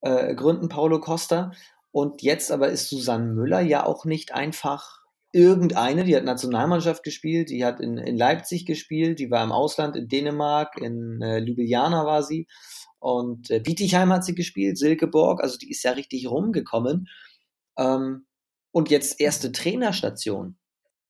äh, 0.01 0.33
Gründen, 0.33 0.69
Paulo 0.69 1.01
Costa. 1.01 1.51
Und 1.91 2.21
jetzt 2.21 2.51
aber 2.51 2.69
ist 2.69 2.89
Susanne 2.89 3.33
Müller 3.33 3.59
ja 3.59 3.85
auch 3.85 4.05
nicht 4.05 4.33
einfach 4.33 5.01
irgendeine, 5.31 6.03
die 6.03 6.15
hat 6.15 6.23
Nationalmannschaft 6.23 7.03
gespielt, 7.03 7.49
die 7.49 7.65
hat 7.65 7.79
in, 7.79 7.97
in 7.97 8.17
Leipzig 8.17 8.65
gespielt, 8.65 9.19
die 9.19 9.29
war 9.29 9.43
im 9.43 9.51
Ausland, 9.51 9.95
in 9.95 10.07
Dänemark, 10.07 10.77
in 10.77 11.21
äh, 11.21 11.39
Ljubljana 11.39 12.05
war 12.05 12.23
sie 12.23 12.47
und 12.99 13.49
äh, 13.51 13.59
Bietigheim 13.59 14.11
hat 14.11 14.25
sie 14.25 14.35
gespielt, 14.35 14.77
Silkeborg, 14.77 15.41
also 15.41 15.57
die 15.57 15.69
ist 15.69 15.83
ja 15.83 15.91
richtig 15.91 16.29
rumgekommen. 16.29 17.07
Ähm, 17.77 18.25
und 18.71 18.89
jetzt 18.89 19.19
erste 19.19 19.51
Trainerstation. 19.51 20.57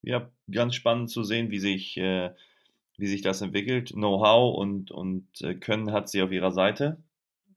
Ja, 0.02 0.32
ganz 0.52 0.76
spannend 0.76 1.10
zu 1.10 1.24
sehen, 1.24 1.50
wie 1.50 1.60
sich, 1.60 1.98
äh, 1.98 2.32
wie 2.98 3.08
sich 3.08 3.22
das 3.22 3.42
entwickelt. 3.42 3.92
Know-how 3.92 4.58
und, 4.58 4.92
und 4.92 5.28
äh, 5.42 5.56
Können 5.56 5.92
hat 5.92 6.10
sie 6.10 6.22
auf 6.22 6.32
ihrer 6.32 6.52
Seite. 6.52 7.04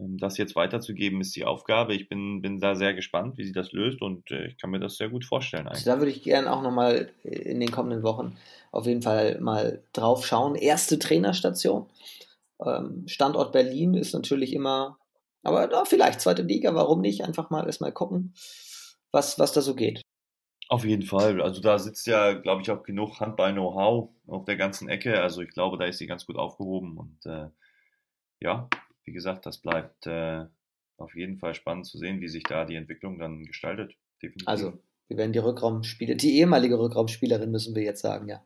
Ähm, 0.01 0.19
das 0.19 0.39
jetzt 0.39 0.57
weiterzugeben, 0.57 1.21
ist 1.21 1.37
die 1.37 1.45
Aufgabe. 1.45 1.95
Ich 1.95 2.09
bin, 2.09 2.43
bin 2.43 2.61
da 2.61 2.75
sehr 2.75 2.95
gespannt, 2.95 3.37
wie 3.39 3.45
sie 3.45 3.53
das 3.53 3.73
löst 3.73 4.03
und 4.03 4.31
äh, 4.31 4.47
ich 4.47 4.59
kann 4.59 4.71
mir 4.71 4.81
das 4.81 4.97
sehr 4.97 5.09
gut 5.09 5.25
vorstellen. 5.25 5.67
Eigentlich. 5.67 5.87
Also 5.87 5.91
da 5.91 5.99
würde 5.99 6.11
ich 6.11 6.23
gerne 6.23 6.53
auch 6.53 6.63
nochmal 6.63 7.11
in 7.23 7.61
den 7.61 7.71
kommenden 7.71 8.03
Wochen 8.03 8.37
auf 8.73 8.87
jeden 8.87 9.03
Fall 9.03 9.41
mal 9.41 9.83
drauf 9.93 10.27
schauen. 10.27 10.55
Erste 10.55 10.99
Trainerstation. 10.99 11.87
Ähm, 12.65 13.05
Standort 13.07 13.53
Berlin 13.53 13.95
ist 13.95 14.13
natürlich 14.13 14.53
immer, 14.53 14.99
aber 15.43 15.67
da 15.67 15.85
vielleicht 15.85 16.21
zweite 16.21 16.43
Liga, 16.43 16.75
warum 16.75 17.01
nicht? 17.01 17.25
Einfach 17.25 17.51
mal 17.51 17.67
erstmal 17.67 17.93
gucken, 17.93 18.35
was, 19.11 19.39
was 19.39 19.53
da 19.53 19.61
so 19.61 19.75
geht. 19.75 20.03
Auf 20.69 20.85
jeden 20.85 21.03
Fall. 21.03 21.43
Also 21.43 21.61
da 21.61 21.81
sitzt 21.81 22.07
ja, 22.07 22.33
glaube 22.35 22.63
ich, 22.63 22.71
auch 22.71 22.85
genug 22.85 23.19
Handball-Know-how 23.19 24.11
auf 24.29 24.45
der 24.45 24.57
ganzen 24.57 24.89
Ecke. 24.89 25.21
Also 25.21 25.43
ich 25.43 25.51
glaube, 25.51 25.79
da 25.79 25.85
ist 25.85 25.99
sie 25.99 26.07
ganz 26.07 26.27
gut 26.27 26.37
aufgehoben 26.37 26.97
und 26.97 27.27
äh, 27.27 27.49
ja, 28.41 28.69
wie 29.11 29.15
gesagt, 29.15 29.45
das 29.45 29.59
bleibt 29.59 30.07
äh, 30.07 30.45
auf 30.97 31.17
jeden 31.17 31.37
Fall 31.39 31.55
spannend 31.55 31.85
zu 31.85 31.99
sehen, 31.99 32.21
wie 32.21 32.29
sich 32.29 32.45
da 32.45 32.65
die 32.65 32.77
Entwicklung 32.77 33.19
dann 33.19 33.45
gestaltet. 33.45 33.95
Definitiv. 34.23 34.47
Also, 34.47 34.79
wir 35.09 35.17
werden 35.17 35.33
die 35.33 35.41
Rückraumspieler, 35.41 36.15
die 36.15 36.39
ehemalige 36.39 36.79
Rückraumspielerin, 36.79 37.51
müssen 37.51 37.75
wir 37.75 37.83
jetzt 37.83 38.03
sagen, 38.03 38.29
ja, 38.29 38.45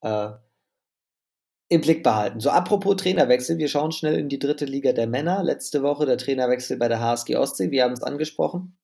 äh, 0.00 0.34
im 1.68 1.82
Blick 1.82 2.02
behalten. 2.02 2.40
So, 2.40 2.48
apropos 2.48 2.96
Trainerwechsel, 2.96 3.58
wir 3.58 3.68
schauen 3.68 3.92
schnell 3.92 4.18
in 4.18 4.30
die 4.30 4.38
dritte 4.38 4.64
Liga 4.64 4.94
der 4.94 5.06
Männer. 5.06 5.44
Letzte 5.44 5.82
Woche 5.82 6.06
der 6.06 6.16
Trainerwechsel 6.16 6.78
bei 6.78 6.88
der 6.88 7.00
HSG 7.00 7.36
Ostsee, 7.36 7.70
wir 7.70 7.84
haben 7.84 7.92
es 7.92 8.02
angesprochen. 8.02 8.78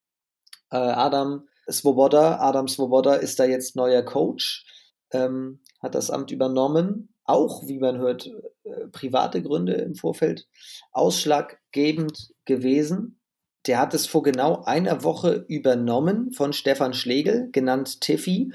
Äh, 0.71 0.77
Adam 0.77 1.49
Svoboda, 1.71 2.39
Adam 2.41 2.69
Svoboda 2.69 3.15
ist 3.15 3.41
da 3.41 3.47
jetzt 3.47 3.77
neuer 3.77 4.03
Coach, 4.03 4.67
ähm, 5.11 5.63
hat 5.81 5.95
das 5.95 6.11
Amt 6.11 6.31
übernommen 6.33 7.14
auch, 7.25 7.67
wie 7.67 7.79
man 7.79 7.99
hört, 7.99 8.31
äh, 8.65 8.87
private 8.93 9.43
Gründe 9.43 9.75
im 9.75 9.95
Vorfeld 9.95 10.47
ausschlaggebend 10.93 12.33
gewesen. 12.45 13.19
Der 13.67 13.79
hat 13.79 13.95
es 13.95 14.07
vor 14.07 14.23
genau 14.23 14.63
einer 14.65 15.05
Woche 15.05 15.45
übernommen 15.49 16.33
von 16.33 16.53
Stefan 16.53 16.93
Schlegel, 16.93 17.49
genannt 17.51 18.01
Tiffy. 18.01 18.53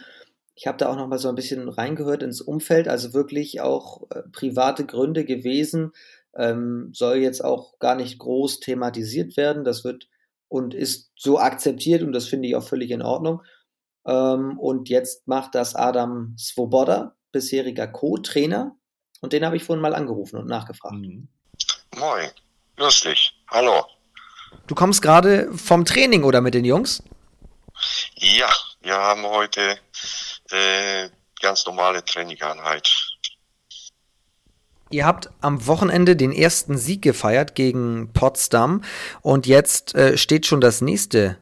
Ich 0.55 0.67
habe 0.67 0.77
da 0.77 0.89
auch 0.89 0.95
noch 0.95 1.07
mal 1.07 1.17
so 1.17 1.29
ein 1.29 1.35
bisschen 1.35 1.67
reingehört 1.67 2.21
ins 2.21 2.41
Umfeld, 2.41 2.87
also 2.87 3.13
wirklich 3.13 3.61
auch 3.61 4.03
äh, 4.11 4.23
private 4.31 4.85
Gründe 4.85 5.25
gewesen, 5.25 5.93
ähm, 6.35 6.91
soll 6.93 7.17
jetzt 7.17 7.43
auch 7.43 7.79
gar 7.79 7.95
nicht 7.95 8.19
groß 8.19 8.59
thematisiert 8.59 9.35
werden. 9.37 9.63
Das 9.63 9.83
wird 9.83 10.09
und 10.49 10.73
ist 10.73 11.11
so 11.15 11.39
akzeptiert 11.39 12.01
und 12.03 12.11
das 12.11 12.25
finde 12.25 12.47
ich 12.47 12.55
auch 12.55 12.67
völlig 12.67 12.91
in 12.91 13.01
Ordnung. 13.01 13.41
Ähm, 14.05 14.59
und 14.59 14.89
jetzt 14.89 15.27
macht 15.27 15.55
das 15.55 15.75
Adam 15.75 16.35
Svoboda, 16.37 17.15
bisheriger 17.31 17.87
Co-Trainer. 17.87 18.75
Und 19.21 19.33
den 19.33 19.45
habe 19.45 19.57
ich 19.57 19.63
vorhin 19.63 19.81
mal 19.81 19.95
angerufen 19.95 20.37
und 20.37 20.47
nachgefragt. 20.47 20.95
Mhm. 20.95 21.27
Moin, 21.97 22.29
lustig. 22.77 23.33
Hallo. 23.49 23.85
Du 24.67 24.75
kommst 24.75 25.01
gerade 25.01 25.51
vom 25.55 25.85
Training 25.85 26.23
oder 26.23 26.41
mit 26.41 26.53
den 26.53 26.65
Jungs? 26.65 27.03
Ja, 28.15 28.49
wir 28.81 28.95
haben 28.95 29.23
heute 29.23 29.77
äh, 30.51 31.09
ganz 31.41 31.65
normale 31.65 32.03
Trainingeinheit. 32.03 32.89
Ihr 34.91 35.05
habt 35.05 35.29
am 35.41 35.67
Wochenende 35.67 36.15
den 36.15 36.31
ersten 36.31 36.77
Sieg 36.77 37.03
gefeiert 37.03 37.53
gegen 37.53 38.11
Potsdam 38.13 38.83
und 39.21 39.45
jetzt 39.45 39.93
äh, 39.93 40.17
steht 40.17 40.47
schon 40.47 40.61
das 40.61 40.81
nächste 40.81 41.37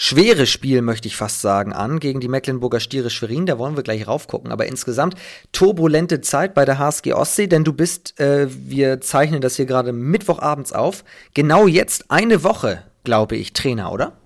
schwere 0.00 0.46
Spiel, 0.46 0.80
möchte 0.80 1.08
ich 1.08 1.16
fast 1.16 1.42
sagen, 1.42 1.74
an 1.74 2.00
gegen 2.00 2.20
die 2.20 2.28
Mecklenburger 2.28 2.80
Stiere 2.80 3.10
Schwerin. 3.10 3.44
Da 3.44 3.58
wollen 3.58 3.76
wir 3.76 3.82
gleich 3.82 4.06
raufgucken. 4.06 4.50
Aber 4.50 4.64
insgesamt 4.64 5.14
turbulente 5.52 6.22
Zeit 6.22 6.54
bei 6.54 6.64
der 6.64 6.78
HSG 6.78 7.12
Ostsee, 7.12 7.48
denn 7.48 7.64
du 7.64 7.74
bist, 7.74 8.18
äh, 8.18 8.46
wir 8.48 9.02
zeichnen 9.02 9.42
das 9.42 9.56
hier 9.56 9.66
gerade 9.66 9.92
Mittwochabends 9.92 10.72
auf, 10.72 11.04
genau 11.34 11.66
jetzt 11.66 12.10
eine 12.10 12.42
Woche, 12.42 12.90
glaube 13.04 13.36
ich, 13.36 13.52
Trainer, 13.52 13.92
oder? 13.92 14.16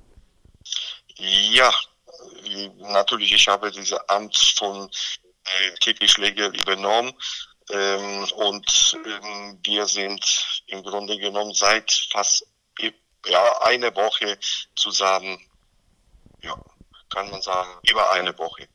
Ja, 1.16 1.72
natürlich, 2.92 3.32
ich 3.32 3.48
habe 3.48 3.72
dieses 3.72 3.98
Amt 4.08 4.36
von 4.56 4.88
äh, 5.44 5.74
Kiki 5.80 6.06
Schlegel 6.06 6.54
übernommen. 6.56 7.12
Ähm, 7.72 8.24
und 8.36 8.96
ähm, 9.04 9.58
wir 9.64 9.86
sind 9.86 10.62
im 10.68 10.84
Grunde 10.84 11.18
genommen 11.18 11.52
seit 11.52 11.90
fast 12.12 12.46
ja, 13.26 13.60
eine 13.62 13.94
Woche 13.96 14.38
zusammen. 14.76 15.38
Ja, 16.44 16.56
kann 17.10 17.30
man 17.30 17.40
sagen, 17.42 17.70
über 17.88 18.12
eine 18.12 18.36
Woche. 18.38 18.68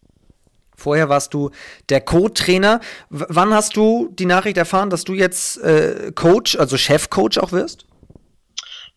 Vorher 0.75 1.09
warst 1.09 1.33
du 1.33 1.51
der 1.89 2.01
Co-Trainer. 2.01 2.79
wann 3.09 3.53
hast 3.53 3.75
du 3.75 4.09
die 4.13 4.25
Nachricht 4.25 4.57
erfahren, 4.57 4.89
dass 4.89 5.03
du 5.03 5.13
jetzt 5.13 5.57
äh, 5.57 6.11
Coach, 6.15 6.55
also 6.55 6.77
Chefcoach 6.77 7.37
auch 7.37 7.51
wirst? 7.51 7.85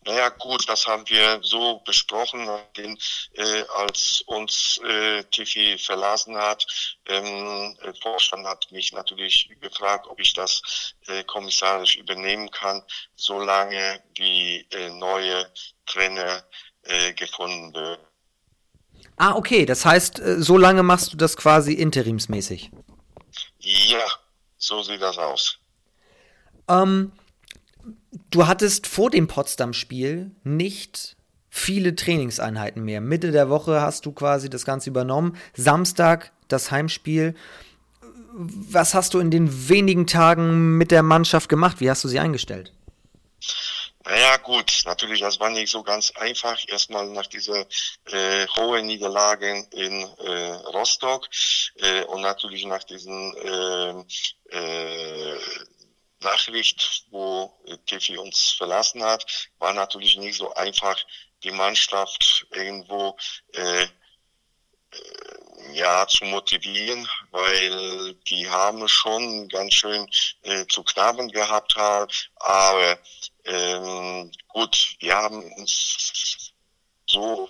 Naja 0.05 0.31
gut, 0.31 0.69
das 0.69 0.87
haben 0.87 1.09
wir 1.09 1.39
so 1.43 1.79
besprochen, 1.85 2.49
denn, 2.77 2.99
äh, 3.35 3.63
als 3.77 4.23
uns 4.27 4.81
äh, 4.85 5.23
Tiffy 5.25 5.79
verlassen 5.79 6.37
hat. 6.37 6.67
Ähm, 7.07 7.77
der 7.85 7.95
Vorstand 7.95 8.45
hat 8.45 8.67
mich 8.73 8.93
natürlich 8.93 9.49
gefragt, 9.61 10.09
ob 10.09 10.19
ich 10.19 10.35
das 10.35 10.95
äh, 11.07 11.23
kommissarisch 11.23 11.97
übernehmen 11.97 12.51
kann, 12.51 12.83
solange 13.15 14.03
die 14.19 14.67
äh, 14.73 14.91
neue 14.91 15.49
Trainer 15.87 16.45
äh, 16.83 17.13
gefunden 17.13 17.73
wird. 17.73 18.01
Ah, 19.23 19.37
okay, 19.37 19.67
das 19.67 19.85
heißt, 19.85 20.19
äh, 20.19 20.43
so 20.43 20.59
lange 20.59 20.83
machst 20.83 21.13
du 21.13 21.17
das 21.17 21.37
quasi 21.37 21.75
interimsmäßig? 21.75 22.73
Ja, 23.61 24.03
so 24.57 24.83
sieht 24.83 25.01
das 25.01 25.17
aus. 25.17 25.59
Ähm, 26.67 27.13
du 28.31 28.49
hattest 28.49 28.89
vor 28.89 29.11
dem 29.11 29.29
Potsdam-Spiel 29.29 30.33
nicht 30.43 31.17
viele 31.51 31.95
Trainingseinheiten 31.95 32.85
mehr. 32.85 33.01
Mitte 33.01 33.31
der 33.31 33.49
Woche 33.49 33.81
hast 33.81 34.07
du 34.07 34.13
quasi 34.13 34.51
das 34.51 34.65
Ganze 34.65 34.91
übernommen. 34.91 35.37
Samstag 35.55 36.33
das 36.49 36.73
Heimspiel. 36.73 37.37
Was 38.35 38.93
hast 38.93 39.15
du 39.15 39.21
in 39.21 39.31
den 39.31 39.69
wenigen 39.69 40.09
Tagen 40.09 40.79
mit 40.79 40.91
der 40.91 41.05
Mannschaft 41.05 41.49
gemacht? 41.49 41.77
Wie 41.79 41.89
hast 41.89 42.03
du 42.03 42.09
sie 42.09 42.19
eingestellt? 42.19 42.73
Naja, 44.05 44.37
gut, 44.39 44.83
natürlich, 44.85 45.21
das 45.21 45.39
war 45.39 45.51
nicht 45.51 45.71
so 45.71 45.83
ganz 45.83 46.11
einfach. 46.13 46.59
Erstmal 46.67 47.07
nach 47.09 47.27
dieser 47.27 47.67
äh, 48.07 48.47
hohen 48.57 48.87
Niederlage 48.87 49.67
in 49.73 50.03
äh, 50.03 50.53
Rostock 50.75 51.29
äh, 51.77 52.03
und 52.05 52.23
natürlich 52.23 52.65
nach 52.65 52.83
diesen 52.85 53.37
äh, 53.37 54.57
äh, 54.57 55.39
Nachricht, 56.21 57.05
wo 57.11 57.53
Tiffy 57.87 58.17
uns 58.17 58.55
verlassen 58.57 59.03
hat, 59.05 59.51
war 59.59 59.73
natürlich 59.73 60.17
nicht 60.17 60.37
so 60.37 60.53
einfach, 60.55 60.97
die 61.43 61.51
Mannschaft 61.51 62.47
irgendwo 62.53 63.17
äh, 63.55 63.83
äh, 63.83 63.89
ja 65.73 66.07
zu 66.07 66.25
motivieren, 66.25 67.09
weil 67.31 68.15
die 68.29 68.49
haben 68.49 68.87
schon 68.89 69.49
ganz 69.49 69.75
schön 69.75 70.09
äh, 70.43 70.67
zu 70.67 70.83
knabbern 70.83 71.29
gehabt 71.29 71.77
haben, 71.77 72.11
aber 72.37 72.99
ähm, 73.45 74.31
gut, 74.49 74.97
wir 75.01 75.17
haben 75.17 75.53
uns 75.55 76.53
so 77.07 77.49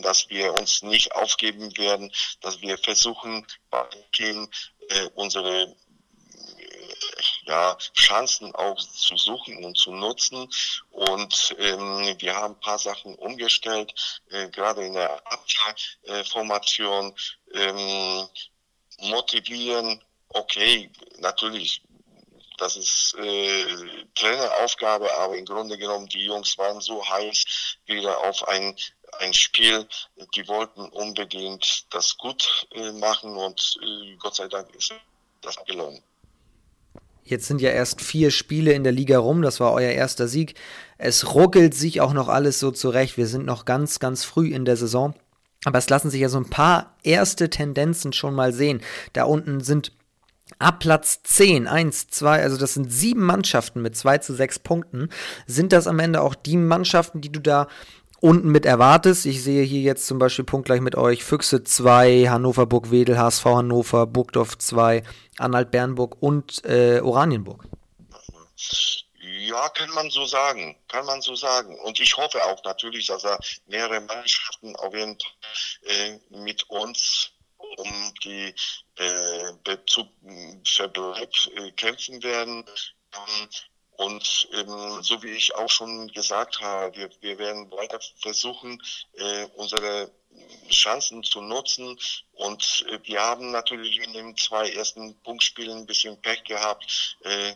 dass 0.00 0.28
wir 0.30 0.54
uns 0.54 0.82
nicht 0.82 1.12
aufgeben 1.14 1.76
werden, 1.76 2.12
dass 2.40 2.60
wir 2.60 2.78
versuchen, 2.78 3.44
Team 4.12 4.48
äh, 4.88 5.08
unsere 5.14 5.74
ja, 7.44 7.76
Chancen 7.94 8.54
auch 8.54 8.78
zu 8.78 9.16
suchen 9.16 9.64
und 9.64 9.76
zu 9.76 9.92
nutzen. 9.92 10.48
Und 10.90 11.56
ähm, 11.58 12.14
wir 12.18 12.34
haben 12.36 12.54
ein 12.54 12.60
paar 12.60 12.78
Sachen 12.78 13.14
umgestellt, 13.16 13.92
äh, 14.30 14.48
gerade 14.50 14.84
in 14.84 14.94
der 14.94 15.20
Abwehrformation. 15.26 17.14
Ähm, 17.54 18.28
motivieren, 18.98 20.02
okay, 20.28 20.90
natürlich, 21.18 21.82
das 22.62 22.76
ist 22.76 23.16
äh, 23.18 23.66
Traineraufgabe, 24.14 25.12
aber 25.18 25.36
im 25.36 25.44
Grunde 25.44 25.76
genommen, 25.76 26.06
die 26.06 26.24
Jungs 26.24 26.56
waren 26.58 26.80
so 26.80 27.04
heiß 27.04 27.76
wieder 27.86 28.18
auf 28.18 28.46
ein 28.46 28.76
ein 29.18 29.34
Spiel, 29.34 29.86
die 30.34 30.48
wollten 30.48 30.80
unbedingt 30.80 31.84
das 31.90 32.16
gut 32.16 32.66
äh, 32.74 32.92
machen 32.92 33.36
und 33.36 33.78
äh, 33.82 34.16
Gott 34.16 34.36
sei 34.36 34.48
Dank 34.48 34.74
ist 34.74 34.94
das 35.42 35.56
gelungen. 35.66 36.00
Jetzt 37.24 37.46
sind 37.46 37.60
ja 37.60 37.70
erst 37.70 38.00
vier 38.00 38.30
Spiele 38.30 38.72
in 38.72 38.84
der 38.84 38.92
Liga 38.92 39.18
rum, 39.18 39.42
das 39.42 39.60
war 39.60 39.72
euer 39.72 39.90
erster 39.90 40.28
Sieg. 40.28 40.54
Es 40.98 41.34
ruckelt 41.34 41.74
sich 41.74 42.00
auch 42.00 42.14
noch 42.14 42.28
alles 42.28 42.58
so 42.58 42.70
zurecht. 42.70 43.16
Wir 43.16 43.26
sind 43.26 43.44
noch 43.44 43.64
ganz, 43.64 43.98
ganz 43.98 44.24
früh 44.24 44.52
in 44.54 44.64
der 44.64 44.76
Saison. 44.76 45.14
Aber 45.64 45.78
es 45.78 45.90
lassen 45.90 46.10
sich 46.10 46.20
ja 46.20 46.28
so 46.28 46.38
ein 46.38 46.50
paar 46.50 46.96
erste 47.02 47.50
Tendenzen 47.50 48.12
schon 48.12 48.34
mal 48.34 48.52
sehen. 48.52 48.82
Da 49.12 49.24
unten 49.24 49.60
sind 49.60 49.92
ab 50.58 50.80
Platz 50.80 51.22
10, 51.22 51.66
1, 51.66 52.08
2, 52.08 52.42
also 52.42 52.56
das 52.56 52.74
sind 52.74 52.92
sieben 52.92 53.24
Mannschaften 53.24 53.82
mit 53.82 53.96
2 53.96 54.18
zu 54.18 54.34
6 54.34 54.60
Punkten. 54.60 55.08
Sind 55.46 55.72
das 55.72 55.86
am 55.86 55.98
Ende 55.98 56.20
auch 56.20 56.34
die 56.34 56.56
Mannschaften, 56.56 57.20
die 57.20 57.32
du 57.32 57.40
da 57.40 57.68
unten 58.22 58.48
mit 58.48 58.64
erwartest. 58.64 59.26
Ich 59.26 59.42
sehe 59.42 59.64
hier 59.64 59.80
jetzt 59.80 60.06
zum 60.06 60.18
Beispiel 60.18 60.44
punktgleich 60.44 60.80
mit 60.80 60.94
euch 60.94 61.24
Füchse 61.24 61.64
2, 61.64 62.28
Hannover 62.28 62.66
Burgwedel, 62.66 63.18
HSV 63.18 63.44
Hannover, 63.44 64.06
Burgdorf 64.06 64.56
2, 64.56 65.02
Anhalt 65.38 65.70
Bernburg 65.72 66.16
und 66.20 66.64
äh, 66.64 67.00
Oranienburg. 67.00 67.64
Ja, 69.20 69.68
kann 69.70 69.90
man 69.90 70.08
so 70.08 70.24
sagen, 70.24 70.76
kann 70.88 71.04
man 71.04 71.20
so 71.20 71.34
sagen. 71.34 71.78
Und 71.80 71.98
ich 71.98 72.16
hoffe 72.16 72.44
auch 72.44 72.62
natürlich, 72.64 73.06
dass 73.06 73.24
er 73.24 73.38
mehrere 73.66 74.00
Mannschaften 74.00 74.76
auf 74.76 74.94
jeden 74.94 75.18
Fall 75.18 75.90
äh, 75.90 76.18
mit 76.30 76.62
uns 76.70 77.32
um 77.76 78.14
die 78.24 78.54
äh, 79.02 79.76
zu 79.86 80.08
Verbleib 80.64 81.32
äh, 81.56 81.70
kämpfen 81.72 82.22
werden. 82.22 82.64
Ähm, 83.14 83.48
und 83.96 84.48
ähm, 84.52 85.02
so 85.02 85.22
wie 85.22 85.30
ich 85.30 85.54
auch 85.54 85.68
schon 85.68 86.08
gesagt 86.08 86.60
habe, 86.60 86.96
wir, 86.96 87.10
wir 87.20 87.38
werden 87.38 87.70
weiter 87.70 88.00
versuchen, 88.20 88.82
äh, 89.14 89.44
unsere 89.56 90.10
Chancen 90.70 91.22
zu 91.22 91.40
nutzen. 91.40 91.98
Und 92.32 92.84
äh, 92.88 92.98
wir 93.04 93.22
haben 93.22 93.50
natürlich 93.50 93.98
in 93.98 94.12
den 94.12 94.36
zwei 94.36 94.70
ersten 94.70 95.14
Punktspielen 95.22 95.78
ein 95.78 95.86
bisschen 95.86 96.20
Pech 96.20 96.42
gehabt. 96.44 97.16
Äh, 97.22 97.54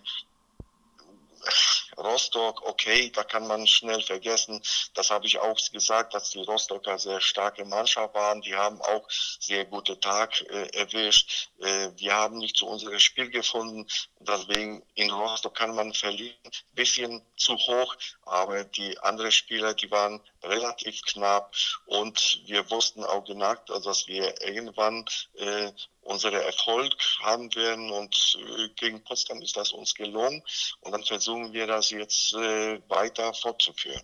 Rostock, 1.97 2.66
okay, 2.66 3.11
da 3.11 3.24
kann 3.24 3.47
man 3.47 3.66
schnell 3.66 4.03
vergessen. 4.03 4.62
Das 4.94 5.11
habe 5.11 5.26
ich 5.26 5.38
auch 5.38 5.59
gesagt, 5.72 6.14
dass 6.14 6.30
die 6.30 6.42
Rostocker 6.42 6.99
sehr 6.99 7.20
starke 7.20 7.64
Mannschaft 7.64 8.14
waren. 8.14 8.42
Die 8.42 8.55
haben 8.55 8.80
auch 8.82 9.09
sehr 9.09 9.64
gute 9.64 9.99
Tag 9.99 10.40
äh, 10.42 10.68
erwischt. 10.76 11.49
Äh, 11.61 11.90
wir 11.97 12.14
haben 12.14 12.38
nicht 12.38 12.57
zu 12.57 12.66
unserem 12.66 12.99
Spiel 12.99 13.30
gefunden. 13.30 13.86
Deswegen 14.20 14.82
in 14.94 15.11
Rostock 15.11 15.55
kann 15.55 15.74
man 15.74 15.94
verlieren. 15.94 16.36
Bisschen 16.74 17.22
zu 17.36 17.57
hoch, 17.57 17.97
aber 18.22 18.64
die 18.64 18.99
anderen 18.99 19.32
Spieler, 19.32 19.74
die 19.74 19.90
waren 19.90 20.20
relativ 20.42 21.03
knapp 21.03 21.55
und 21.86 22.40
wir 22.47 22.68
wussten 22.70 23.05
auch 23.05 23.24
genau, 23.24 23.55
dass 23.66 24.07
wir 24.07 24.40
irgendwann 24.42 25.05
äh, 25.34 25.72
unsere 26.03 26.42
Erfolg 26.42 26.94
haben 27.20 27.55
werden 27.55 27.90
und 27.90 28.38
äh, 28.38 28.68
gegen 28.76 29.03
Potsdam 29.03 29.42
ist 29.42 29.57
das 29.57 29.72
uns 29.72 29.94
gelungen 29.94 30.42
und 30.80 30.92
dann 30.92 31.05
versuchen 31.05 31.53
wir 31.53 31.66
das 31.66 31.86
jetzt 31.91 32.34
äh, 32.34 32.80
weiter 32.89 33.32
fortzuführen. 33.34 34.03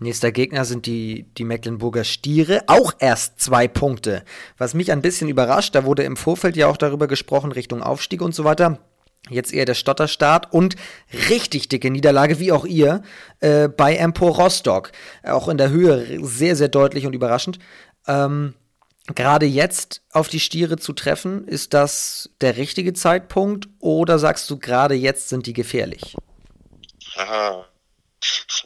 Nächster 0.00 0.30
Gegner 0.30 0.64
sind 0.64 0.86
die, 0.86 1.26
die 1.36 1.44
Mecklenburger 1.44 2.04
Stiere, 2.04 2.62
auch 2.68 2.92
erst 3.00 3.40
zwei 3.40 3.66
Punkte. 3.66 4.24
Was 4.56 4.74
mich 4.74 4.92
ein 4.92 5.02
bisschen 5.02 5.28
überrascht, 5.28 5.74
da 5.74 5.84
wurde 5.84 6.04
im 6.04 6.16
Vorfeld 6.16 6.56
ja 6.56 6.68
auch 6.68 6.76
darüber 6.76 7.08
gesprochen, 7.08 7.50
Richtung 7.50 7.82
Aufstieg 7.82 8.22
und 8.22 8.34
so 8.34 8.44
weiter. 8.44 8.78
Jetzt 9.28 9.52
eher 9.52 9.64
der 9.64 9.74
Stotterstart 9.74 10.52
und 10.52 10.76
richtig 11.28 11.68
dicke 11.68 11.90
Niederlage, 11.90 12.38
wie 12.38 12.52
auch 12.52 12.64
ihr, 12.64 13.02
äh, 13.40 13.68
bei 13.68 13.96
Empor 13.96 14.36
Rostock. 14.36 14.92
Auch 15.24 15.48
in 15.48 15.58
der 15.58 15.70
Höhe 15.70 16.24
sehr, 16.24 16.54
sehr 16.54 16.68
deutlich 16.68 17.04
und 17.04 17.14
überraschend. 17.14 17.58
Ähm, 18.06 18.54
Gerade 19.14 19.46
jetzt 19.46 20.02
auf 20.12 20.28
die 20.28 20.38
Stiere 20.38 20.76
zu 20.76 20.92
treffen, 20.92 21.48
ist 21.48 21.72
das 21.72 22.30
der 22.42 22.58
richtige 22.58 22.92
Zeitpunkt 22.92 23.68
oder 23.78 24.18
sagst 24.18 24.50
du, 24.50 24.58
gerade 24.58 24.94
jetzt 24.94 25.30
sind 25.30 25.46
die 25.46 25.54
gefährlich? 25.54 26.14
Aha. 27.18 27.66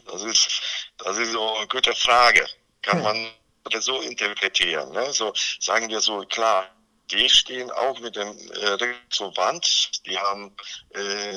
Das 0.05 0.21
ist, 0.23 0.61
das 0.97 1.17
ist 1.17 1.31
so 1.31 1.55
eine 1.55 1.67
gute 1.67 1.93
Frage. 1.95 2.45
Kann 2.81 2.97
hm. 2.97 3.03
man 3.03 3.81
so 3.81 4.01
interpretieren. 4.01 4.91
Ne? 4.91 5.11
So 5.11 5.33
sagen 5.59 5.89
wir 5.89 6.01
so, 6.01 6.19
klar, 6.25 6.69
die 7.11 7.29
stehen 7.29 7.71
auch 7.71 7.99
mit 7.99 8.15
dem 8.15 8.29
äh, 8.29 8.93
zur 9.09 9.35
Wand. 9.37 10.05
Die 10.05 10.17
haben 10.17 10.55
äh, 10.89 11.33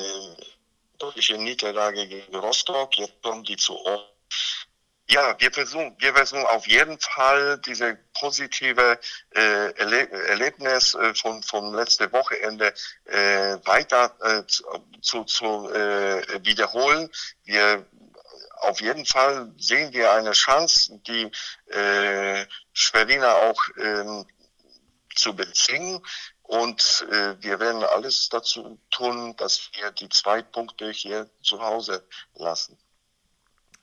deutliche 0.99 1.37
Niederlage 1.37 2.07
gegen 2.07 2.35
Rostock. 2.35 2.97
Jetzt 2.97 3.21
kommen 3.23 3.43
die 3.43 3.57
zu 3.57 3.75
uns. 3.75 4.66
Ja, 5.09 5.39
wir 5.39 5.51
versuchen, 5.53 5.95
wir 5.99 6.13
versuchen 6.13 6.45
auf 6.47 6.67
jeden 6.67 6.99
Fall 6.99 7.59
diese 7.59 7.97
positive 8.19 8.99
äh, 9.33 9.71
Erleb 9.71 10.11
Erlebnis 10.11 10.95
äh, 10.95 11.15
von 11.15 11.41
vom 11.43 11.73
letzten 11.73 12.11
Wochenende 12.11 12.73
äh, 13.05 13.57
weiter 13.65 14.13
äh, 14.21 14.43
zu, 15.01 15.23
zu 15.23 15.69
äh, 15.71 16.45
wiederholen. 16.45 17.09
Wir 17.45 17.85
auf 18.59 18.81
jeden 18.81 19.05
Fall 19.05 19.53
sehen 19.57 19.93
wir 19.93 20.11
eine 20.11 20.33
Chance, 20.33 20.99
die 21.07 21.31
äh, 21.71 22.45
Schweriner 22.73 23.33
auch 23.35 23.61
ähm, 23.79 24.25
zu 25.15 25.35
bezwingen. 25.35 26.05
Und 26.43 27.05
äh, 27.11 27.41
wir 27.41 27.59
werden 27.59 27.83
alles 27.83 28.29
dazu 28.29 28.79
tun, 28.89 29.35
dass 29.37 29.69
wir 29.73 29.91
die 29.91 30.09
zwei 30.09 30.41
Punkte 30.41 30.91
hier 30.91 31.29
zu 31.41 31.61
Hause 31.61 32.05
lassen. 32.35 32.77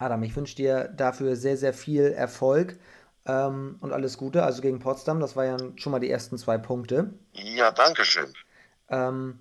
Adam, 0.04 0.22
ich 0.22 0.36
wünsche 0.36 0.54
dir 0.54 0.88
dafür 0.88 1.34
sehr, 1.36 1.56
sehr 1.56 1.72
viel 1.72 2.12
Erfolg 2.12 2.78
ähm, 3.26 3.78
und 3.80 3.92
alles 3.92 4.18
Gute. 4.18 4.42
Also 4.42 4.60
gegen 4.60 4.78
Potsdam, 4.78 5.18
das 5.18 5.34
waren 5.34 5.58
ja 5.58 5.72
schon 5.76 5.92
mal 5.92 5.98
die 5.98 6.10
ersten 6.10 6.36
zwei 6.36 6.58
Punkte. 6.58 7.14
Ja, 7.32 7.70
danke 7.70 8.04
schön. 8.04 8.32
Ähm, 8.88 9.40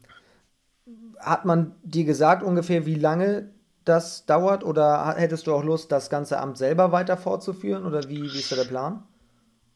hat 1.20 1.46
man 1.46 1.76
dir 1.84 2.06
gesagt 2.06 2.44
ungefähr, 2.44 2.86
wie 2.86 2.96
lange 2.96 3.52
das 3.84 4.26
dauert? 4.26 4.64
Oder 4.64 5.16
hättest 5.18 5.48
du 5.48 5.54
auch 5.54 5.64
Lust, 5.64 5.92
das 5.92 6.10
ganze 6.10 6.40
Amt 6.40 6.58
selber 6.58 6.92
weiter 6.92 7.18
fortzuführen? 7.18 7.86
Oder 7.86 8.08
wie, 8.08 8.22
wie 8.22 8.40
ist 8.40 8.52
da 8.52 8.56
der 8.56 8.64
Plan? 8.64 9.04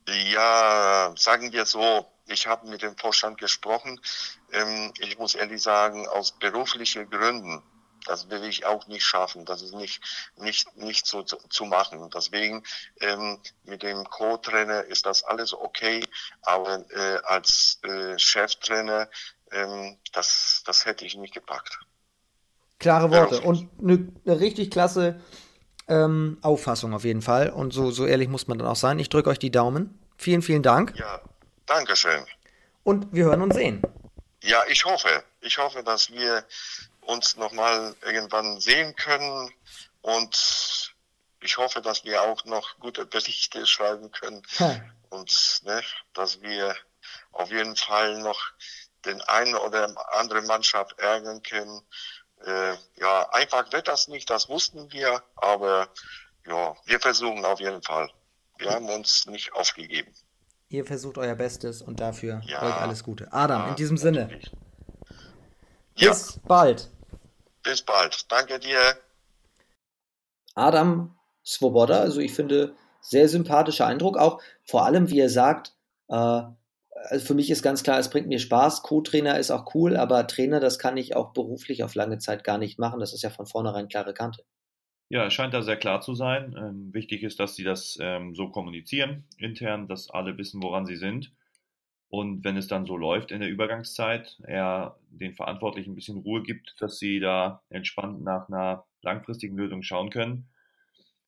Ja, 0.08 1.14
sagen 1.18 1.52
wir 1.52 1.66
so, 1.66 2.06
ich 2.28 2.48
habe 2.48 2.70
mit 2.70 2.82
dem 2.82 2.96
Vorstand 2.96 3.38
gesprochen. 3.40 4.00
Ähm, 4.54 4.94
ich 5.00 5.18
muss 5.18 5.36
ehrlich 5.36 5.62
sagen, 5.62 6.08
aus 6.08 6.32
beruflichen 6.32 7.10
Gründen, 7.10 7.62
das 8.08 8.30
will 8.30 8.44
ich 8.44 8.66
auch 8.66 8.88
nicht 8.88 9.04
schaffen. 9.04 9.46
Das 9.46 9.62
ist 9.62 9.74
nicht, 9.74 10.02
nicht, 10.38 10.76
nicht 10.78 11.06
so 11.06 11.24
zu, 11.24 11.38
zu 11.50 11.66
machen. 11.66 12.10
Deswegen 12.14 12.64
ähm, 13.02 13.40
mit 13.64 13.84
dem 13.84 14.04
Co-Trainer 14.06 14.84
ist 14.84 15.06
das 15.06 15.24
alles 15.24 15.54
okay, 15.54 16.04
aber 16.42 16.86
äh, 16.92 17.20
als 17.24 17.80
äh, 17.84 18.18
Cheftrainer, 18.18 19.10
ähm, 19.52 19.98
das, 20.14 20.64
das 20.66 20.86
hätte 20.86 21.06
ich 21.06 21.16
nicht 21.16 21.34
gepackt. 21.34 21.80
Klare 22.80 23.10
Worte 23.12 23.42
und 23.42 23.70
eine, 23.82 24.08
eine 24.26 24.40
richtig 24.40 24.70
klasse 24.70 25.20
ähm, 25.88 26.38
Auffassung 26.42 26.94
auf 26.94 27.04
jeden 27.04 27.22
Fall. 27.22 27.50
Und 27.50 27.74
so, 27.74 27.92
so 27.92 28.06
ehrlich 28.06 28.30
muss 28.30 28.48
man 28.48 28.60
dann 28.60 28.68
auch 28.68 28.76
sein. 28.76 29.00
Ich 29.00 29.10
drücke 29.10 29.30
euch 29.30 29.40
die 29.40 29.52
Daumen. 29.52 29.98
Vielen, 30.18 30.42
vielen 30.42 30.64
Dank. 30.64 30.94
Ja, 30.98 31.22
danke 31.66 31.96
schön. 31.96 32.26
Und 32.84 33.08
wir 33.12 33.26
hören 33.26 33.42
und 33.42 33.54
sehen. 33.54 33.82
Ja, 34.44 34.64
ich 34.70 34.86
hoffe. 34.86 35.24
Ich 35.42 35.58
hoffe, 35.58 35.84
dass 35.84 36.12
wir 36.12 36.44
uns 37.08 37.36
nochmal 37.38 37.96
irgendwann 38.02 38.60
sehen 38.60 38.96
können. 38.96 39.52
Und 40.02 40.96
ich 41.42 41.58
hoffe, 41.58 41.82
dass 41.82 42.04
wir 42.04 42.22
auch 42.22 42.46
noch 42.46 42.80
gute 42.80 43.06
Berichte 43.06 43.66
schreiben 43.66 44.12
können. 44.12 44.44
Hm. 44.58 44.82
Und 45.10 45.62
ne, 45.64 45.82
dass 46.14 46.42
wir 46.42 46.76
auf 47.32 47.50
jeden 47.52 47.76
Fall 47.76 48.20
noch 48.22 48.40
den 49.06 49.22
einen 49.22 49.56
oder 49.56 49.94
andere 50.18 50.42
Mannschaft 50.42 51.00
ärgern 51.00 51.42
können. 51.44 51.82
Äh, 52.46 52.76
ja, 52.96 53.30
einfach 53.32 53.72
wird 53.72 53.88
das 53.88 54.08
nicht, 54.08 54.30
das 54.30 54.50
wussten 54.50 54.92
wir, 54.92 55.24
aber 55.36 55.90
ja, 56.46 56.76
wir 56.86 57.00
versuchen 57.00 57.46
auf 57.46 57.60
jeden 57.60 57.82
Fall. 57.82 58.12
Wir 58.58 58.72
haben 58.72 58.90
uns 58.90 59.26
nicht 59.28 59.54
aufgegeben. 59.54 60.14
Ihr 60.70 60.86
versucht 60.86 61.18
euer 61.18 61.36
Bestes 61.36 61.82
und 61.82 62.00
dafür 62.00 62.42
ja, 62.46 62.62
euch 62.62 62.76
alles 62.76 63.04
Gute. 63.04 63.32
Adam, 63.32 63.62
ja, 63.62 63.70
in 63.70 63.76
diesem 63.76 63.98
Sinne. 63.98 64.40
Ja. 65.96 66.10
Bis 66.10 66.40
bald. 66.44 66.90
Bis 67.68 67.82
bald. 67.82 68.32
Danke 68.32 68.60
dir. 68.60 68.80
Adam 70.56 71.16
Svoboda, 71.46 72.00
also 72.00 72.20
ich 72.20 72.34
finde, 72.34 72.76
sehr 73.02 73.30
sympathischer 73.30 73.86
Eindruck. 73.86 74.18
Auch 74.18 74.42
vor 74.64 74.86
allem, 74.86 75.10
wie 75.10 75.20
er 75.20 75.30
sagt, 75.30 75.76
äh, 76.08 76.14
also 76.14 77.26
für 77.26 77.34
mich 77.34 77.52
ist 77.52 77.62
ganz 77.62 77.84
klar, 77.84 78.00
es 78.00 78.10
bringt 78.10 78.28
mir 78.28 78.40
Spaß. 78.40 78.84
Co-Trainer 78.84 79.38
ist 79.38 79.52
auch 79.52 79.74
cool, 79.76 79.96
aber 79.98 80.28
Trainer, 80.28 80.60
das 80.60 80.80
kann 80.80 80.98
ich 80.98 81.16
auch 81.16 81.34
beruflich 81.34 81.84
auf 81.84 81.94
lange 81.94 82.18
Zeit 82.18 82.44
gar 82.44 82.58
nicht 82.58 82.80
machen. 82.80 83.00
Das 83.00 83.14
ist 83.14 83.22
ja 83.22 83.30
von 83.30 83.46
vornherein 83.46 83.88
klare 83.88 84.14
Kante. 84.14 84.44
Ja, 85.10 85.26
es 85.26 85.34
scheint 85.34 85.54
da 85.54 85.62
sehr 85.62 85.78
klar 85.78 86.02
zu 86.02 86.16
sein. 86.16 86.56
Ähm, 86.58 86.94
wichtig 86.94 87.24
ist, 87.24 87.40
dass 87.40 87.56
sie 87.56 87.64
das 87.64 87.98
ähm, 88.02 88.36
so 88.36 88.50
kommunizieren 88.50 89.26
intern, 89.38 89.88
dass 89.88 90.10
alle 90.10 90.38
wissen, 90.38 90.62
woran 90.62 90.86
sie 90.86 90.98
sind. 90.98 91.32
Und 92.10 92.44
wenn 92.46 92.56
es 92.56 92.68
dann 92.68 92.86
so 92.86 92.96
läuft 92.96 93.32
in 93.32 93.42
der 93.42 93.50
Übergangszeit, 93.50 94.40
er 94.44 94.98
den 95.10 95.34
Verantwortlichen 95.34 95.92
ein 95.92 95.96
bisschen 95.96 96.20
Ruhe 96.20 96.42
gibt, 96.42 96.76
dass 96.80 97.00
sie 97.00 97.20
da 97.20 97.62
entspannt 97.70 98.22
nach 98.24 98.48
einer 98.48 98.86
langfristigen 99.02 99.58
Lösung 99.58 99.84
schauen 99.84 100.10
können, 100.10 100.48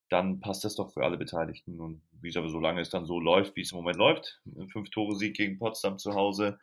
dann 0.09 0.39
passt 0.39 0.63
das 0.63 0.75
doch 0.75 0.91
für 0.91 1.03
alle 1.03 1.17
Beteiligten. 1.17 1.79
Und 1.79 2.01
wie 2.21 2.29
es 2.29 2.37
aber 2.37 2.49
so 2.49 2.59
lange 2.59 2.81
es 2.81 2.89
dann 2.89 3.05
so 3.05 3.19
läuft, 3.19 3.55
wie 3.55 3.61
es 3.61 3.71
im 3.71 3.77
Moment 3.77 3.97
läuft, 3.97 4.41
fünf 4.71 4.89
Tore 4.89 5.15
Sieg 5.15 5.35
gegen 5.35 5.59
Potsdam 5.59 5.97
zu 5.97 6.13
Hause, 6.13 6.59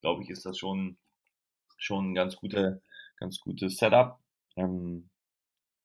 glaube 0.00 0.22
ich, 0.22 0.30
ist 0.30 0.44
das 0.44 0.58
schon, 0.58 0.98
schon 1.78 2.12
ein 2.12 2.14
ganz, 2.14 2.36
gute, 2.36 2.82
ganz 3.16 3.40
gutes 3.40 3.76
Setup. 3.76 4.18
Ähm, 4.56 5.08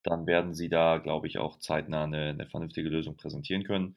dann 0.04 0.28
werden 0.28 0.54
sie 0.54 0.70
da, 0.70 0.98
glaube 0.98 1.28
ich, 1.28 1.38
auch 1.38 1.58
zeitnah 1.60 2.04
eine, 2.04 2.30
eine 2.30 2.48
vernünftige 2.48 2.90
Lösung 2.90 3.16
präsentieren 3.16 3.64
können. 3.64 3.96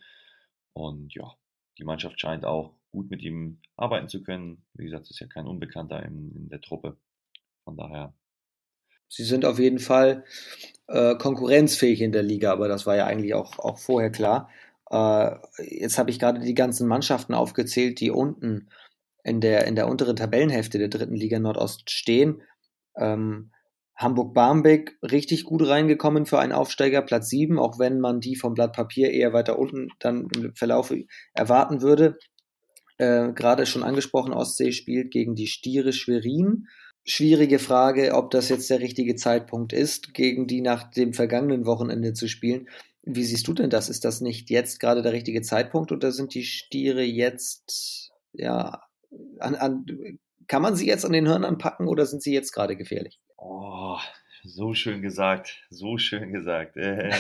Und 0.73 1.15
ja, 1.15 1.35
die 1.79 1.85
Mannschaft 1.85 2.21
scheint 2.21 2.45
auch 2.45 2.78
gut 2.99 3.11
mit 3.11 3.23
ihm 3.23 3.61
arbeiten 3.77 4.09
zu 4.09 4.23
können. 4.23 4.65
Wie 4.75 4.85
gesagt, 4.85 5.09
ist 5.09 5.21
ja 5.21 5.29
kein 5.29 5.47
Unbekannter 5.47 6.03
in, 6.03 6.33
in 6.35 6.49
der 6.49 6.61
Truppe. 6.61 6.97
Von 7.63 7.77
daher. 7.77 8.13
Sie 9.09 9.25
sind 9.25 9.45
auf 9.45 9.59
jeden 9.59 9.79
Fall 9.79 10.25
äh, 10.89 11.15
konkurrenzfähig 11.15 12.01
in 12.01 12.13
der 12.13 12.25
Liga, 12.25 12.53
aber 12.53 12.67
das 12.67 12.87
war 12.87 12.97
ja 12.97 13.07
eigentlich 13.07 13.35
auch, 13.35 13.59
auch 13.59 13.79
vorher 13.79 14.11
klar. 14.11 14.51
Äh, 14.91 15.37
jetzt 15.59 15.97
habe 15.97 16.11
ich 16.11 16.19
gerade 16.19 16.41
die 16.41 16.55
ganzen 16.55 16.89
Mannschaften 16.89 17.35
aufgezählt, 17.35 18.01
die 18.01 18.11
unten 18.11 18.69
in 19.23 19.41
der, 19.41 19.67
in 19.67 19.77
der 19.77 19.87
unteren 19.87 20.17
Tabellenhälfte 20.17 20.79
der 20.79 20.89
dritten 20.89 21.15
Liga 21.15 21.39
Nordost 21.39 21.91
stehen. 21.91 22.43
Ähm, 22.97 23.53
Hamburg-Barmbek 23.97 24.99
richtig 25.03 25.45
gut 25.45 25.67
reingekommen 25.67 26.27
für 26.27 26.39
einen 26.39 26.53
Aufsteiger, 26.53 27.03
Platz 27.03 27.29
7, 27.31 27.59
auch 27.59 27.79
wenn 27.79 28.01
man 28.01 28.21
die 28.21 28.37
vom 28.37 28.55
Blatt 28.55 28.73
Papier 28.73 29.11
eher 29.11 29.33
weiter 29.33 29.59
unten 29.59 29.89
dann 29.99 30.29
im 30.35 30.55
Verlauf 30.55 30.93
erwarten 31.35 31.83
würde. 31.83 32.19
Äh, 32.99 33.33
Gerade 33.33 33.67
schon 33.67 33.83
angesprochen, 33.83 34.33
Ostsee 34.33 34.73
spielt 34.73 35.11
gegen 35.11 35.35
die 35.35 35.47
Stiere 35.47 35.93
Schwerin. 35.93 36.69
Schwierige 37.05 37.59
Frage, 37.59 38.15
ob 38.15 38.31
das 38.31 38.51
jetzt 38.51 38.69
der 38.69 38.81
richtige 38.81 39.17
Zeitpunkt 39.17 39.73
ist, 39.73 40.13
gegen 40.13 40.47
die 40.47 40.61
nach 40.61 40.91
dem 40.91 41.15
vergangenen 41.15 41.65
Wochenende 41.65 42.13
zu 42.13 42.29
spielen. 42.29 42.69
Wie 43.03 43.25
siehst 43.25 43.49
du 43.49 43.55
denn 43.55 43.71
das? 43.71 43.89
Ist 43.89 44.05
das 44.05 44.21
nicht 44.21 44.51
jetzt 44.51 44.81
gerade 44.81 45.01
der 45.01 45.13
richtige 45.13 45.41
Zeitpunkt 45.41 45.91
oder 45.93 46.13
sind 46.13 46.35
die 46.35 46.45
Stiere 46.45 47.03
jetzt, 47.03 48.13
ja, 48.35 48.83
an, 49.39 49.55
an, 49.55 49.87
kann 50.47 50.61
man 50.61 50.77
sie 50.77 50.87
jetzt 50.87 51.07
an 51.07 51.13
den 51.13 51.27
Hörnern 51.27 51.57
packen 51.57 51.89
oder 51.89 52.05
sind 52.05 52.23
sie 52.23 52.35
jetzt 52.35 52.53
gerade 52.53 52.77
gefährlich? 52.77 53.21
Oh, 53.39 53.97
so 54.45 54.75
schön 54.75 55.03
gesagt, 55.03 55.63
so 55.71 55.99
schön 55.99 56.33
gesagt. 56.33 56.77
Ähm, 56.77 57.13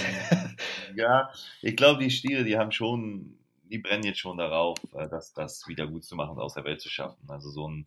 ja, 0.96 1.30
ich 1.62 1.76
glaube, 1.76 2.02
die 2.02 2.10
Stiere, 2.10 2.44
die 2.44 2.58
haben 2.58 2.72
schon, 2.72 3.37
die 3.68 3.78
brennen 3.78 4.04
jetzt 4.04 4.18
schon 4.18 4.38
darauf, 4.38 4.78
äh, 4.94 5.08
das, 5.08 5.32
das 5.32 5.66
wieder 5.68 5.86
gut 5.86 6.04
zu 6.04 6.16
machen 6.16 6.32
und 6.32 6.40
aus 6.40 6.54
der 6.54 6.64
Welt 6.64 6.80
zu 6.80 6.88
schaffen. 6.88 7.28
Also 7.28 7.50
so, 7.50 7.68
ein, 7.68 7.86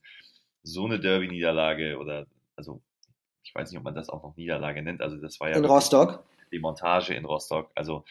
so 0.64 0.86
eine 0.86 1.00
Derby-Niederlage 1.00 1.98
oder, 1.98 2.28
also 2.56 2.82
ich 3.44 3.54
weiß 3.54 3.72
nicht, 3.72 3.78
ob 3.78 3.84
man 3.84 3.96
das 3.96 4.10
auch 4.10 4.24
noch 4.24 4.36
Niederlage 4.38 4.82
nennt. 4.82 5.02
Also 5.02 5.18
das 5.18 5.40
war 5.40 5.50
ja 5.50 5.58
in 5.58 5.66
Rostock. 5.66 6.24
Die 6.52 6.60
Montage 6.60 7.14
in 7.14 7.26
Rostock. 7.26 7.72
Also 7.76 8.06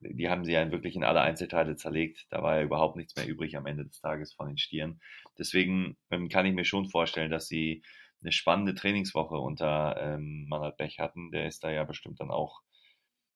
die 0.00 0.28
haben 0.28 0.44
sie 0.44 0.52
ja 0.52 0.70
wirklich 0.70 0.96
in 0.96 1.04
alle 1.04 1.20
Einzelteile 1.20 1.76
zerlegt. 1.76 2.26
Da 2.30 2.42
war 2.42 2.56
ja 2.56 2.62
überhaupt 2.62 2.96
nichts 2.96 3.16
mehr 3.16 3.26
übrig 3.26 3.56
am 3.56 3.66
Ende 3.66 3.84
des 3.84 4.00
Tages 4.00 4.32
von 4.32 4.48
den 4.48 4.58
Stieren. 4.58 5.00
Deswegen 5.38 5.96
ähm, 6.10 6.28
kann 6.28 6.46
ich 6.46 6.54
mir 6.54 6.64
schon 6.64 6.88
vorstellen, 6.88 7.30
dass 7.30 7.46
sie 7.46 7.82
eine 8.20 8.32
spannende 8.32 8.74
Trainingswoche 8.74 9.36
unter 9.36 9.96
ähm, 10.00 10.46
Manfred 10.48 10.76
Bech 10.76 10.98
hatten. 10.98 11.30
Der 11.30 11.46
ist 11.46 11.64
da 11.64 11.70
ja 11.70 11.84
bestimmt 11.84 12.20
dann 12.20 12.30
auch 12.30 12.62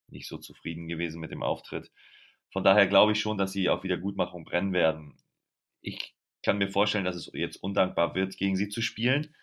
nicht 0.08 0.28
so 0.28 0.38
zufrieden 0.38 0.88
gewesen 0.88 1.20
mit 1.20 1.30
dem 1.30 1.42
Auftritt. 1.42 1.90
Von 2.52 2.64
daher 2.64 2.86
glaube 2.86 3.12
ich 3.12 3.20
schon, 3.20 3.38
dass 3.38 3.52
sie 3.52 3.68
auf 3.68 3.84
Wiedergutmachung 3.84 4.44
brennen 4.44 4.72
werden. 4.72 5.16
Ich 5.80 6.14
kann 6.42 6.58
mir 6.58 6.68
vorstellen, 6.68 7.04
dass 7.04 7.16
es 7.16 7.30
jetzt 7.34 7.56
undankbar 7.56 8.14
wird, 8.14 8.36
gegen 8.36 8.56
sie 8.56 8.68
zu 8.68 8.80
spielen. 8.80 9.34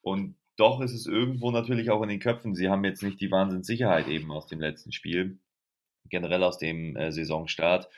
Und 0.00 0.36
doch 0.56 0.80
ist 0.80 0.92
es 0.92 1.06
irgendwo 1.06 1.50
natürlich 1.50 1.90
auch 1.90 2.02
in 2.02 2.08
den 2.08 2.20
Köpfen. 2.20 2.54
Sie 2.54 2.68
haben 2.68 2.84
jetzt 2.84 3.02
nicht 3.02 3.20
die 3.20 3.30
Wahnsinnssicherheit 3.30 4.08
eben 4.08 4.30
aus 4.30 4.46
dem 4.46 4.60
letzten 4.60 4.92
Spiel, 4.92 5.38
generell 6.08 6.42
aus 6.42 6.58
dem 6.58 6.96
äh, 6.96 7.10
Saisonstart. 7.10 7.88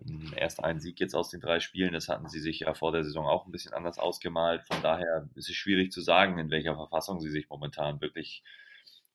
Ähm, 0.00 0.32
erst 0.36 0.62
ein 0.62 0.80
Sieg 0.80 1.00
jetzt 1.00 1.14
aus 1.14 1.30
den 1.30 1.40
drei 1.40 1.60
Spielen, 1.60 1.92
das 1.92 2.08
hatten 2.08 2.28
sie 2.28 2.40
sich 2.40 2.60
ja 2.60 2.74
vor 2.74 2.92
der 2.92 3.04
Saison 3.04 3.26
auch 3.26 3.46
ein 3.46 3.52
bisschen 3.52 3.72
anders 3.72 3.98
ausgemalt. 3.98 4.62
Von 4.66 4.82
daher 4.82 5.28
ist 5.34 5.48
es 5.48 5.56
schwierig 5.56 5.92
zu 5.92 6.00
sagen, 6.00 6.38
in 6.38 6.50
welcher 6.50 6.74
Verfassung 6.74 7.20
sie 7.20 7.30
sich 7.30 7.48
momentan 7.48 8.00
wirklich, 8.00 8.42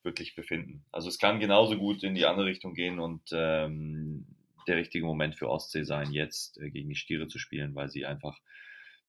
wirklich 0.04 0.36
befinden. 0.36 0.86
Also 0.92 1.10
es 1.10 1.20
kann 1.20 1.40
genauso 1.40 1.78
gut 1.78 2.04
in 2.04 2.16
die 2.16 2.26
andere 2.26 2.46
Richtung 2.46 2.74
gehen 2.74 3.00
und 3.00 3.22
ähm, 3.32 4.26
der 4.68 4.78
richtige 4.78 5.06
Moment 5.06 5.36
für 5.36 5.50
Ostsee 5.50 5.84
sein, 5.84 6.12
jetzt 6.12 6.60
äh, 6.60 6.70
gegen 6.70 6.90
die 6.90 6.96
Stiere 6.96 7.28
zu 7.28 7.40
spielen, 7.40 7.76
weil 7.76 7.90
sie 7.90 8.06
einfach 8.06 8.40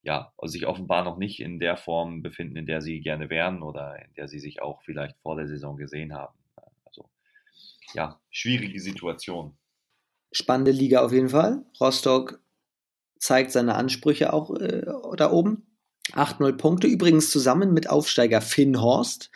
ja, 0.03 0.32
sich 0.43 0.66
offenbar 0.66 1.05
noch 1.05 1.18
nicht 1.18 1.41
in 1.41 1.59
der 1.59 1.76
Form 1.76 2.22
befinden, 2.22 2.57
in 2.57 2.66
der 2.66 2.80
sie 2.80 3.01
gerne 3.01 3.28
wären 3.28 3.62
oder 3.62 4.03
in 4.03 4.14
der 4.14 4.28
sie 4.28 4.41
sich 4.41 4.62
auch 4.62 4.82
vielleicht 4.82 5.18
vor 5.18 5.36
der 5.36 5.47
Saison 5.47 5.76
gesehen 5.76 6.14
haben. 6.14 6.34
Also 6.86 7.09
ja, 7.93 8.18
schwierige 8.30 8.80
Situation. 8.80 9.57
Spannende 10.32 10.70
Liga 10.70 11.05
auf 11.05 11.12
jeden 11.12 11.28
Fall. 11.28 11.64
Rostock 11.80 12.41
zeigt 13.18 13.51
seine 13.53 13.74
Ansprüche 13.74 14.32
auch 14.32 14.55
äh, 14.57 14.86
da 15.16 15.30
oben. 15.30 15.66
8-0 16.12 16.57
Punkte, 16.57 16.86
übrigens 16.86 17.30
zusammen 17.30 17.72
mit 17.72 17.88
Aufsteiger 17.88 18.41
Finn 18.41 18.80
Horst. 18.80 19.30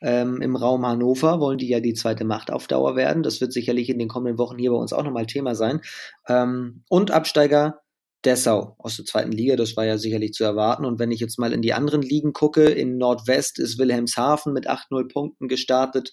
Ähm, 0.00 0.40
Im 0.40 0.56
Raum 0.56 0.86
Hannover 0.86 1.40
wollen 1.40 1.58
die 1.58 1.68
ja 1.68 1.80
die 1.80 1.94
zweite 1.94 2.24
Macht 2.24 2.50
auf 2.50 2.66
Dauer 2.66 2.96
werden. 2.96 3.22
Das 3.22 3.40
wird 3.40 3.52
sicherlich 3.52 3.88
in 3.90 3.98
den 3.98 4.08
kommenden 4.08 4.38
Wochen 4.38 4.58
hier 4.58 4.70
bei 4.70 4.76
uns 4.76 4.92
auch 4.92 5.04
nochmal 5.04 5.26
Thema 5.26 5.54
sein. 5.54 5.80
Ähm, 6.28 6.84
und 6.88 7.10
Absteiger 7.10 7.80
Dessau 8.24 8.76
aus 8.78 8.96
der 8.96 9.06
zweiten 9.06 9.32
Liga, 9.32 9.56
das 9.56 9.76
war 9.76 9.86
ja 9.86 9.96
sicherlich 9.96 10.32
zu 10.32 10.44
erwarten. 10.44 10.84
Und 10.84 10.98
wenn 10.98 11.10
ich 11.10 11.20
jetzt 11.20 11.38
mal 11.38 11.52
in 11.52 11.62
die 11.62 11.72
anderen 11.72 12.02
Ligen 12.02 12.32
gucke, 12.32 12.64
in 12.64 12.98
Nordwest 12.98 13.58
ist 13.58 13.78
Wilhelmshaven 13.78 14.52
mit 14.52 14.68
8-0 14.68 15.10
Punkten 15.10 15.48
gestartet 15.48 16.12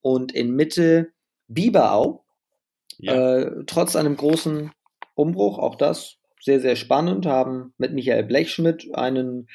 und 0.00 0.32
in 0.32 0.50
Mitte 0.50 1.12
Biberau, 1.48 2.24
ja. 2.98 3.38
äh, 3.38 3.64
trotz 3.66 3.96
einem 3.96 4.16
großen 4.16 4.70
Umbruch, 5.14 5.58
auch 5.58 5.76
das 5.76 6.18
sehr, 6.40 6.60
sehr 6.60 6.76
spannend, 6.76 7.26
haben 7.26 7.72
mit 7.78 7.92
Michael 7.94 8.24
Blechschmidt 8.24 8.94
einen 8.94 9.48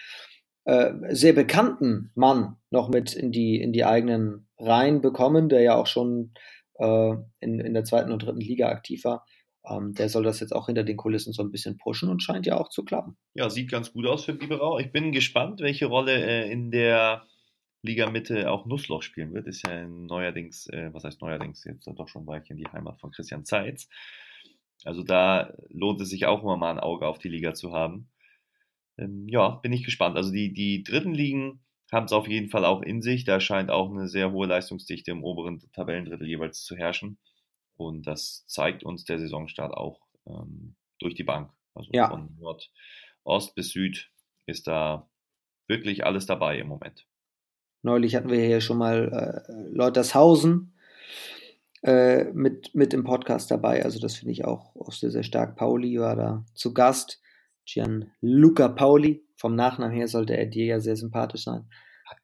äh, 0.66 0.94
sehr 1.10 1.34
bekannten 1.34 2.12
Mann 2.16 2.58
noch 2.70 2.90
mit 2.90 3.14
in 3.14 3.32
die, 3.32 3.62
in 3.62 3.74
die 3.74 3.86
eigenen 3.86 4.48
Reihen 4.58 5.02
bekommen, 5.02 5.50
der 5.50 5.62
ja 5.62 5.76
auch 5.76 5.88
schon 5.88 6.34
äh, 6.76 7.14
in, 7.40 7.60
in 7.60 7.74
der 7.74 7.84
zweiten 7.84 8.12
und 8.12 8.24
dritten 8.24 8.42
Liga 8.42 8.70
aktiv 8.70 9.04
war. 9.04 9.26
Ähm, 9.66 9.94
der 9.94 10.10
soll 10.10 10.24
das 10.24 10.40
jetzt 10.40 10.56
auch 10.56 10.68
hinter 10.68 10.84
den 10.84 10.98
Kulissen 10.98 11.34
so 11.34 11.44
ein 11.44 11.52
bisschen 11.52 11.78
pushen 11.78 12.10
und 12.10 12.24
scheint 12.24 12.46
ja 12.46 12.60
auch 12.60 12.70
zu 12.70 12.84
klappen. 12.84 13.18
Ja, 13.36 13.50
sieht 13.50 13.70
ganz 13.70 13.94
gut 13.94 14.08
aus 14.08 14.26
für 14.26 14.34
Biberau. 14.34 14.80
Ich 14.80 14.92
bin 14.92 15.12
gespannt, 15.12 15.62
welche 15.62 15.86
Rolle 15.86 16.14
äh, 16.14 16.52
in 16.52 16.72
der 16.72 17.28
Liga 17.84 18.10
Mitte 18.10 18.50
auch 18.52 18.66
Nussloch 18.66 19.02
spielen 19.02 19.34
wird. 19.34 19.48
Ist 19.48 19.66
ja 19.68 19.88
neuerdings, 19.88 20.68
äh, 20.68 20.90
was 20.94 21.04
heißt 21.04 21.22
neuerdings, 21.22 21.64
jetzt 21.64 21.88
doch 21.88 22.08
schon 22.08 22.24
ein 22.24 22.28
Weilchen 22.28 22.58
die 22.58 22.68
Heimat 22.68 23.00
von 23.00 23.12
Christian 23.12 23.46
Zeitz. 23.46 23.88
Also 24.84 25.04
da 25.04 25.54
lohnt 25.70 26.02
es 26.02 26.10
sich 26.10 26.26
auch 26.26 26.42
immer 26.44 26.58
mal 26.58 26.72
ein 26.72 26.80
Auge 26.80 27.08
auf 27.08 27.20
die 27.20 27.30
Liga 27.30 27.54
zu 27.54 27.72
haben. 27.72 28.10
Ähm, 28.98 29.28
ja, 29.28 29.50
bin 29.50 29.74
ich 29.74 29.84
gespannt. 29.84 30.18
Also 30.18 30.32
die, 30.32 30.54
die 30.54 30.84
dritten 30.84 31.14
Ligen 31.14 31.62
haben 31.92 32.06
es 32.06 32.14
auf 32.14 32.28
jeden 32.28 32.50
Fall 32.50 32.66
auch 32.66 32.82
in 32.82 33.02
sich. 33.02 33.26
Da 33.26 33.40
scheint 33.40 33.70
auch 33.70 33.92
eine 33.92 34.08
sehr 34.08 34.32
hohe 34.32 34.48
Leistungsdichte 34.48 35.12
im 35.12 35.24
oberen 35.24 35.62
Tabellendrittel 35.74 36.28
jeweils 36.28 36.64
zu 36.64 36.76
herrschen. 36.76 37.18
Und 37.76 38.08
das 38.08 38.46
zeigt 38.48 38.84
uns 38.84 39.06
der 39.06 39.20
Saisonstart 39.20 39.74
auch 39.74 40.00
ähm, 40.28 40.76
durch 41.00 41.16
die 41.16 41.24
Bank. 41.24 41.52
Also 41.74 41.90
ja. 41.94 42.10
von 42.10 42.38
Nordost 42.40 43.56
bis 43.56 43.72
Süd 43.72 44.10
ist 44.46 44.68
da 44.68 45.10
wirklich 45.68 46.06
alles 46.06 46.26
dabei 46.26 46.60
im 46.60 46.68
Moment. 46.68 47.08
Neulich 47.82 48.16
hatten 48.16 48.30
wir 48.30 48.46
hier 48.46 48.62
schon 48.62 48.78
mal 48.78 49.46
äh, 49.48 49.76
Leutershausen 49.76 50.74
äh, 51.84 52.26
mit, 52.26 52.76
mit 52.76 52.94
im 52.94 53.04
Podcast 53.04 53.50
dabei. 53.50 53.84
Also 53.84 54.00
das 54.00 54.16
finde 54.18 54.34
ich 54.34 54.46
auch, 54.46 54.76
auch 54.76 54.92
sehr, 54.92 55.12
sehr 55.12 55.24
stark. 55.24 55.56
Pauli 55.56 56.00
war 56.00 56.16
da 56.16 56.46
zu 56.54 56.74
Gast. 56.74 57.22
Gianluca 57.74 58.70
Pauli. 58.70 59.24
Vom 59.36 59.56
Nachnamen 59.56 59.96
her 59.96 60.08
sollte 60.08 60.38
er 60.38 60.46
dir 60.46 60.66
ja 60.66 60.80
sehr 60.80 60.96
sympathisch 60.96 61.44
sein. 61.44 61.70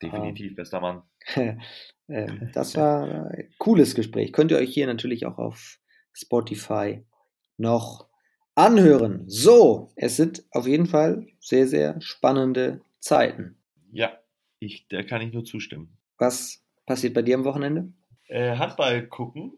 Definitiv, 0.02 0.52
ähm, 0.52 0.56
bester 0.56 0.82
Mann. 0.82 1.04
Ähm, 2.10 2.52
das 2.54 2.78
war 2.78 3.32
ein 3.32 3.50
cooles 3.58 3.94
Gespräch. 3.94 4.32
Könnt 4.32 4.52
ihr 4.52 4.58
euch 4.58 4.74
hier 4.74 4.88
natürlich 4.88 5.26
auch 5.26 5.38
auf 5.38 5.78
Spotify 6.14 7.06
noch 7.58 8.08
anhören. 8.56 9.24
So, 9.28 9.92
es 9.98 10.16
sind 10.16 10.46
auf 10.52 10.68
jeden 10.68 10.86
Fall 10.86 11.28
sehr, 11.42 11.68
sehr 11.68 12.00
spannende 12.00 12.80
Zeiten. 13.00 13.58
Ja, 13.92 14.18
ich, 14.60 14.88
da 14.88 15.04
kann 15.04 15.22
ich 15.22 15.34
nur 15.34 15.44
zustimmen. 15.44 15.98
Was 16.18 16.64
passiert 16.86 17.14
bei 17.14 17.22
dir 17.24 17.36
am 17.36 17.44
Wochenende? 17.44 17.92
Äh, 18.28 18.56
Handball 18.56 19.08
gucken. 19.08 19.58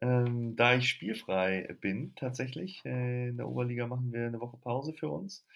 Ähm, 0.00 0.56
da 0.56 0.76
ich 0.76 0.88
spielfrei 0.88 1.74
bin, 1.80 2.14
tatsächlich. 2.16 2.82
Äh, 2.84 3.28
in 3.28 3.36
der 3.38 3.48
Oberliga 3.48 3.86
machen 3.86 4.12
wir 4.12 4.26
eine 4.26 4.40
Woche 4.40 4.58
Pause 4.58 4.92
für 4.92 5.08
uns. 5.08 5.46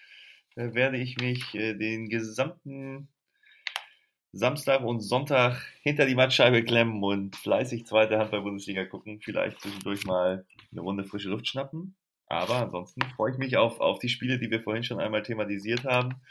Äh, 0.55 0.73
werde 0.73 0.97
ich 0.97 1.17
mich 1.17 1.53
äh, 1.55 1.73
den 1.75 2.09
gesamten 2.09 3.07
Samstag 4.33 4.81
und 4.83 5.01
Sonntag 5.01 5.61
hinter 5.81 6.05
die 6.05 6.15
Mattscheibe 6.15 6.63
klemmen 6.63 7.03
und 7.03 7.35
fleißig 7.35 7.85
zweite 7.85 8.17
Handball-Bundesliga 8.17 8.85
gucken. 8.85 9.19
Vielleicht 9.21 9.59
zwischendurch 9.61 10.05
mal 10.05 10.45
eine 10.71 10.81
Runde 10.81 11.03
frische 11.03 11.29
Luft 11.29 11.47
schnappen. 11.47 11.95
Aber 12.27 12.55
ansonsten 12.61 13.01
freue 13.15 13.33
ich 13.33 13.37
mich 13.37 13.57
auf, 13.57 13.81
auf 13.81 13.99
die 13.99 14.07
Spiele, 14.07 14.39
die 14.39 14.49
wir 14.49 14.61
vorhin 14.63 14.83
schon 14.83 15.01
einmal 15.01 15.21
thematisiert 15.21 15.83
haben. 15.83 16.21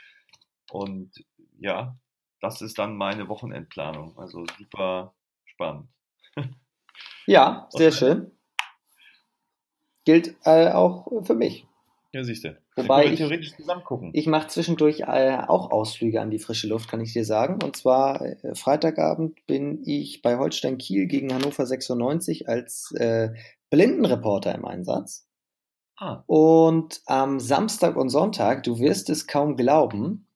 Und 0.71 1.13
ja, 1.59 1.97
das 2.41 2.63
ist 2.63 2.79
dann 2.79 2.97
meine 2.97 3.29
Wochenendplanung. 3.29 4.19
Also 4.19 4.47
super 4.59 5.15
spannend. 5.45 5.89
Ja, 7.27 7.69
sehr 7.71 7.93
schön. 7.93 8.31
Gilt 10.05 10.35
äh, 10.45 10.71
auch 10.71 11.25
für 11.25 11.35
mich. 11.35 11.67
Ja, 12.13 12.25
siehst 12.25 12.45
du. 12.45 12.57
Wobei 12.75 13.07
ich, 13.07 13.17
theoretisch 13.17 13.55
zusammen 13.55 13.85
gucken. 13.85 14.11
Ich 14.15 14.27
mache 14.27 14.49
zwischendurch 14.49 15.01
äh, 15.01 15.39
auch 15.47 15.71
Ausflüge 15.71 16.21
an 16.21 16.31
die 16.31 16.39
frische 16.39 16.67
Luft, 16.67 16.89
kann 16.91 17.01
ich 17.01 17.13
dir 17.13 17.25
sagen. 17.25 17.63
Und 17.63 17.77
zwar 17.77 18.23
äh, 18.23 18.55
Freitagabend 18.55 19.47
bin 19.47 19.83
ich 19.85 20.23
bei 20.23 20.37
Holstein 20.39 20.79
Kiel 20.79 21.07
gegen 21.07 21.33
Hannover 21.33 21.67
96 21.67 22.49
als 22.49 22.93
äh, 22.97 23.31
Blindenreporter 23.71 24.55
im 24.55 24.65
Einsatz. 24.65 25.29
Ah. 25.97 26.25
Und 26.27 27.03
am 27.07 27.39
Samstag 27.39 27.97
und 27.97 28.09
Sonntag, 28.09 28.65
du 28.65 28.79
wirst 28.79 29.11
es 29.11 29.27
kaum 29.27 29.57
glauben, 29.57 30.27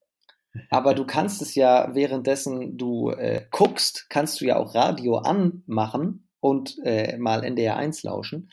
aber 0.71 0.95
du 0.95 1.05
kannst 1.05 1.43
es 1.43 1.55
ja 1.55 1.95
währenddessen 1.95 2.77
du 2.77 3.11
äh, 3.11 3.47
guckst, 3.51 4.07
kannst 4.11 4.41
du 4.41 4.45
ja 4.45 4.57
auch 4.57 4.75
Radio 4.75 5.17
anmachen 5.17 6.29
und 6.45 6.77
äh, 6.85 7.17
mal 7.17 7.43
NDR 7.43 7.79
1 7.79 8.03
lauschen. 8.03 8.51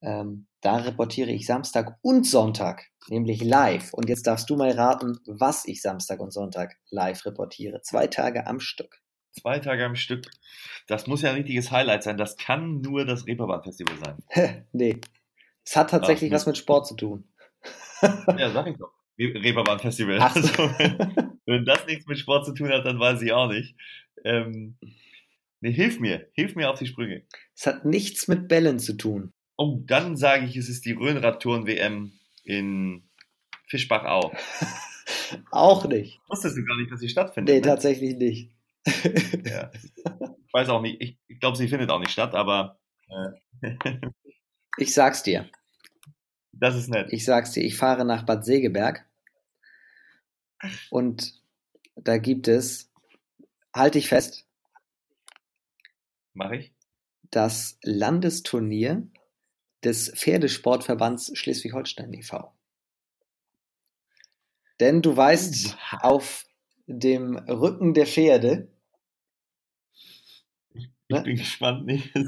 Ähm, 0.00 0.46
da 0.62 0.76
reportiere 0.76 1.30
ich 1.30 1.44
Samstag 1.44 1.98
und 2.00 2.26
Sonntag, 2.26 2.86
nämlich 3.08 3.44
live. 3.44 3.92
Und 3.92 4.08
jetzt 4.08 4.26
darfst 4.26 4.48
du 4.48 4.56
mal 4.56 4.70
raten, 4.70 5.18
was 5.26 5.66
ich 5.66 5.82
Samstag 5.82 6.20
und 6.20 6.32
Sonntag 6.32 6.78
live 6.88 7.26
reportiere. 7.26 7.82
Zwei 7.82 8.06
Tage 8.06 8.46
am 8.46 8.58
Stück. 8.58 9.02
Zwei 9.32 9.58
Tage 9.58 9.84
am 9.84 9.96
Stück. 9.96 10.30
Das 10.86 11.06
muss 11.06 11.20
ja 11.20 11.28
ein 11.28 11.36
richtiges 11.36 11.70
Highlight 11.70 12.04
sein. 12.04 12.16
Das 12.16 12.38
kann 12.38 12.80
nur 12.80 13.04
das 13.04 13.26
Reeperbahn-Festival 13.26 13.96
sein. 14.02 14.66
nee. 14.72 14.98
Es 15.62 15.76
hat 15.76 15.90
tatsächlich 15.90 16.32
was 16.32 16.46
mit 16.46 16.56
Sport 16.56 16.86
zu 16.86 16.94
tun. 16.94 17.28
ja, 18.02 18.50
sag 18.50 18.66
ich 18.68 18.78
doch. 18.78 18.92
Reeperbahn-Festival. 19.18 20.18
So. 20.20 20.24
Also, 20.24 20.78
wenn, 20.78 21.38
wenn, 21.44 21.64
das 21.66 21.86
nichts 21.86 22.06
mit 22.06 22.18
Sport 22.18 22.46
zu 22.46 22.54
tun 22.54 22.70
hat, 22.70 22.86
dann 22.86 22.98
weiß 22.98 23.20
ich 23.20 23.32
auch 23.32 23.48
nicht. 23.48 23.76
Ähm, 24.24 24.78
nee, 25.60 25.72
hilf 25.72 26.00
mir. 26.00 26.28
Hilf 26.32 26.56
mir 26.56 26.70
auf 26.70 26.78
die 26.78 26.86
Sprünge. 26.86 27.22
Es 27.54 27.66
hat 27.66 27.84
nichts 27.84 28.28
mit 28.28 28.48
Bällen 28.48 28.78
zu 28.78 28.94
tun. 28.96 29.32
Oh, 29.56 29.80
dann 29.84 30.16
sage 30.16 30.44
ich, 30.44 30.56
es 30.56 30.68
ist 30.68 30.84
die 30.84 30.92
Rhönradtouren-WM 30.92 32.12
in 32.44 33.08
Fischbach-Au. 33.68 34.32
auch 35.50 35.86
nicht. 35.86 36.20
Wusstest 36.28 36.56
du 36.56 36.64
gar 36.64 36.76
nicht, 36.76 36.90
dass 36.90 37.00
sie 37.00 37.08
stattfindet? 37.08 37.54
Nee, 37.54 37.60
ne? 37.60 37.66
tatsächlich 37.66 38.16
nicht. 38.16 38.52
ja. 39.44 39.70
Ich 40.48 40.62
weiß 40.62 40.70
auch 40.70 40.80
nicht. 40.80 41.02
Ich, 41.02 41.18
ich 41.28 41.38
glaube, 41.38 41.58
sie 41.58 41.68
findet 41.68 41.90
auch 41.90 41.98
nicht 41.98 42.12
statt, 42.12 42.34
aber. 42.34 42.78
Äh. 43.60 43.76
ich 44.78 44.94
sag's 44.94 45.22
dir. 45.22 45.50
Das 46.52 46.74
ist 46.74 46.88
nett. 46.88 47.12
Ich 47.12 47.26
sag's 47.26 47.52
dir, 47.52 47.62
ich 47.62 47.76
fahre 47.76 48.06
nach 48.06 48.24
Bad 48.24 48.46
Segeberg 48.46 49.04
und 50.88 51.34
da 51.96 52.16
gibt 52.16 52.48
es, 52.48 52.90
halte 53.74 53.98
ich 53.98 54.08
fest. 54.08 54.45
Mach 56.36 56.52
ich. 56.52 56.72
Das 57.30 57.78
Landesturnier 57.82 59.08
des 59.82 60.12
Pferdesportverbands 60.14 61.36
Schleswig-Holstein 61.36 62.12
e.V. 62.12 62.52
Denn 64.78 65.02
du 65.02 65.16
weißt, 65.16 65.76
auf 66.00 66.46
dem 66.86 67.36
Rücken 67.36 67.94
der 67.94 68.06
Pferde. 68.06 68.68
Ich, 70.74 70.90
ne? 71.08 71.22
bin 71.22 71.36
gespannt, 71.36 71.86
nicht. 71.86 72.12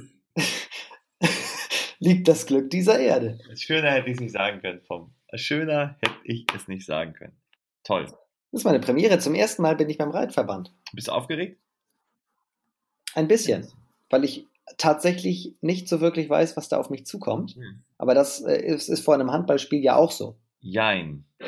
liegt 1.98 2.28
das 2.28 2.46
Glück 2.46 2.70
dieser 2.70 2.98
Erde. 2.98 3.38
Schöner 3.56 3.90
hätte 3.90 4.08
ich 4.08 4.14
es 4.14 4.20
nicht 4.20 4.32
sagen 4.32 4.60
können, 4.60 4.82
Tom. 4.84 5.12
Schöner 5.34 5.96
hätte 6.00 6.16
ich 6.24 6.46
es 6.54 6.66
nicht 6.66 6.86
sagen 6.86 7.12
können. 7.12 7.36
Toll. 7.84 8.06
Das 8.06 8.60
ist 8.60 8.64
meine 8.64 8.80
Premiere. 8.80 9.18
Zum 9.18 9.34
ersten 9.34 9.62
Mal 9.62 9.76
bin 9.76 9.90
ich 9.90 9.98
beim 9.98 10.10
Reitverband. 10.10 10.72
Bist 10.92 11.08
du 11.08 11.12
aufgeregt? 11.12 11.60
Ein 13.14 13.28
bisschen, 13.28 13.70
weil 14.10 14.24
ich 14.24 14.46
tatsächlich 14.76 15.54
nicht 15.60 15.88
so 15.88 16.00
wirklich 16.00 16.28
weiß, 16.28 16.56
was 16.56 16.68
da 16.68 16.78
auf 16.78 16.90
mich 16.90 17.06
zukommt. 17.06 17.54
Hm. 17.54 17.82
Aber 17.96 18.14
das 18.14 18.42
äh, 18.42 18.60
ist, 18.60 18.88
ist 18.88 19.04
vor 19.04 19.14
einem 19.14 19.32
Handballspiel 19.32 19.82
ja 19.82 19.96
auch 19.96 20.10
so. 20.10 20.36
Jein. 20.60 21.24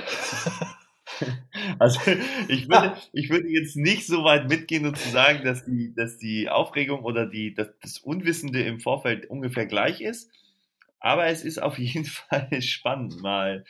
Also 1.79 2.01
ich 2.49 2.69
würde, 2.69 2.97
ich 3.13 3.31
würde 3.31 3.49
jetzt 3.49 3.77
nicht 3.77 4.07
so 4.07 4.25
weit 4.25 4.49
mitgehen 4.49 4.87
und 4.87 4.97
zu 4.97 5.09
sagen, 5.11 5.45
dass 5.45 5.65
die, 5.65 5.93
dass 5.95 6.19
die 6.19 6.49
Aufregung 6.49 7.05
oder 7.05 7.27
die, 7.27 7.53
das, 7.53 7.69
das 7.83 7.99
Unwissende 7.99 8.63
im 8.63 8.81
Vorfeld 8.81 9.29
ungefähr 9.29 9.67
gleich 9.67 10.01
ist. 10.01 10.31
Aber 10.99 11.27
es 11.27 11.45
ist 11.45 11.61
auf 11.63 11.79
jeden 11.79 12.05
Fall 12.05 12.63
spannend, 12.63 13.21
mal 13.21 13.65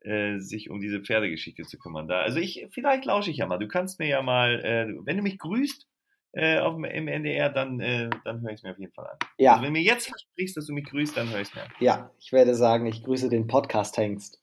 äh, 0.00 0.38
sich 0.38 0.70
um 0.70 0.80
diese 0.80 1.00
Pferdegeschichte 1.00 1.62
zu 1.62 1.78
kümmern. 1.78 2.06
Da, 2.08 2.20
also 2.20 2.38
ich, 2.38 2.66
vielleicht 2.70 3.04
lausche 3.04 3.30
ich 3.30 3.38
ja 3.38 3.46
mal. 3.46 3.58
Du 3.58 3.68
kannst 3.68 3.98
mir 3.98 4.08
ja 4.08 4.22
mal, 4.22 4.60
äh, 4.64 4.94
wenn 5.04 5.16
du 5.16 5.22
mich 5.22 5.38
grüßt 5.38 5.88
äh, 6.34 6.58
auf, 6.58 6.74
dem- 6.74 6.84
im 6.84 7.08
NDR, 7.08 7.48
dann, 7.48 7.80
äh, 7.80 8.10
dann 8.24 8.40
höre 8.42 8.50
ich 8.50 8.56
es 8.56 8.62
mir 8.62 8.72
auf 8.72 8.78
jeden 8.78 8.92
Fall 8.92 9.06
an. 9.06 9.18
Ja, 9.38 9.52
Also 9.52 9.62
wenn 9.64 9.74
du 9.74 9.78
mir 9.80 9.84
jetzt 9.84 10.06
versprichst, 10.08 10.56
dass 10.56 10.66
du 10.66 10.72
mich 10.72 10.84
grüßt, 10.86 11.16
dann 11.16 11.30
höre 11.30 11.40
ich 11.40 11.48
es 11.48 11.54
mir 11.54 11.62
an. 11.62 11.70
ja, 11.80 12.10
ich 12.18 12.32
werde 12.32 12.54
sagen, 12.54 12.86
ich 12.86 13.02
grüße 13.04 13.28
den 13.28 13.46
Podcast-Hengst. 13.46 14.40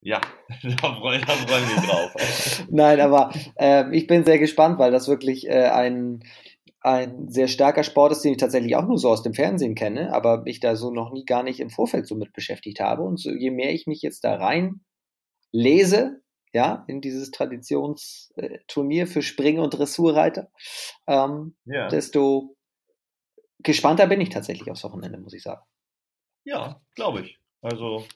Ja, 0.00 0.20
da 0.62 0.94
freuen, 0.94 1.22
wir 1.26 1.86
drauf. 1.88 2.66
Nein, 2.70 3.00
aber 3.00 3.32
äh, 3.56 3.84
ich 3.96 4.06
bin 4.06 4.24
sehr 4.24 4.38
gespannt, 4.38 4.78
weil 4.78 4.92
das 4.92 5.08
wirklich 5.08 5.48
äh, 5.48 5.64
ein, 5.70 6.20
ein 6.80 7.28
sehr 7.28 7.48
starker 7.48 7.82
Sport 7.82 8.12
ist, 8.12 8.22
den 8.22 8.30
ich 8.32 8.38
tatsächlich 8.38 8.76
auch 8.76 8.86
nur 8.86 8.98
so 8.98 9.08
aus 9.10 9.24
dem 9.24 9.34
Fernsehen 9.34 9.74
kenne, 9.74 10.12
aber 10.14 10.42
mich 10.42 10.60
da 10.60 10.76
so 10.76 10.92
noch 10.92 11.10
nie 11.12 11.24
gar 11.24 11.42
nicht 11.42 11.58
im 11.58 11.70
Vorfeld 11.70 12.06
so 12.06 12.14
mit 12.14 12.32
beschäftigt 12.32 12.78
habe. 12.78 13.02
Und 13.02 13.18
so, 13.18 13.30
je 13.32 13.50
mehr 13.50 13.72
ich 13.72 13.88
mich 13.88 14.00
jetzt 14.02 14.22
da 14.22 14.36
rein 14.36 14.82
lese, 15.50 16.20
ja, 16.52 16.84
in 16.88 17.00
dieses 17.00 17.30
Traditionsturnier 17.30 19.06
für 19.06 19.22
Spring- 19.22 19.58
und 19.58 19.70
Dressurreiter, 19.70 20.50
ähm, 21.06 21.56
Ja, 21.64 21.88
desto 21.88 22.56
gespannter 23.60 24.06
bin 24.06 24.20
ich 24.20 24.30
tatsächlich 24.30 24.70
aufs 24.70 24.84
Wochenende, 24.84 25.18
muss 25.18 25.34
ich 25.34 25.42
sagen. 25.42 25.62
ja 26.44 26.80
glaube 26.94 27.20
ich. 27.22 27.38
Also, 27.60 28.06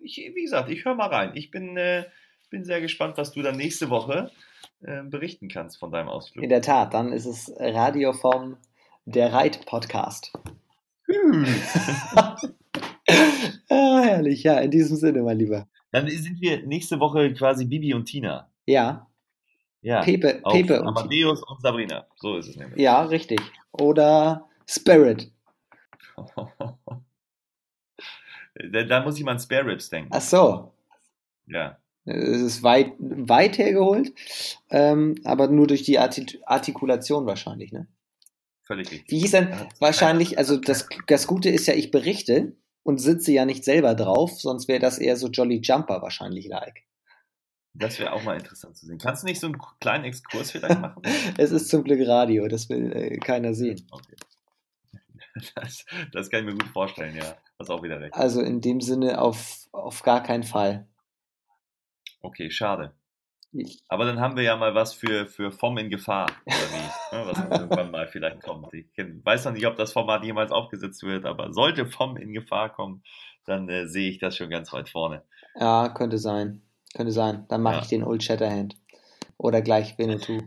ich, 0.00 0.16
wie 0.16 0.42
gesagt, 0.42 0.70
ich 0.70 0.84
höre 0.84 0.94
mal 0.94 1.08
rein. 1.08 1.32
Ich 1.34 1.50
bin, 1.50 1.76
äh, 1.76 2.04
bin 2.50 2.64
sehr 2.64 2.80
gespannt, 2.80 3.18
was 3.18 3.32
du 3.32 3.42
dann 3.42 3.56
nächste 3.56 3.90
Woche 3.90 4.30
äh, 4.82 5.02
berichten 5.02 5.48
kannst 5.48 5.78
von 5.78 5.90
deinem 5.90 6.08
Ausflug. 6.08 6.42
In 6.42 6.50
der 6.50 6.62
Tat, 6.62 6.94
dann 6.94 7.12
ist 7.12 7.26
es 7.26 7.52
Radio 7.58 8.12
vom 8.12 8.56
Der 9.04 9.32
Reit-Podcast. 9.32 10.32
Hm. 11.06 11.46
ah, 13.68 14.00
herrlich, 14.02 14.42
ja, 14.42 14.58
in 14.58 14.70
diesem 14.70 14.96
Sinne, 14.96 15.22
mein 15.22 15.38
Lieber. 15.38 15.68
Dann 15.92 16.08
sind 16.08 16.40
wir 16.40 16.66
nächste 16.66 17.00
Woche 17.00 17.32
quasi 17.32 17.64
Bibi 17.64 17.94
und 17.94 18.04
Tina. 18.06 18.50
Ja, 18.66 19.06
Ja, 19.80 20.02
Pepe, 20.02 20.40
auf 20.42 20.52
Pepe 20.52 20.80
und 20.80 20.88
Amadeus 20.88 21.42
und 21.42 21.60
Sabrina. 21.60 22.06
So 22.16 22.36
ist 22.36 22.48
es 22.48 22.56
nämlich. 22.56 22.78
Ja, 22.78 23.02
richtig. 23.02 23.40
Oder 23.72 24.48
Spirit. 24.66 25.30
da, 28.72 29.02
muss 29.04 29.18
ich 29.18 29.24
mal 29.24 29.32
an 29.32 29.38
Spare 29.38 29.66
Ribs 29.66 29.88
denken. 29.88 30.10
Ach 30.12 30.20
so. 30.20 30.72
Ja. 31.46 31.78
Es 32.04 32.40
ist 32.40 32.62
weit, 32.62 32.92
weit 32.98 33.58
hergeholt, 33.58 34.12
ähm, 34.70 35.16
aber 35.24 35.48
nur 35.48 35.66
durch 35.66 35.82
die 35.82 35.98
Arti 35.98 36.40
Artikulation 36.46 37.26
wahrscheinlich, 37.26 37.72
ne? 37.72 37.88
Völlig 38.62 38.90
richtig. 38.90 39.10
Wie 39.10 39.18
hieß 39.20 39.32
denn 39.32 39.48
wahrscheinlich, 39.80 40.38
also 40.38 40.56
das, 40.56 40.88
das 41.06 41.26
Gute 41.26 41.50
ist 41.50 41.66
ja, 41.66 41.74
ich 41.74 41.90
berichte 41.90 42.52
und 42.86 42.98
sitze 42.98 43.32
ja 43.32 43.44
nicht 43.44 43.64
selber 43.64 43.96
drauf, 43.96 44.40
sonst 44.40 44.68
wäre 44.68 44.78
das 44.78 44.98
eher 44.98 45.16
so 45.16 45.26
Jolly 45.26 45.60
Jumper 45.60 46.02
wahrscheinlich 46.02 46.46
like. 46.46 46.84
Das 47.74 47.98
wäre 47.98 48.12
auch 48.12 48.22
mal 48.22 48.36
interessant 48.36 48.76
zu 48.76 48.86
sehen. 48.86 48.98
Kannst 48.98 49.24
du 49.24 49.26
nicht 49.26 49.40
so 49.40 49.48
einen 49.48 49.58
kleinen 49.80 50.04
Exkurs 50.04 50.52
vielleicht 50.52 50.80
machen? 50.80 51.02
Es 51.36 51.50
ist 51.50 51.68
zum 51.68 51.82
Glück 51.82 52.06
Radio, 52.06 52.46
das 52.46 52.68
will 52.68 52.92
äh, 52.92 53.18
keiner 53.18 53.54
sehen. 53.54 53.86
Okay. 53.90 54.14
Das, 55.54 55.84
das 56.12 56.30
kann 56.30 56.40
ich 56.40 56.46
mir 56.46 56.58
gut 56.58 56.70
vorstellen, 56.72 57.14
ja. 57.14 57.36
Hast 57.58 57.68
auch 57.68 57.82
wieder 57.82 58.00
recht. 58.00 58.14
Also 58.14 58.40
in 58.40 58.62
dem 58.62 58.80
Sinne 58.80 59.20
auf, 59.20 59.68
auf 59.70 60.02
gar 60.02 60.22
keinen 60.22 60.44
Fall. 60.44 60.88
Okay, 62.22 62.50
schade. 62.50 62.94
Aber 63.88 64.04
dann 64.04 64.20
haben 64.20 64.36
wir 64.36 64.42
ja 64.42 64.56
mal 64.56 64.74
was 64.74 64.92
für, 64.92 65.26
für 65.26 65.50
Vom 65.50 65.78
in 65.78 65.88
Gefahr, 65.88 66.26
oder 66.44 66.56
wie? 66.56 67.16
Ja, 67.16 67.26
was 67.50 67.60
irgendwann 67.60 67.90
mal 67.90 68.06
vielleicht 68.06 68.42
kommt. 68.42 68.72
Ich 68.74 68.86
weiß 68.96 69.46
noch 69.46 69.52
nicht, 69.52 69.66
ob 69.66 69.76
das 69.76 69.92
Format 69.92 70.24
jemals 70.24 70.52
aufgesetzt 70.52 71.02
wird, 71.02 71.24
aber 71.24 71.52
sollte 71.52 71.86
Vom 71.86 72.16
in 72.16 72.32
Gefahr 72.32 72.70
kommen, 72.72 73.02
dann 73.44 73.68
äh, 73.68 73.86
sehe 73.88 74.10
ich 74.10 74.18
das 74.18 74.36
schon 74.36 74.50
ganz 74.50 74.72
weit 74.72 74.88
vorne. 74.88 75.22
ja, 75.54 75.88
könnte 75.88 76.18
sein. 76.18 76.62
Könnte 76.94 77.12
sein. 77.12 77.46
Dann 77.48 77.62
mache 77.62 77.76
Ja. 77.76 77.82
ich 77.82 77.88
den 77.88 78.02
Old 78.04 78.22
Shatterhand. 78.22 78.76
Oder 79.38 79.62
gleich 79.62 79.96
Winnetou. 79.98 80.40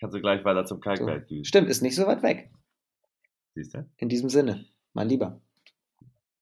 Kannst 0.00 0.14
du 0.14 0.20
gleich 0.20 0.44
weiter 0.44 0.64
zum. 0.66 0.80
Kalkberg 0.80 1.26
düsen. 1.28 1.44
Stimmt, 1.44 1.68
ist 1.68 1.82
nicht 1.82 1.94
so 1.94 2.06
weit 2.06 2.22
weg. 2.22 2.50
Siehst 3.54 3.74
du? 3.74 3.88
In 3.96 4.08
diesem 4.10 4.28
Sinne, 4.28 4.66
mein 4.92 5.08
Lieber. 5.08 5.40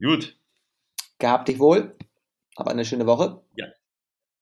Gut, 0.00 0.36
Gehabt 1.18 1.48
dich 1.48 1.58
wohl. 1.60 1.96
Aber 2.56 2.70
eine 2.72 2.84
schöne 2.84 3.06
Woche. 3.06 3.40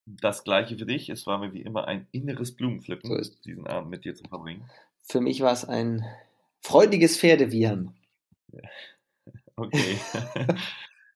Das 0.07 0.44
gleiche 0.44 0.76
für 0.76 0.86
dich. 0.86 1.09
Es 1.09 1.26
war 1.26 1.38
mir 1.38 1.53
wie 1.53 1.62
immer 1.62 1.86
ein 1.86 2.07
inneres 2.12 2.55
Blumenpflücken, 2.55 3.09
So 3.22 3.34
diesen 3.44 3.66
Abend 3.66 3.90
mit 3.90 4.05
dir 4.05 4.14
zu 4.14 4.24
verbringen. 4.24 4.68
Für 5.05 5.20
mich 5.20 5.40
war 5.40 5.53
es 5.53 5.64
ein 5.64 6.05
freudiges 6.61 7.18
Pferdewiehern. 7.18 7.94
Okay. 9.55 9.98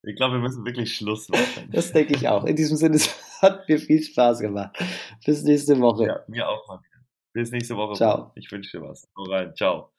ich 0.03 0.15
glaube, 0.15 0.35
wir 0.35 0.41
müssen 0.41 0.65
wirklich 0.67 0.95
Schluss 0.95 1.31
machen. 1.31 1.71
Das 1.73 1.91
denke 1.91 2.15
ich 2.15 2.29
auch. 2.29 2.45
In 2.45 2.55
diesem 2.55 2.77
Sinne, 2.77 2.97
es 2.97 3.11
hat 3.41 3.67
mir 3.67 3.79
viel 3.79 4.03
Spaß 4.03 4.41
gemacht. 4.41 4.77
Bis 5.25 5.43
nächste 5.43 5.81
Woche. 5.81 6.07
Ja, 6.07 6.25
mir 6.29 6.47
auch 6.47 6.69
mal 6.69 6.79
wieder. 6.79 7.03
Bis 7.33 7.51
nächste 7.51 7.77
Woche. 7.77 7.95
Ciao. 7.95 8.33
Ich 8.35 8.53
wünsche 8.53 8.79
dir 8.79 8.85
was. 8.85 9.09
Hau 9.17 9.25
rein. 9.25 9.55
Ciao. 9.57 9.91